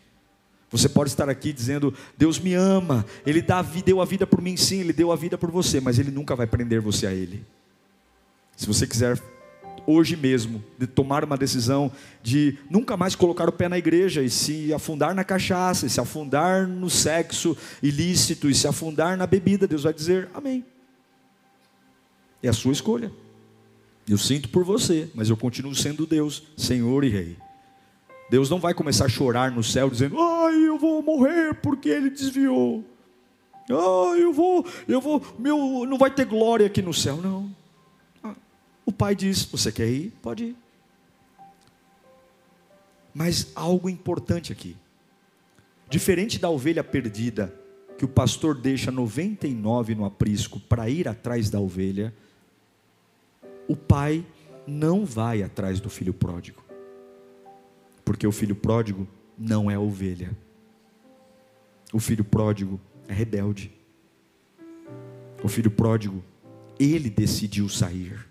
Você 0.70 0.89
pode 0.89 1.11
estar 1.11 1.29
aqui 1.29 1.53
dizendo, 1.53 1.95
Deus 2.16 2.39
me 2.39 2.55
ama, 2.55 3.07
Ele 3.24 3.41
dá, 3.41 3.62
deu 3.62 4.01
a 4.01 4.05
vida 4.05 4.27
por 4.27 4.43
mim, 4.43 4.57
sim, 4.57 4.81
Ele 4.81 4.93
deu 4.93 5.12
a 5.12 5.16
vida 5.16 5.39
por 5.39 5.51
você, 5.51 5.81
mas 5.81 5.99
Ele 5.99 6.11
nunca 6.11 6.35
vai 6.35 6.47
prender 6.47 6.81
você 6.81 7.07
a 7.07 7.12
Ele. 7.12 7.45
Se 8.57 8.66
você 8.66 8.87
quiser 8.87 9.22
hoje 9.87 10.16
mesmo 10.16 10.64
de 10.77 10.87
tomar 10.87 11.24
uma 11.24 11.37
decisão 11.37 11.93
de 12.22 12.59
nunca 12.68 12.97
mais 12.97 13.14
colocar 13.14 13.49
o 13.49 13.53
pé 13.53 13.68
na 13.68 13.79
igreja 13.79 14.22
e 14.22 14.29
se 14.29 14.72
afundar 14.72 15.14
na 15.14 15.22
cachaça, 15.22 15.87
e 15.87 15.91
se 15.91 16.01
afundar 16.01 16.66
no 16.66 16.91
sexo 16.91 17.57
ilícito 17.83 18.51
e 18.51 18.55
se 18.55 18.66
afundar 18.66 19.16
na 19.16 19.27
bebida, 19.27 19.68
Deus 19.68 19.85
vai 19.85 19.95
dizer 19.95 20.29
amém. 20.35 20.64
É 22.43 22.49
a 22.49 22.53
sua 22.53 22.72
escolha. 22.72 23.12
Eu 24.09 24.18
sinto 24.18 24.49
por 24.49 24.64
você, 24.64 25.09
mas 25.14 25.31
eu 25.31 25.37
continuo 25.37 25.74
sendo 25.74 26.07
Deus, 26.07 26.43
Senhor 26.57 27.05
e 27.05 27.09
Rei. 27.09 27.37
Deus 28.29 28.51
não 28.51 28.59
vai 28.59 28.74
começar 28.74 29.05
a 29.05 29.09
chorar 29.09 29.51
no 29.51 29.62
céu 29.62 29.89
dizendo: 29.89 30.20
"Ai, 30.20 30.66
eu 30.66 30.79
vou 30.79 31.03
morrer 31.03 31.55
porque 31.55 31.89
ele 31.89 32.11
desviou". 32.11 32.85
"Ai, 33.70 34.22
eu 34.22 34.33
vou, 34.33 34.66
eu 34.89 35.01
vou, 35.01 35.22
meu, 35.39 35.87
não 35.87 35.97
vai 35.97 36.11
ter 36.11 36.24
glória 36.24 36.66
aqui 36.66 36.83
no 36.83 36.93
céu, 36.93 37.18
não". 37.18 37.51
O 38.85 38.93
pai 38.93 39.14
diz: 39.14 39.45
"Você 39.45 39.70
quer 39.70 39.89
ir? 39.89 40.12
Pode 40.20 40.45
ir". 40.45 40.57
Mas 43.14 43.53
algo 43.55 43.89
importante 43.89 44.53
aqui. 44.53 44.77
Diferente 45.89 46.39
da 46.39 46.51
ovelha 46.51 46.83
perdida, 46.83 47.55
que 47.97 48.05
o 48.05 48.09
pastor 48.09 48.57
deixa 48.57 48.91
99 48.91 49.95
no 49.95 50.05
aprisco 50.05 50.59
para 50.61 50.91
ir 50.91 51.09
atrás 51.09 51.49
da 51.49 51.61
ovelha, 51.61 52.12
o 53.68 53.77
pai 53.77 54.27
não 54.66 55.05
vai 55.05 55.43
atrás 55.43 55.81
do 55.81 55.89
filho 55.89 56.12
pródigo 56.12 56.66
porque 58.07 58.24
o 58.24 58.30
filho 58.30 58.54
pródigo 58.54 59.07
não 59.36 59.68
é 59.68 59.76
ovelha. 59.76 60.30
O 61.92 61.98
filho 61.98 62.24
pródigo 62.24 62.80
é 63.09 63.12
rebelde. 63.12 63.72
O 65.42 65.48
filho 65.48 65.70
pródigo, 65.70 66.22
ele 66.78 67.11
decidiu 67.11 67.68
sair. 67.68 68.24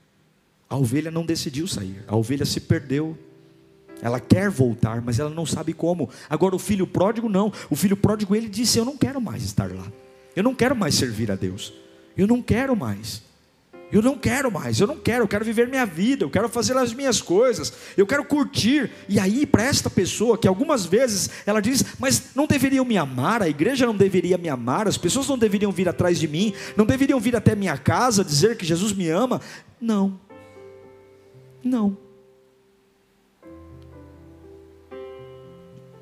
A 0.69 0.77
ovelha 0.77 1.11
não 1.11 1.25
decidiu 1.25 1.67
sair, 1.67 2.03
a 2.07 2.15
ovelha 2.15 2.45
se 2.45 2.61
perdeu. 2.61 3.17
Ela 4.01 4.19
quer 4.19 4.49
voltar, 4.49 5.01
mas 5.01 5.19
ela 5.19 5.29
não 5.29 5.45
sabe 5.45 5.73
como. 5.73 6.09
Agora 6.29 6.55
o 6.55 6.59
filho 6.59 6.87
pródigo 6.87 7.27
não. 7.27 7.51
O 7.69 7.75
filho 7.75 7.97
pródigo 7.97 8.33
ele 8.33 8.47
disse: 8.47 8.79
"Eu 8.79 8.85
não 8.85 8.97
quero 8.97 9.19
mais 9.19 9.43
estar 9.43 9.71
lá. 9.71 9.91
Eu 10.35 10.43
não 10.43 10.55
quero 10.55 10.75
mais 10.75 10.95
servir 10.95 11.29
a 11.29 11.35
Deus. 11.35 11.73
Eu 12.17 12.27
não 12.27 12.41
quero 12.41 12.75
mais." 12.75 13.21
Eu 13.91 14.01
não 14.01 14.17
quero 14.17 14.51
mais, 14.51 14.79
eu 14.79 14.87
não 14.87 14.97
quero, 14.97 15.23
eu 15.23 15.27
quero 15.27 15.45
viver 15.45 15.67
minha 15.67 15.85
vida, 15.85 16.23
eu 16.23 16.29
quero 16.29 16.49
fazer 16.49 16.75
as 16.75 16.91
minhas 16.91 17.21
coisas, 17.21 17.71
eu 17.95 18.05
quero 18.07 18.25
curtir. 18.25 18.91
E 19.07 19.19
aí, 19.19 19.45
para 19.45 19.63
esta 19.63 19.89
pessoa, 19.89 20.37
que 20.37 20.47
algumas 20.47 20.85
vezes 20.85 21.29
ela 21.45 21.61
diz, 21.61 21.85
mas 21.99 22.35
não 22.35 22.47
deveriam 22.47 22.83
me 22.83 22.97
amar, 22.97 23.43
a 23.43 23.47
igreja 23.47 23.85
não 23.85 23.95
deveria 23.95 24.37
me 24.37 24.49
amar, 24.49 24.87
as 24.87 24.97
pessoas 24.97 25.27
não 25.27 25.37
deveriam 25.37 25.71
vir 25.71 25.87
atrás 25.87 26.19
de 26.19 26.27
mim, 26.27 26.53
não 26.75 26.85
deveriam 26.85 27.19
vir 27.19 27.35
até 27.35 27.55
minha 27.55 27.77
casa 27.77 28.23
dizer 28.23 28.57
que 28.57 28.65
Jesus 28.65 28.91
me 28.91 29.07
ama. 29.07 29.39
Não, 29.79 30.19
não. 31.63 31.95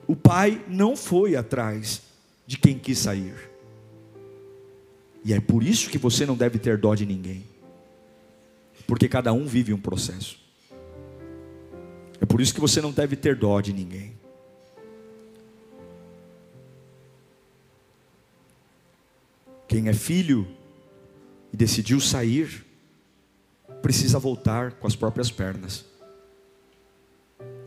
O 0.08 0.16
pai 0.16 0.62
não 0.70 0.96
foi 0.96 1.36
atrás 1.36 2.02
de 2.48 2.58
quem 2.58 2.80
quis 2.80 3.00
sair. 3.00 3.36
E 5.26 5.34
é 5.34 5.40
por 5.40 5.64
isso 5.64 5.90
que 5.90 5.98
você 5.98 6.26
não 6.26 6.36
deve 6.36 6.60
ter 6.60 6.78
dó 6.78 6.96
de 6.96 7.06
ninguém 7.06 7.53
porque 8.88 9.08
cada 9.08 9.34
um 9.34 9.46
vive 9.46 9.74
um 9.74 9.80
processo. 9.80 10.38
É 12.20 12.26
por 12.26 12.40
isso 12.40 12.54
que 12.54 12.62
você 12.62 12.82
não 12.82 12.92
deve 12.92 13.16
ter 13.16 13.36
dó 13.36 13.60
de 13.60 13.74
ninguém. 13.74 14.14
Quem 19.68 19.90
é 19.90 19.94
filho 19.94 20.48
e 21.52 21.58
decidiu 21.58 22.00
sair, 22.00 22.66
precisa 23.82 24.20
voltar 24.20 24.74
com 24.74 24.88
as 24.88 24.96
próprias 24.96 25.30
pernas. 25.30 25.86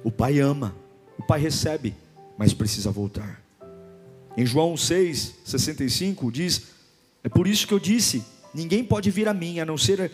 O 0.02 0.10
pai 0.10 0.40
ama, 0.40 0.74
o 1.18 1.22
pai 1.22 1.40
recebe, 1.40 1.94
mas 2.38 2.54
precisa 2.54 2.90
voltar. 2.90 3.42
Em 4.36 4.46
João 4.46 4.76
6, 4.76 5.34
65 5.44 6.30
diz: 6.30 6.68
É 7.24 7.28
por 7.28 7.46
isso 7.46 7.66
que 7.66 7.74
eu 7.74 7.78
disse: 7.78 8.24
ninguém 8.54 8.84
pode 8.84 9.10
vir 9.10 9.28
a 9.28 9.34
mim, 9.34 9.60
a 9.60 9.66
não 9.66 9.76
ser 9.76 10.10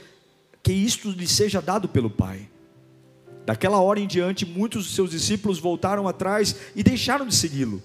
que 0.63 0.73
isto 0.73 1.11
lhe 1.11 1.27
seja 1.27 1.61
dado 1.61 1.89
pelo 1.89 2.09
Pai. 2.09 2.49
Daquela 3.45 3.81
hora 3.81 3.99
em 3.99 4.07
diante, 4.07 4.47
muitos 4.47 4.85
dos 4.85 4.95
seus 4.95 5.11
discípulos 5.11 5.59
voltaram 5.59 6.07
atrás 6.07 6.55
e 6.77 6.83
deixaram 6.83 7.27
de 7.27 7.35
segui-lo, 7.35 7.83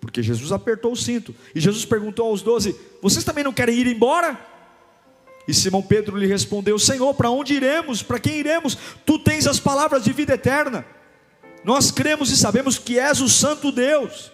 porque 0.00 0.22
Jesus 0.22 0.50
apertou 0.50 0.92
o 0.92 0.96
cinto. 0.96 1.34
E 1.54 1.60
Jesus 1.60 1.84
perguntou 1.84 2.26
aos 2.26 2.42
doze: 2.42 2.74
Vocês 3.00 3.24
também 3.24 3.44
não 3.44 3.52
querem 3.52 3.78
ir 3.78 3.86
embora? 3.86 4.38
E 5.46 5.54
Simão 5.54 5.82
Pedro 5.82 6.16
lhe 6.16 6.26
respondeu: 6.26 6.78
Senhor, 6.78 7.14
para 7.14 7.30
onde 7.30 7.54
iremos? 7.54 8.02
Para 8.02 8.18
quem 8.18 8.38
iremos? 8.38 8.76
Tu 9.04 9.18
tens 9.20 9.46
as 9.46 9.60
palavras 9.60 10.02
de 10.02 10.12
vida 10.12 10.34
eterna. 10.34 10.84
Nós 11.62 11.90
cremos 11.90 12.30
e 12.30 12.36
sabemos 12.36 12.78
que 12.78 12.98
és 12.98 13.20
o 13.20 13.28
Santo 13.28 13.70
Deus. 13.70 14.32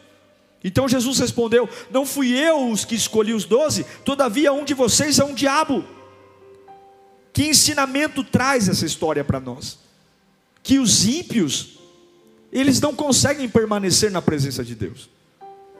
Então 0.64 0.88
Jesus 0.88 1.18
respondeu: 1.18 1.68
Não 1.90 2.07
fui 2.07 2.32
eu 2.32 2.70
os 2.70 2.86
que 2.86 2.95
escolhi 2.95 3.34
os 3.34 3.45
doze, 3.45 3.84
todavia 4.05 4.53
um 4.55 4.64
de 4.64 4.72
vocês 4.72 5.18
é 5.18 5.24
um 5.24 5.34
diabo. 5.34 5.84
Que 7.33 7.49
ensinamento 7.49 8.22
traz 8.22 8.68
essa 8.68 8.85
história 8.85 9.24
para 9.24 9.41
nós? 9.41 9.78
Que 10.62 10.78
os 10.78 11.07
ímpios, 11.07 11.78
eles 12.53 12.80
não 12.80 12.95
conseguem 12.95 13.49
permanecer 13.49 14.11
na 14.11 14.20
presença 14.20 14.62
de 14.62 14.74
Deus. 14.74 15.09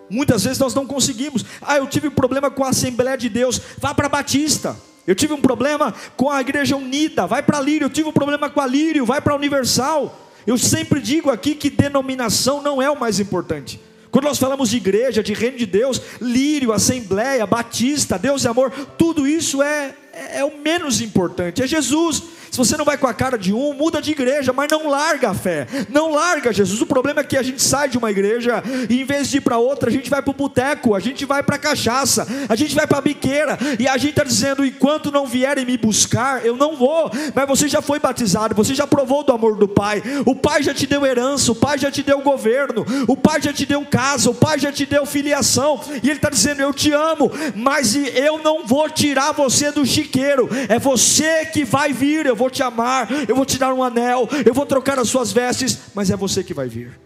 Muitas 0.09 0.45
vezes 0.45 0.59
nós 0.59 0.75
não 0.75 0.87
conseguimos. 0.87 1.45
Ah, 1.61 1.77
eu 1.77 1.87
tive 1.87 2.09
um 2.09 2.13
problema 2.13 2.51
com 2.51 2.65
a 2.65 2.71
Assembleia 2.71 3.17
de 3.17 3.29
Deus, 3.29 3.61
vá 3.79 3.95
para 3.95 4.09
Batista. 4.09 4.77
Eu 5.07 5.15
tive 5.15 5.33
um 5.33 5.41
problema 5.41 5.93
com 6.17 6.31
a 6.31 6.41
Igreja 6.41 6.77
Unida, 6.77 7.27
vai 7.27 7.43
para 7.43 7.61
Lírio. 7.61 7.87
Eu 7.87 7.91
tive 7.91 8.09
um 8.09 8.13
problema 8.13 8.49
com 8.49 8.61
a 8.61 8.67
Lírio, 8.67 9.05
vai 9.05 9.21
para 9.21 9.33
a 9.33 9.37
Universal. 9.37 10.19
Eu 10.47 10.57
sempre 10.59 11.01
digo 11.01 11.31
aqui 11.31 11.55
que 11.55 11.71
denominação 11.71 12.63
não 12.63 12.81
é 12.81 12.91
o 12.91 12.99
mais 12.99 13.21
importante. 13.21 13.81
Quando 14.11 14.25
nós 14.25 14.39
falamos 14.39 14.69
de 14.69 14.77
igreja, 14.77 15.23
de 15.23 15.33
reino 15.33 15.57
de 15.57 15.67
Deus, 15.67 16.01
Lírio, 16.21 16.73
Assembleia, 16.73 17.47
Batista, 17.47 18.19
Deus 18.19 18.45
e 18.45 18.49
amor, 18.49 18.71
tudo 18.99 19.27
isso 19.27 19.63
é 19.63 19.97
é, 20.13 20.39
é 20.39 20.45
o 20.45 20.57
menos 20.59 21.01
importante, 21.01 21.63
é 21.63 21.67
Jesus. 21.67 22.23
Se 22.53 22.59
você 22.59 22.77
não 22.77 22.85
vai 22.85 22.99
com 22.99 23.07
a 23.07 23.15
cara 23.15 23.39
de 23.39 23.51
um, 23.51 23.73
muda 23.73 24.03
de 24.03 24.11
igreja, 24.11 24.53
mas 24.53 24.69
não 24.71 24.87
larga 24.87 25.31
a 25.31 25.35
fé. 25.35 25.67
Não 25.89 26.13
larga 26.13 26.53
Jesus. 26.53 26.83
O 26.83 26.87
problema 26.87 27.23
é 27.23 27.25
que 27.25 27.39
a 27.39 27.43
gente 27.43 27.63
sai 27.63 27.89
de 27.89 27.97
uma 27.97 28.11
igreja 28.11 28.63
e 28.91 29.01
em 29.01 29.05
vez 29.07 29.31
de 29.31 29.39
ir 29.39 29.41
para 29.41 29.57
outra, 29.57 29.89
a 29.89 29.93
gente 29.93 30.11
vai 30.11 30.21
para 30.21 30.33
o 30.33 30.35
boteco, 30.35 30.95
a 30.95 31.01
gente 31.01 31.25
vai 31.25 31.43
para 31.43 31.57
a 31.57 31.59
cachaça, 31.59 32.27
a 32.51 32.55
gente 32.55 32.75
vai 32.75 32.87
para 32.87 32.99
a 32.99 33.01
biqueira 33.01 33.59
e 33.79 33.89
a 33.89 33.97
gente 33.97 34.11
está 34.11 34.23
dizendo: 34.23 34.67
enquanto 34.67 35.11
não 35.11 35.27
vierem 35.27 35.65
me 35.65 35.79
buscar, 35.79 36.45
eu 36.45 36.55
não 36.55 36.77
vou. 36.77 37.11
Mas 37.35 37.49
você 37.49 37.69
já 37.69 37.81
foi 37.81 37.99
batizado, 37.99 38.55
você 38.55 38.75
já 38.75 38.87
provou 38.87 39.25
do 39.25 39.33
amor 39.33 39.57
do 39.57 39.67
Pai. 39.67 40.03
O 40.27 40.35
Pai 40.35 40.63
já 40.63 40.75
te 40.75 40.87
deu 40.87 41.07
herança, 41.07 41.53
o 41.53 41.55
Pai 41.55 41.79
já 41.79 41.91
te 41.91 42.03
deu 42.03 42.21
governo, 42.21 42.85
o 43.09 43.17
Pai 43.17 43.41
já 43.41 43.55
te 43.55 43.65
deu 43.65 43.83
casa, 43.87 44.29
o 44.29 44.35
Pai 44.35 44.59
já 44.59 44.71
te 44.71 44.85
deu 44.85 45.07
filiação. 45.07 45.81
E 46.03 46.11
Ele 46.11 46.19
está 46.19 46.29
dizendo: 46.29 46.61
Eu 46.61 46.75
te 46.75 46.93
amo, 46.93 47.33
mas 47.57 47.97
eu 47.97 48.43
não 48.45 48.67
vou 48.67 48.91
tirar 48.91 49.33
você 49.33 49.73
do 49.73 49.87
chiqueiro. 49.87 50.51
É 50.69 50.79
você 50.79 51.47
que 51.47 51.65
vai 51.65 51.95
vir. 51.95 52.27
Eu 52.27 52.42
vou 52.42 52.42
te 52.51 52.63
amar, 52.63 53.09
eu 53.29 53.35
vou 53.35 53.45
te 53.45 53.59
dar 53.59 53.73
um 53.73 53.83
anel, 53.83 54.29
eu 54.45 54.55
vou 54.55 54.67
trocar 54.67 54.99
as 54.99 55.09
suas 55.09 55.33
vestes, 55.33 55.79
mas 55.95 56.11
é 56.11 56.17
você 56.17 56.43
que 56.43 56.55
vai 56.55 56.69
vir. 56.69 56.99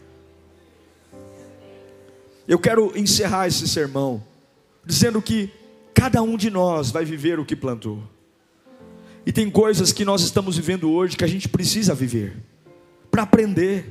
Eu 2.47 2.59
quero 2.59 2.97
encerrar 2.97 3.49
esse 3.49 3.66
sermão 3.66 4.22
dizendo 4.84 5.20
que 5.20 5.51
cada 5.93 6.22
um 6.22 6.37
de 6.37 6.51
nós 6.51 6.91
vai 6.91 7.05
viver 7.05 7.41
o 7.41 7.45
que 7.45 7.57
plantou. 7.57 8.03
E 9.24 9.32
tem 9.32 9.51
coisas 9.51 9.93
que 9.93 10.05
nós 10.05 10.22
estamos 10.22 10.57
vivendo 10.57 10.91
hoje 10.91 11.16
que 11.16 11.24
a 11.24 11.28
gente 11.28 11.49
precisa 11.49 11.95
viver 11.95 12.37
para 13.11 13.22
aprender, 13.22 13.84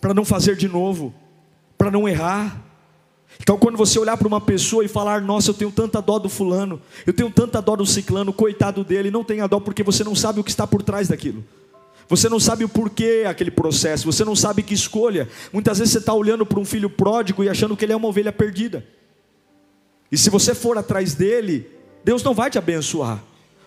para 0.00 0.12
não 0.12 0.24
fazer 0.24 0.54
de 0.54 0.68
novo, 0.68 1.14
para 1.76 1.90
não 1.90 2.08
errar. 2.08 2.62
Então, 3.40 3.56
quando 3.56 3.78
você 3.78 3.98
olhar 3.98 4.16
para 4.16 4.28
uma 4.28 4.40
pessoa 4.40 4.84
e 4.84 4.88
falar, 4.88 5.22
nossa, 5.22 5.50
eu 5.50 5.54
tenho 5.54 5.70
tanta 5.70 6.02
dó 6.02 6.18
do 6.18 6.28
fulano, 6.28 6.80
eu 7.06 7.12
tenho 7.12 7.30
tanta 7.30 7.62
dó 7.62 7.76
do 7.76 7.86
ciclano, 7.86 8.32
coitado 8.32 8.84
dele, 8.84 9.10
não 9.10 9.24
tenha 9.24 9.46
dó 9.46 9.60
porque 9.60 9.82
você 9.82 10.04
não 10.04 10.14
sabe 10.14 10.40
o 10.40 10.44
que 10.44 10.50
está 10.50 10.66
por 10.66 10.82
trás 10.82 11.08
daquilo. 11.08 11.44
Você 12.08 12.28
não 12.28 12.40
sabe 12.40 12.64
o 12.64 12.68
porquê 12.68 13.24
aquele 13.28 13.50
processo, 13.50 14.10
você 14.10 14.24
não 14.24 14.34
sabe 14.34 14.62
que 14.62 14.72
escolha. 14.72 15.28
Muitas 15.52 15.78
vezes 15.78 15.92
você 15.92 15.98
está 15.98 16.14
olhando 16.14 16.46
para 16.46 16.58
um 16.58 16.64
filho 16.64 16.88
pródigo 16.88 17.44
e 17.44 17.48
achando 17.48 17.76
que 17.76 17.84
ele 17.84 17.92
é 17.92 17.96
uma 17.96 18.08
ovelha 18.08 18.32
perdida. 18.32 18.84
E 20.10 20.16
se 20.16 20.30
você 20.30 20.54
for 20.54 20.78
atrás 20.78 21.14
dele, 21.14 21.68
Deus 22.02 22.22
não 22.22 22.32
vai 22.32 22.50
te 22.50 22.56
abençoar, 22.56 23.22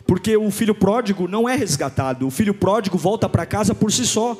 porque 0.07 0.35
o 0.35 0.49
filho 0.49 0.73
pródigo 0.73 1.27
não 1.27 1.47
é 1.47 1.55
resgatado, 1.55 2.25
o 2.25 2.31
filho 2.31 2.53
pródigo 2.53 2.97
volta 2.97 3.29
para 3.29 3.45
casa 3.45 3.75
por 3.75 3.91
si 3.91 4.07
só. 4.07 4.35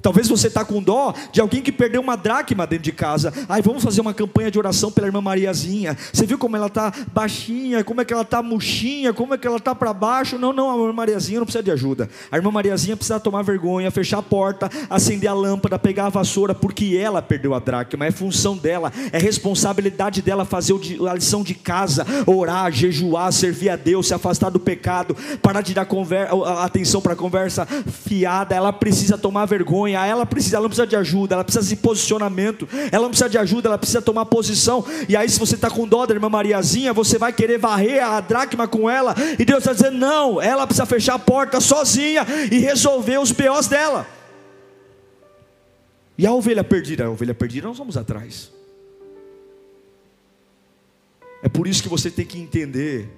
Talvez 0.00 0.28
você 0.28 0.46
está 0.46 0.64
com 0.64 0.80
dó 0.80 1.12
de 1.32 1.40
alguém 1.40 1.60
que 1.60 1.72
perdeu 1.72 2.00
uma 2.00 2.16
dracma 2.16 2.66
dentro 2.66 2.84
de 2.84 2.92
casa. 2.92 3.32
Ai, 3.48 3.60
vamos 3.60 3.82
fazer 3.82 4.00
uma 4.00 4.14
campanha 4.14 4.50
de 4.50 4.58
oração 4.58 4.92
pela 4.92 5.08
irmã 5.08 5.20
Mariazinha. 5.20 5.96
Você 6.12 6.24
viu 6.24 6.38
como 6.38 6.56
ela 6.56 6.68
está 6.68 6.92
baixinha, 7.12 7.82
como 7.82 8.00
é 8.00 8.04
que 8.04 8.12
ela 8.12 8.22
está 8.22 8.40
murchinha, 8.40 9.12
como 9.12 9.34
é 9.34 9.38
que 9.38 9.46
ela 9.46 9.56
está 9.56 9.74
para 9.74 9.92
baixo? 9.92 10.38
Não, 10.38 10.52
não, 10.52 10.70
a 10.70 10.74
irmã 10.74 10.92
Mariazinha 10.92 11.40
não 11.40 11.46
precisa 11.46 11.62
de 11.62 11.70
ajuda. 11.72 12.08
A 12.30 12.36
irmã 12.36 12.50
Mariazinha 12.50 12.96
precisa 12.96 13.18
tomar 13.18 13.42
vergonha, 13.42 13.90
fechar 13.90 14.18
a 14.18 14.22
porta, 14.22 14.70
acender 14.88 15.28
a 15.28 15.34
lâmpada, 15.34 15.78
pegar 15.78 16.06
a 16.06 16.10
vassoura, 16.10 16.54
porque 16.54 16.96
ela 17.00 17.20
perdeu 17.20 17.52
a 17.52 17.58
dracma. 17.58 18.06
É 18.06 18.12
função 18.12 18.56
dela, 18.56 18.92
é 19.12 19.18
responsabilidade 19.18 20.22
dela 20.22 20.44
fazer 20.44 20.74
a 21.08 21.14
lição 21.14 21.42
de 21.42 21.54
casa, 21.54 22.06
orar, 22.24 22.70
jejuar, 22.70 23.32
servir 23.32 23.70
a 23.70 23.76
Deus, 23.76 24.06
se 24.06 24.14
afastar 24.14 24.50
do 24.50 24.60
pecado, 24.60 25.16
parar 25.42 25.60
de 25.60 25.74
dar 25.74 25.88
atenção 26.62 27.00
para 27.00 27.14
a 27.14 27.16
conversa 27.16 27.66
fiada. 27.66 28.54
Ela 28.54 28.72
precisa 28.72 29.18
tomar 29.18 29.44
vergonha 29.46 29.87
vergonha, 29.88 30.06
ela 30.06 30.26
precisa, 30.26 30.56
ela 30.56 30.62
não 30.62 30.68
precisa 30.68 30.86
de 30.86 30.96
ajuda, 30.96 31.34
ela 31.34 31.44
precisa 31.44 31.66
de 31.66 31.76
posicionamento, 31.76 32.68
ela 32.92 33.02
não 33.02 33.10
precisa 33.10 33.28
de 33.28 33.38
ajuda, 33.38 33.68
ela 33.68 33.78
precisa 33.78 34.02
tomar 34.02 34.26
posição. 34.26 34.84
E 35.08 35.16
aí, 35.16 35.28
se 35.28 35.38
você 35.38 35.54
está 35.54 35.70
com 35.70 35.86
dó 35.86 36.04
da 36.06 36.14
irmã 36.14 36.28
Mariazinha, 36.28 36.92
você 36.92 37.18
vai 37.18 37.32
querer 37.32 37.58
varrer 37.58 38.04
a 38.04 38.20
dracma 38.20 38.68
com 38.68 38.88
ela, 38.88 39.14
e 39.38 39.44
Deus 39.44 39.60
está 39.60 39.72
dizendo: 39.72 39.96
não, 39.96 40.40
ela 40.40 40.66
precisa 40.66 40.86
fechar 40.86 41.14
a 41.14 41.18
porta 41.18 41.60
sozinha 41.60 42.26
e 42.50 42.58
resolver 42.58 43.18
os 43.18 43.32
BOs 43.32 43.68
dela. 43.68 44.06
E 46.16 46.26
a 46.26 46.32
ovelha 46.32 46.64
perdida, 46.64 47.06
a 47.06 47.10
ovelha 47.10 47.34
perdida, 47.34 47.68
nós 47.68 47.78
vamos 47.78 47.96
atrás. 47.96 48.52
É 51.40 51.48
por 51.48 51.68
isso 51.68 51.82
que 51.82 51.88
você 51.88 52.10
tem 52.10 52.26
que 52.26 52.38
entender 52.40 53.08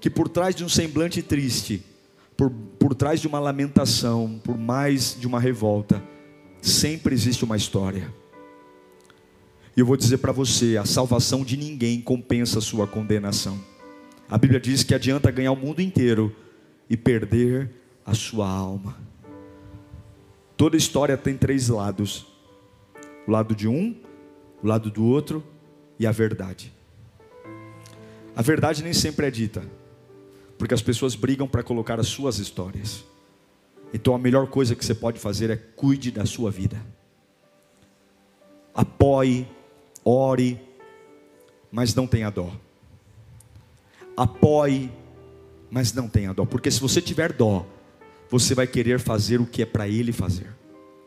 que 0.00 0.10
por 0.10 0.28
trás 0.28 0.52
de 0.52 0.64
um 0.64 0.68
semblante 0.68 1.22
triste, 1.22 1.80
por, 2.42 2.50
por 2.50 2.94
trás 2.94 3.20
de 3.20 3.28
uma 3.28 3.38
lamentação, 3.38 4.40
por 4.42 4.58
mais 4.58 5.16
de 5.16 5.28
uma 5.28 5.38
revolta, 5.38 6.02
sempre 6.60 7.14
existe 7.14 7.44
uma 7.44 7.56
história. 7.56 8.12
E 9.76 9.80
eu 9.80 9.86
vou 9.86 9.96
dizer 9.96 10.18
para 10.18 10.32
você: 10.32 10.76
a 10.76 10.84
salvação 10.84 11.44
de 11.44 11.56
ninguém 11.56 12.00
compensa 12.00 12.58
a 12.58 12.62
sua 12.62 12.86
condenação. 12.86 13.60
A 14.28 14.36
Bíblia 14.36 14.58
diz 14.58 14.82
que 14.82 14.92
adianta 14.92 15.30
ganhar 15.30 15.52
o 15.52 15.56
mundo 15.56 15.80
inteiro 15.80 16.34
e 16.90 16.96
perder 16.96 17.70
a 18.04 18.12
sua 18.12 18.48
alma. 18.48 18.96
Toda 20.56 20.76
história 20.76 21.16
tem 21.16 21.36
três 21.36 21.68
lados: 21.68 22.26
o 23.28 23.30
lado 23.30 23.54
de 23.54 23.68
um, 23.68 23.94
o 24.60 24.66
lado 24.66 24.90
do 24.90 25.04
outro 25.04 25.44
e 25.96 26.08
a 26.08 26.10
verdade. 26.10 26.72
A 28.34 28.42
verdade 28.42 28.82
nem 28.82 28.92
sempre 28.92 29.26
é 29.26 29.30
dita, 29.30 29.62
porque 30.62 30.74
as 30.74 30.80
pessoas 30.80 31.16
brigam 31.16 31.48
para 31.48 31.60
colocar 31.60 31.98
as 31.98 32.06
suas 32.06 32.38
histórias. 32.38 33.04
Então 33.92 34.14
a 34.14 34.18
melhor 34.18 34.46
coisa 34.46 34.76
que 34.76 34.84
você 34.84 34.94
pode 34.94 35.18
fazer 35.18 35.50
é 35.50 35.56
cuide 35.56 36.12
da 36.12 36.24
sua 36.24 36.52
vida. 36.52 36.80
Apoie, 38.72 39.44
ore, 40.04 40.60
mas 41.68 41.96
não 41.96 42.06
tenha 42.06 42.30
dó. 42.30 42.48
Apoie, 44.16 44.88
mas 45.68 45.92
não 45.92 46.08
tenha 46.08 46.32
dó, 46.32 46.44
porque 46.44 46.70
se 46.70 46.78
você 46.78 47.02
tiver 47.02 47.32
dó, 47.32 47.66
você 48.30 48.54
vai 48.54 48.68
querer 48.68 49.00
fazer 49.00 49.40
o 49.40 49.46
que 49.46 49.62
é 49.62 49.66
para 49.66 49.88
ele 49.88 50.12
fazer. 50.12 50.54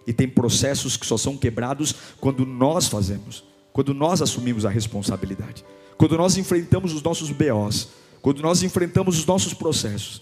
E 0.06 0.12
tem 0.12 0.28
processos 0.28 0.98
que 0.98 1.06
só 1.06 1.16
são 1.16 1.38
quebrados 1.38 1.96
quando 2.20 2.46
nós 2.46 2.90
fazemos, 2.90 3.46
quando 3.72 3.94
nós 3.94 4.22
assumimos 4.22 4.66
a 4.66 4.70
responsabilidade, 4.70 5.64
quando 5.98 6.18
nós 6.18 6.36
enfrentamos 6.36 6.92
os 6.92 7.02
nossos 7.02 7.32
BOs 7.32 8.04
quando 8.26 8.42
nós 8.42 8.64
enfrentamos 8.64 9.20
os 9.20 9.26
nossos 9.28 9.54
processos. 9.54 10.20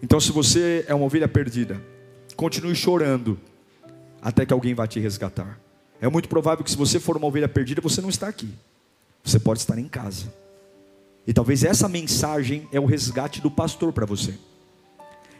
Então, 0.00 0.20
se 0.20 0.30
você 0.30 0.84
é 0.86 0.94
uma 0.94 1.04
ovelha 1.04 1.26
perdida, 1.26 1.82
continue 2.36 2.76
chorando 2.76 3.40
até 4.22 4.46
que 4.46 4.52
alguém 4.52 4.72
vá 4.72 4.86
te 4.86 5.00
resgatar. 5.00 5.58
É 6.00 6.08
muito 6.08 6.28
provável 6.28 6.62
que 6.62 6.70
se 6.70 6.76
você 6.76 7.00
for 7.00 7.16
uma 7.16 7.26
ovelha 7.26 7.48
perdida, 7.48 7.80
você 7.80 8.00
não 8.00 8.08
está 8.08 8.28
aqui. 8.28 8.48
Você 9.24 9.40
pode 9.40 9.58
estar 9.58 9.76
em 9.80 9.88
casa. 9.88 10.32
E 11.26 11.32
talvez 11.32 11.64
essa 11.64 11.88
mensagem 11.88 12.68
é 12.70 12.78
o 12.78 12.86
resgate 12.86 13.40
do 13.40 13.50
pastor 13.50 13.92
para 13.92 14.06
você. 14.06 14.34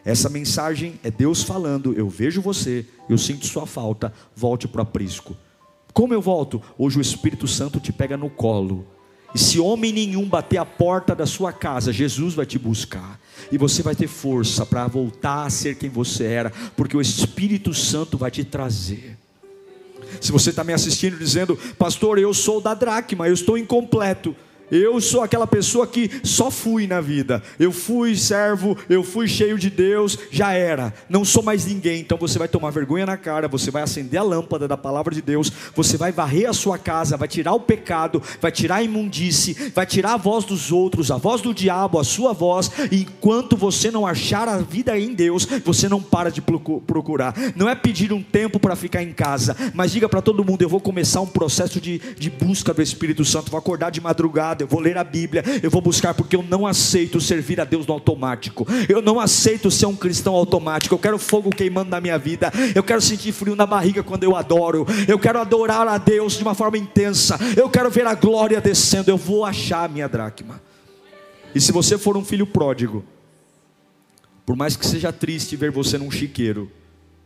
Essa 0.03 0.27
mensagem 0.27 0.99
é 1.01 1.09
Deus 1.09 1.43
falando: 1.43 1.93
Eu 1.93 2.09
vejo 2.09 2.41
você, 2.41 2.85
eu 3.09 3.17
sinto 3.17 3.45
sua 3.45 3.65
falta, 3.65 4.11
volte 4.35 4.67
para 4.67 4.79
o 4.79 4.83
aprisco. 4.83 5.33
Como 5.93 6.13
eu 6.13 6.21
volto? 6.21 6.61
Hoje 6.77 6.97
o 6.97 7.01
Espírito 7.01 7.47
Santo 7.47 7.79
te 7.79 7.93
pega 7.93 8.17
no 8.17 8.29
colo 8.29 8.85
e 9.33 9.39
se 9.39 9.59
homem 9.59 9.91
nenhum 9.91 10.27
bater 10.27 10.57
a 10.57 10.65
porta 10.65 11.13
da 11.13 11.25
sua 11.25 11.51
casa, 11.51 11.91
Jesus 11.91 12.33
vai 12.33 12.45
te 12.45 12.57
buscar. 12.57 13.19
E 13.51 13.57
você 13.57 13.83
vai 13.83 13.95
ter 13.95 14.07
força 14.07 14.65
para 14.65 14.87
voltar 14.87 15.45
a 15.45 15.49
ser 15.49 15.75
quem 15.75 15.89
você 15.89 16.25
era, 16.25 16.51
porque 16.75 16.97
o 16.97 17.01
Espírito 17.01 17.73
Santo 17.73 18.17
vai 18.17 18.31
te 18.31 18.43
trazer. 18.43 19.17
Se 20.21 20.31
você 20.31 20.49
está 20.49 20.63
me 20.63 20.73
assistindo 20.73 21.17
dizendo, 21.17 21.57
pastor, 21.77 22.17
eu 22.17 22.33
sou 22.33 22.61
da 22.61 22.73
dracma, 22.73 23.27
eu 23.27 23.33
estou 23.33 23.57
incompleto. 23.57 24.35
Eu 24.69 24.99
sou 24.99 25.21
aquela 25.21 25.47
pessoa 25.47 25.87
que 25.87 26.11
só 26.23 26.51
fui 26.51 26.87
na 26.87 26.99
vida. 26.99 27.41
Eu 27.57 27.71
fui 27.71 28.15
servo, 28.17 28.77
eu 28.89 29.01
fui 29.01 29.27
cheio 29.27 29.57
de 29.57 29.69
Deus, 29.69 30.17
já 30.29 30.51
era. 30.51 30.93
Não 31.09 31.23
sou 31.23 31.41
mais 31.41 31.65
ninguém. 31.65 32.01
Então 32.01 32.17
você 32.17 32.37
vai 32.37 32.47
tomar 32.47 32.69
vergonha 32.71 33.05
na 33.05 33.15
cara, 33.15 33.47
você 33.47 33.71
vai 33.71 33.83
acender 33.83 34.19
a 34.19 34.23
lâmpada 34.23 34.67
da 34.67 34.75
palavra 34.75 35.15
de 35.15 35.21
Deus, 35.21 35.51
você 35.73 35.95
vai 35.95 36.11
varrer 36.11 36.49
a 36.49 36.53
sua 36.53 36.77
casa, 36.77 37.15
vai 37.15 37.27
tirar 37.27 37.53
o 37.53 37.61
pecado, 37.61 38.21
vai 38.41 38.51
tirar 38.51 38.77
a 38.77 38.83
imundície, 38.83 39.71
vai 39.73 39.85
tirar 39.85 40.13
a 40.13 40.17
voz 40.17 40.43
dos 40.43 40.71
outros, 40.71 41.11
a 41.11 41.17
voz 41.17 41.41
do 41.41 41.53
diabo, 41.53 41.99
a 41.99 42.03
sua 42.03 42.33
voz. 42.33 42.69
E 42.91 43.03
enquanto 43.03 43.55
você 43.55 43.89
não 43.89 44.05
achar 44.05 44.49
a 44.49 44.57
vida 44.57 44.99
em 44.99 45.13
Deus, 45.13 45.45
você 45.63 45.87
não 45.87 46.01
para 46.01 46.29
de 46.29 46.41
procurar. 46.41 47.33
Não 47.55 47.69
é 47.69 47.75
pedir 47.75 48.11
um 48.11 48.21
tempo 48.21 48.59
para 48.59 48.75
ficar 48.75 49.01
em 49.01 49.13
casa, 49.13 49.55
mas 49.73 49.91
diga 49.91 50.09
para 50.09 50.21
todo 50.21 50.43
mundo: 50.43 50.61
eu 50.61 50.69
vou 50.69 50.81
começar 50.81 51.21
um 51.21 51.27
processo 51.27 51.79
de, 51.79 51.99
de 52.17 52.29
busca 52.29 52.73
do 52.73 52.81
Espírito 52.81 53.23
Santo, 53.23 53.49
vou 53.49 53.57
acordar 53.57 53.91
de 53.91 54.01
madrugada 54.01 54.56
eu 54.63 54.67
vou 54.67 54.79
ler 54.79 54.97
a 54.97 55.03
Bíblia, 55.03 55.43
eu 55.61 55.69
vou 55.69 55.81
buscar, 55.81 56.13
porque 56.13 56.35
eu 56.35 56.43
não 56.43 56.65
aceito 56.65 57.19
servir 57.19 57.59
a 57.59 57.65
Deus 57.65 57.85
no 57.85 57.93
automático, 57.93 58.65
eu 58.87 59.01
não 59.01 59.19
aceito 59.19 59.69
ser 59.71 59.85
um 59.85 59.95
cristão 59.95 60.33
automático, 60.35 60.93
eu 60.93 60.99
quero 60.99 61.17
fogo 61.17 61.49
queimando 61.49 61.89
na 61.89 62.01
minha 62.01 62.17
vida, 62.17 62.51
eu 62.75 62.83
quero 62.83 63.01
sentir 63.01 63.31
frio 63.31 63.55
na 63.55 63.65
barriga 63.65 64.03
quando 64.03 64.23
eu 64.23 64.35
adoro, 64.35 64.85
eu 65.07 65.19
quero 65.19 65.39
adorar 65.39 65.87
a 65.87 65.97
Deus 65.97 66.33
de 66.33 66.43
uma 66.43 66.55
forma 66.55 66.77
intensa, 66.77 67.37
eu 67.55 67.69
quero 67.69 67.89
ver 67.89 68.07
a 68.07 68.13
glória 68.13 68.59
descendo, 68.61 69.09
eu 69.09 69.17
vou 69.17 69.45
achar 69.45 69.85
a 69.85 69.87
minha 69.87 70.07
dracma. 70.07 70.61
E 71.53 71.61
se 71.61 71.71
você 71.71 71.97
for 71.97 72.15
um 72.15 72.23
filho 72.23 72.45
pródigo, 72.45 73.03
por 74.45 74.55
mais 74.55 74.75
que 74.75 74.85
seja 74.85 75.11
triste 75.11 75.55
ver 75.55 75.71
você 75.71 75.97
num 75.97 76.11
chiqueiro, 76.11 76.71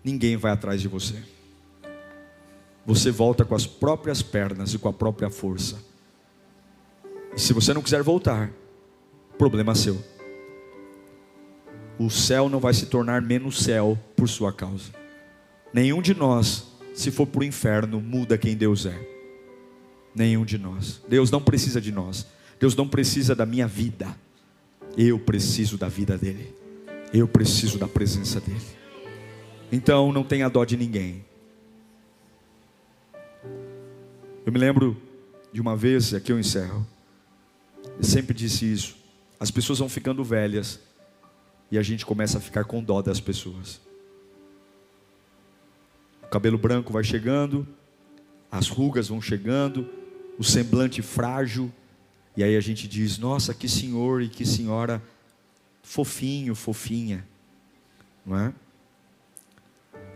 ninguém 0.04 0.38
vai 0.38 0.52
atrás 0.52 0.82
de 0.82 0.88
você. 0.88 1.16
Você 2.86 3.12
volta 3.12 3.46
com 3.46 3.54
as 3.54 3.68
próprias 3.68 4.22
pernas 4.22 4.74
e 4.74 4.80
com 4.80 4.90
a 4.90 4.94
própria 4.94 5.30
força. 5.30 5.91
E 7.36 7.40
se 7.40 7.54
você 7.54 7.74
não 7.74 7.82
quiser 7.82 8.04
voltar, 8.04 8.52
problema 9.38 9.74
seu. 9.76 9.98
o 11.98 12.10
céu 12.10 12.50
não 12.50 12.60
vai 12.60 12.74
se 12.74 12.88
tornar 12.88 13.22
menos 13.22 13.64
céu 13.64 13.98
por 14.16 14.28
sua 14.28 14.52
causa. 14.52 14.92
Nenhum 15.74 16.02
de 16.02 16.16
nós, 16.16 16.66
se 16.94 17.12
for 17.12 17.28
para 17.28 17.42
o 17.42 17.44
inferno, 17.44 18.02
muda 18.02 18.38
quem 18.38 18.56
Deus 18.56 18.86
é. 18.86 19.08
Nenhum 20.14 20.44
de 20.44 20.58
nós. 20.58 21.02
Deus 21.08 21.30
não 21.30 21.42
precisa 21.42 21.80
de 21.80 21.92
nós. 21.92 22.26
Deus 22.60 22.76
não 22.76 22.88
precisa 22.88 23.36
da 23.36 23.46
minha 23.46 23.68
vida. 23.68 24.16
Eu 24.98 25.20
preciso 25.20 25.78
da 25.78 25.88
vida 25.88 26.18
dEle. 26.18 26.54
Eu 27.14 27.28
preciso 27.28 27.78
da 27.78 27.88
presença 27.88 28.42
dEle. 28.42 28.60
Então 29.72 30.12
não 30.12 30.24
tenha 30.24 30.50
dó 30.50 30.66
de 30.66 30.76
ninguém. 30.76 31.24
Eu 34.46 34.52
me 34.52 34.60
lembro 34.60 34.98
de 35.54 35.62
uma 35.62 35.76
vez, 35.76 36.14
aqui 36.14 36.32
eu 36.32 36.40
encerro. 36.40 36.86
Eu 37.98 38.04
sempre 38.04 38.34
disse 38.34 38.72
isso. 38.72 38.96
As 39.40 39.52
pessoas 39.52 39.80
vão 39.80 39.90
ficando 39.90 40.24
velhas 40.24 40.80
e 41.72 41.78
a 41.78 41.82
gente 41.82 42.06
começa 42.06 42.38
a 42.38 42.42
ficar 42.42 42.66
com 42.66 42.84
dó 42.84 43.02
das 43.02 43.20
pessoas. 43.20 43.82
O 46.24 46.28
cabelo 46.28 46.58
branco 46.58 46.94
vai 46.94 47.04
chegando, 47.04 47.68
as 48.52 48.68
rugas 48.68 49.08
vão 49.08 49.22
chegando, 49.22 49.90
o 50.38 50.44
semblante 50.44 51.02
frágil, 51.02 51.72
e 52.36 52.44
aí 52.44 52.56
a 52.56 52.62
gente 52.62 52.88
diz: 52.88 53.18
Nossa, 53.18 53.54
que 53.54 53.68
senhor 53.68 54.22
e 54.22 54.30
que 54.30 54.46
senhora 54.46 55.02
fofinho, 55.82 56.56
fofinha, 56.56 57.28
não 58.26 58.38
é? 58.38 58.54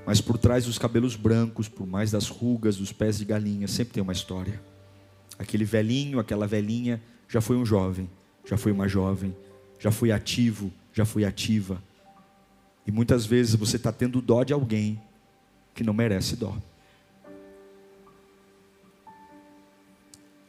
Mas 0.05 0.22
por 0.22 0.38
trás 0.38 0.66
dos 0.66 0.78
cabelos 0.78 1.16
brancos, 1.16 1.68
por 1.68 1.88
mais 1.88 2.11
das 2.11 2.30
rugas, 2.30 2.78
dos 2.78 2.91
pés 2.91 3.18
de 3.18 3.26
galinha, 3.26 3.68
sempre 3.68 3.93
tem 3.93 4.03
uma 4.03 4.13
história. 4.13 4.61
Aquele 5.39 5.66
velhinho, 5.66 6.20
aquela 6.20 6.45
velhinha, 6.45 7.01
já 7.36 7.42
foi 7.42 7.58
um 7.58 7.66
jovem, 7.66 8.10
já 8.46 8.56
foi 8.56 8.72
uma 8.72 8.88
jovem, 8.88 9.36
já 9.78 9.92
foi 9.92 10.10
ativo, 10.10 10.72
já 10.94 11.04
foi 11.04 11.26
ativa. 11.26 11.84
E 12.88 12.92
muitas 12.94 13.26
vezes 13.26 13.56
você 13.56 13.76
está 13.76 13.92
tendo 13.92 14.22
dó 14.22 14.42
de 14.42 14.54
alguém 14.54 15.02
que 15.74 15.84
não 15.84 15.94
merece 15.94 16.38
dó. 16.38 16.56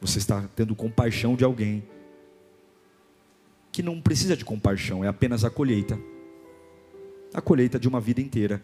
Você 0.00 0.18
está 0.18 0.48
tendo 0.54 0.76
compaixão 0.76 1.34
de 1.34 1.42
alguém 1.42 1.82
que 3.72 3.82
não 3.82 4.00
precisa 4.00 4.36
de 4.36 4.44
compaixão, 4.44 5.04
é 5.04 5.08
apenas 5.08 5.44
a 5.44 5.50
colheita. 5.50 5.98
A 7.34 7.40
colheita 7.40 7.80
de 7.80 7.88
uma 7.88 8.00
vida 8.00 8.20
inteira, 8.20 8.62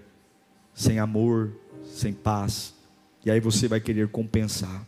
sem 0.72 1.00
amor, 1.00 1.50
sem 1.84 2.12
paz. 2.12 2.72
E 3.24 3.32
aí 3.32 3.40
você 3.40 3.66
vai 3.66 3.80
querer 3.80 4.06
compensar. 4.06 4.86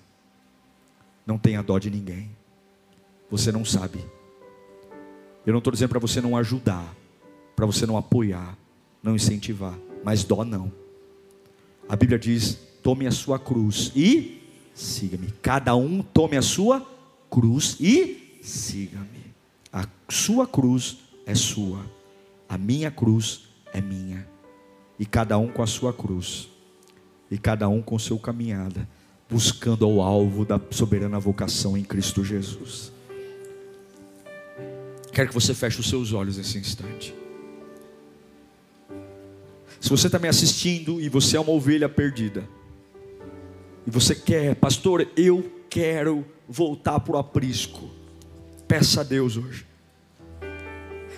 Não 1.26 1.36
tenha 1.36 1.64
dó 1.64 1.80
de 1.80 1.90
ninguém. 1.90 2.30
Você 3.30 3.50
não 3.50 3.64
sabe. 3.64 4.04
Eu 5.46 5.52
não 5.52 5.58
estou 5.58 5.72
dizendo 5.72 5.90
para 5.90 5.98
você 5.98 6.20
não 6.20 6.36
ajudar, 6.36 6.94
para 7.54 7.66
você 7.66 7.86
não 7.86 7.96
apoiar, 7.96 8.56
não 9.02 9.14
incentivar, 9.14 9.78
mas 10.02 10.24
dó 10.24 10.44
não. 10.44 10.72
A 11.88 11.96
Bíblia 11.96 12.18
diz: 12.18 12.58
tome 12.82 13.06
a 13.06 13.10
sua 13.10 13.38
cruz 13.38 13.92
e 13.94 14.40
siga-me. 14.74 15.28
Cada 15.42 15.74
um 15.76 16.02
tome 16.02 16.36
a 16.36 16.42
sua 16.42 16.86
cruz 17.30 17.76
e 17.78 18.38
siga-me. 18.42 19.34
A 19.72 19.86
sua 20.08 20.46
cruz 20.46 20.98
é 21.26 21.34
sua, 21.34 21.84
a 22.48 22.56
minha 22.56 22.90
cruz 22.90 23.42
é 23.72 23.80
minha. 23.80 24.26
E 24.98 25.04
cada 25.04 25.36
um 25.36 25.48
com 25.48 25.62
a 25.62 25.66
sua 25.66 25.92
cruz, 25.92 26.48
e 27.30 27.36
cada 27.36 27.68
um 27.68 27.82
com 27.82 27.98
seu 27.98 28.18
caminhada, 28.18 28.88
buscando 29.28 29.84
ao 29.84 30.00
alvo 30.00 30.44
da 30.44 30.60
soberana 30.70 31.18
vocação 31.18 31.76
em 31.76 31.82
Cristo 31.82 32.22
Jesus. 32.24 32.93
Quero 35.14 35.28
que 35.28 35.34
você 35.34 35.54
feche 35.54 35.78
os 35.78 35.88
seus 35.88 36.12
olhos 36.12 36.36
nesse 36.36 36.58
instante. 36.58 37.14
Se 39.80 39.88
você 39.88 40.08
está 40.08 40.18
me 40.18 40.26
assistindo 40.26 41.00
e 41.00 41.08
você 41.08 41.36
é 41.36 41.40
uma 41.40 41.52
ovelha 41.52 41.88
perdida, 41.88 42.48
e 43.86 43.90
você 43.90 44.12
quer, 44.12 44.56
pastor, 44.56 45.06
eu 45.16 45.52
quero 45.70 46.26
voltar 46.48 46.98
para 46.98 47.14
o 47.14 47.18
aprisco. 47.18 47.88
Peça 48.66 49.02
a 49.02 49.04
Deus 49.04 49.36
hoje. 49.36 49.64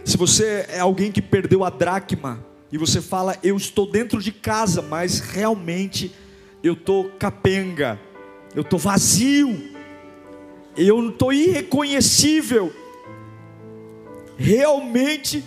Se 0.04 0.18
você 0.18 0.66
é 0.68 0.80
alguém 0.80 1.10
que 1.10 1.22
perdeu 1.22 1.64
a 1.64 1.70
dracma 1.70 2.44
e 2.70 2.76
você 2.76 3.00
fala, 3.00 3.38
eu 3.42 3.56
estou 3.56 3.90
dentro 3.90 4.20
de 4.20 4.30
casa, 4.30 4.82
mas 4.82 5.20
realmente 5.20 6.12
eu 6.62 6.74
estou 6.74 7.08
capenga, 7.12 7.98
eu 8.54 8.60
estou 8.60 8.78
vazio, 8.78 9.70
eu 10.76 11.00
não 11.00 11.10
estou 11.10 11.32
irreconhecível. 11.32 12.72
Realmente 14.36 15.44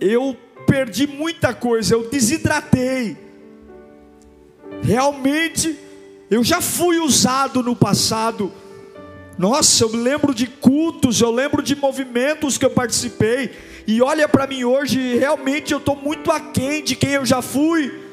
eu 0.00 0.36
perdi 0.66 1.06
muita 1.06 1.54
coisa, 1.54 1.94
eu 1.94 2.08
desidratei 2.10 3.26
Realmente, 4.82 5.76
eu 6.30 6.42
já 6.42 6.60
fui 6.60 6.98
usado 6.98 7.62
no 7.62 7.74
passado. 7.74 8.52
Nossa, 9.38 9.84
eu 9.84 9.94
lembro 9.94 10.34
de 10.34 10.46
cultos, 10.46 11.20
eu 11.20 11.30
lembro 11.30 11.62
de 11.62 11.76
movimentos 11.76 12.56
que 12.56 12.64
eu 12.64 12.70
participei. 12.70 13.50
E 13.86 14.00
olha 14.00 14.28
para 14.28 14.46
mim 14.46 14.64
hoje, 14.64 15.16
realmente 15.16 15.72
eu 15.72 15.78
estou 15.78 15.96
muito 15.96 16.30
aquém 16.30 16.82
de 16.82 16.96
quem 16.96 17.10
eu 17.10 17.26
já 17.26 17.42
fui. 17.42 18.05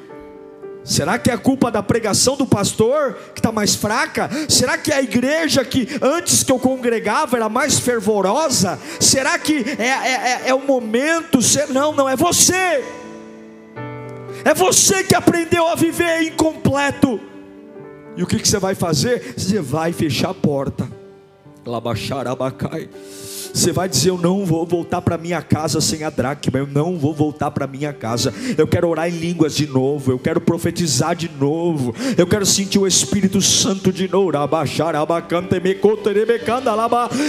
Será 0.83 1.17
que 1.17 1.29
é 1.31 1.33
a 1.33 1.37
culpa 1.37 1.71
da 1.71 1.81
pregação 1.81 2.35
do 2.35 2.45
pastor 2.45 3.13
que 3.33 3.39
está 3.39 3.51
mais 3.51 3.73
fraca? 3.73 4.29
Será 4.49 4.77
que 4.77 4.91
é 4.91 4.95
a 4.95 5.01
igreja 5.01 5.63
que 5.63 5.87
antes 6.01 6.43
que 6.43 6.51
eu 6.51 6.59
congregava 6.59 7.37
era 7.37 7.47
mais 7.47 7.79
fervorosa? 7.79 8.77
Será 8.99 9.39
que 9.39 9.63
é, 9.79 9.87
é, 9.87 10.11
é, 10.11 10.49
é 10.49 10.53
o 10.53 10.59
momento? 10.59 11.39
Não, 11.69 11.93
não 11.93 12.09
é 12.09 12.15
você. 12.15 12.83
É 14.43 14.53
você 14.53 15.03
que 15.03 15.15
aprendeu 15.15 15.67
a 15.67 15.75
viver 15.75 16.23
incompleto. 16.23 17.19
E 18.17 18.21
o 18.21 18.27
que, 18.27 18.37
que 18.37 18.47
você 18.47 18.59
vai 18.59 18.75
fazer? 18.75 19.35
Você 19.37 19.61
vai 19.61 19.93
fechar 19.93 20.31
a 20.31 20.33
porta. 20.33 20.87
Labaxar 21.65 22.27
abacai. 22.27 22.89
Você 23.53 23.71
vai 23.71 23.87
dizer: 23.87 24.09
Eu 24.09 24.17
não 24.17 24.43
vou 24.45 24.65
voltar 24.65 24.99
para 25.01 25.15
minha 25.15 25.41
casa 25.41 25.79
sem 25.79 26.03
a 26.03 26.09
dracma. 26.09 26.57
Eu 26.57 26.65
não 26.65 26.97
vou 26.97 27.13
voltar 27.13 27.51
para 27.51 27.67
minha 27.67 27.93
casa. 27.93 28.33
Eu 28.57 28.67
quero 28.67 28.89
orar 28.89 29.07
em 29.07 29.11
línguas 29.11 29.55
de 29.55 29.67
novo. 29.67 30.11
Eu 30.11 30.17
quero 30.17 30.41
profetizar 30.41 31.15
de 31.15 31.29
novo. 31.39 31.93
Eu 32.17 32.25
quero 32.25 32.45
sentir 32.47 32.79
o 32.79 32.87
Espírito 32.87 33.39
Santo 33.41 33.93
de 33.93 34.07
novo. 34.07 34.31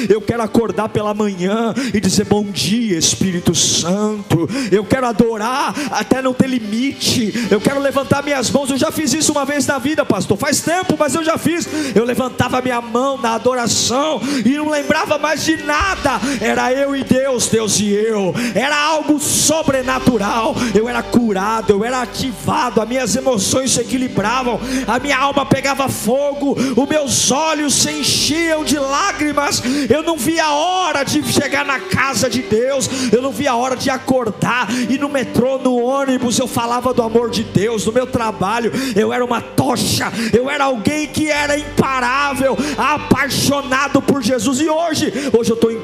Eu 0.08 0.20
quero 0.22 0.42
acordar 0.42 0.88
pela 0.88 1.12
manhã 1.12 1.74
e 1.92 2.00
dizer: 2.00 2.24
Bom 2.24 2.44
dia, 2.44 2.96
Espírito 2.96 3.54
Santo. 3.54 4.48
Eu 4.72 4.84
quero 4.84 5.06
adorar 5.06 5.74
até 5.90 6.22
não 6.22 6.32
ter 6.32 6.48
limite. 6.48 7.34
Eu 7.50 7.60
quero 7.60 7.80
levantar 7.80 8.24
minhas 8.24 8.50
mãos. 8.50 8.70
Eu 8.70 8.78
já 8.78 8.90
fiz 8.90 9.12
isso 9.12 9.30
uma 9.32 9.44
vez 9.44 9.66
na 9.66 9.78
vida, 9.78 10.06
pastor. 10.06 10.38
Faz 10.38 10.62
tempo, 10.62 10.96
mas 10.98 11.14
eu 11.14 11.22
já 11.22 11.36
fiz. 11.36 11.68
Eu 11.94 12.04
levantava 12.04 12.62
minha 12.62 12.80
mão 12.80 13.18
na 13.18 13.34
adoração 13.34 14.22
e 14.44 14.56
não 14.56 14.70
lembrava 14.70 15.18
mais 15.18 15.44
de 15.44 15.58
nada 15.58 16.13
era 16.40 16.72
eu 16.72 16.94
e 16.94 17.04
Deus, 17.04 17.46
Deus 17.46 17.78
e 17.80 17.92
eu, 17.92 18.34
era 18.54 18.76
algo 18.76 19.18
sobrenatural. 19.18 20.54
Eu 20.74 20.88
era 20.88 21.02
curado, 21.02 21.72
eu 21.72 21.84
era 21.84 22.02
ativado, 22.02 22.80
as 22.80 22.88
minhas 22.88 23.16
emoções 23.16 23.72
se 23.72 23.80
equilibravam, 23.80 24.60
a 24.86 24.98
minha 24.98 25.18
alma 25.18 25.46
pegava 25.46 25.88
fogo, 25.88 26.56
os 26.76 26.88
meus 26.88 27.30
olhos 27.30 27.74
se 27.74 27.90
enchiam 27.90 28.64
de 28.64 28.78
lágrimas. 28.78 29.62
Eu 29.88 30.02
não 30.02 30.16
via 30.16 30.44
a 30.44 30.54
hora 30.54 31.04
de 31.04 31.22
chegar 31.32 31.64
na 31.64 31.80
casa 31.80 32.28
de 32.28 32.42
Deus, 32.42 32.88
eu 33.12 33.22
não 33.22 33.30
via 33.30 33.52
a 33.52 33.56
hora 33.56 33.76
de 33.76 33.90
acordar 33.90 34.68
e 34.88 34.98
no 34.98 35.08
metrô, 35.08 35.58
no 35.58 35.76
ônibus, 35.76 36.38
eu 36.38 36.46
falava 36.46 36.92
do 36.92 37.02
amor 37.02 37.30
de 37.30 37.42
Deus, 37.42 37.86
no 37.86 37.92
meu 37.92 38.06
trabalho, 38.06 38.72
eu 38.94 39.12
era 39.12 39.24
uma 39.24 39.40
tocha, 39.40 40.12
eu 40.32 40.48
era 40.50 40.64
alguém 40.64 41.06
que 41.06 41.28
era 41.28 41.58
imparável, 41.58 42.56
apaixonado 42.76 44.00
por 44.02 44.22
Jesus. 44.22 44.60
E 44.60 44.68
hoje, 44.68 45.12
hoje 45.36 45.50
eu 45.50 45.54
estou 45.54 45.70
em 45.70 45.80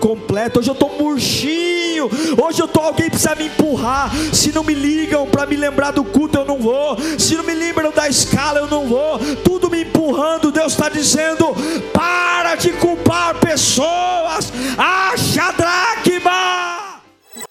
Hoje 0.58 0.68
eu 0.68 0.74
estou 0.74 0.98
murchinho. 0.98 2.10
Hoje 2.42 2.60
eu 2.60 2.66
estou 2.66 2.82
alguém 2.82 3.08
precisa 3.10 3.34
me 3.34 3.46
empurrar. 3.46 4.10
Se 4.32 4.52
não 4.52 4.62
me 4.62 4.74
ligam 4.74 5.26
para 5.26 5.46
me 5.46 5.56
lembrar 5.56 5.90
do 5.90 6.04
culto, 6.04 6.38
eu 6.38 6.44
não 6.44 6.58
vou. 6.58 6.96
Se 7.18 7.36
não 7.36 7.44
me 7.44 7.54
lembram 7.54 7.90
da 7.90 8.08
escala, 8.08 8.58
eu 8.58 8.66
não 8.66 8.86
vou. 8.86 9.18
Tudo 9.44 9.70
me 9.70 9.82
empurrando. 9.82 10.52
Deus 10.52 10.72
está 10.72 10.88
dizendo: 10.88 11.54
para 11.92 12.54
de 12.56 12.70
culpar 12.70 13.34
pessoas. 13.36 14.52
Acha 14.76 15.52
dracma. 15.52 16.89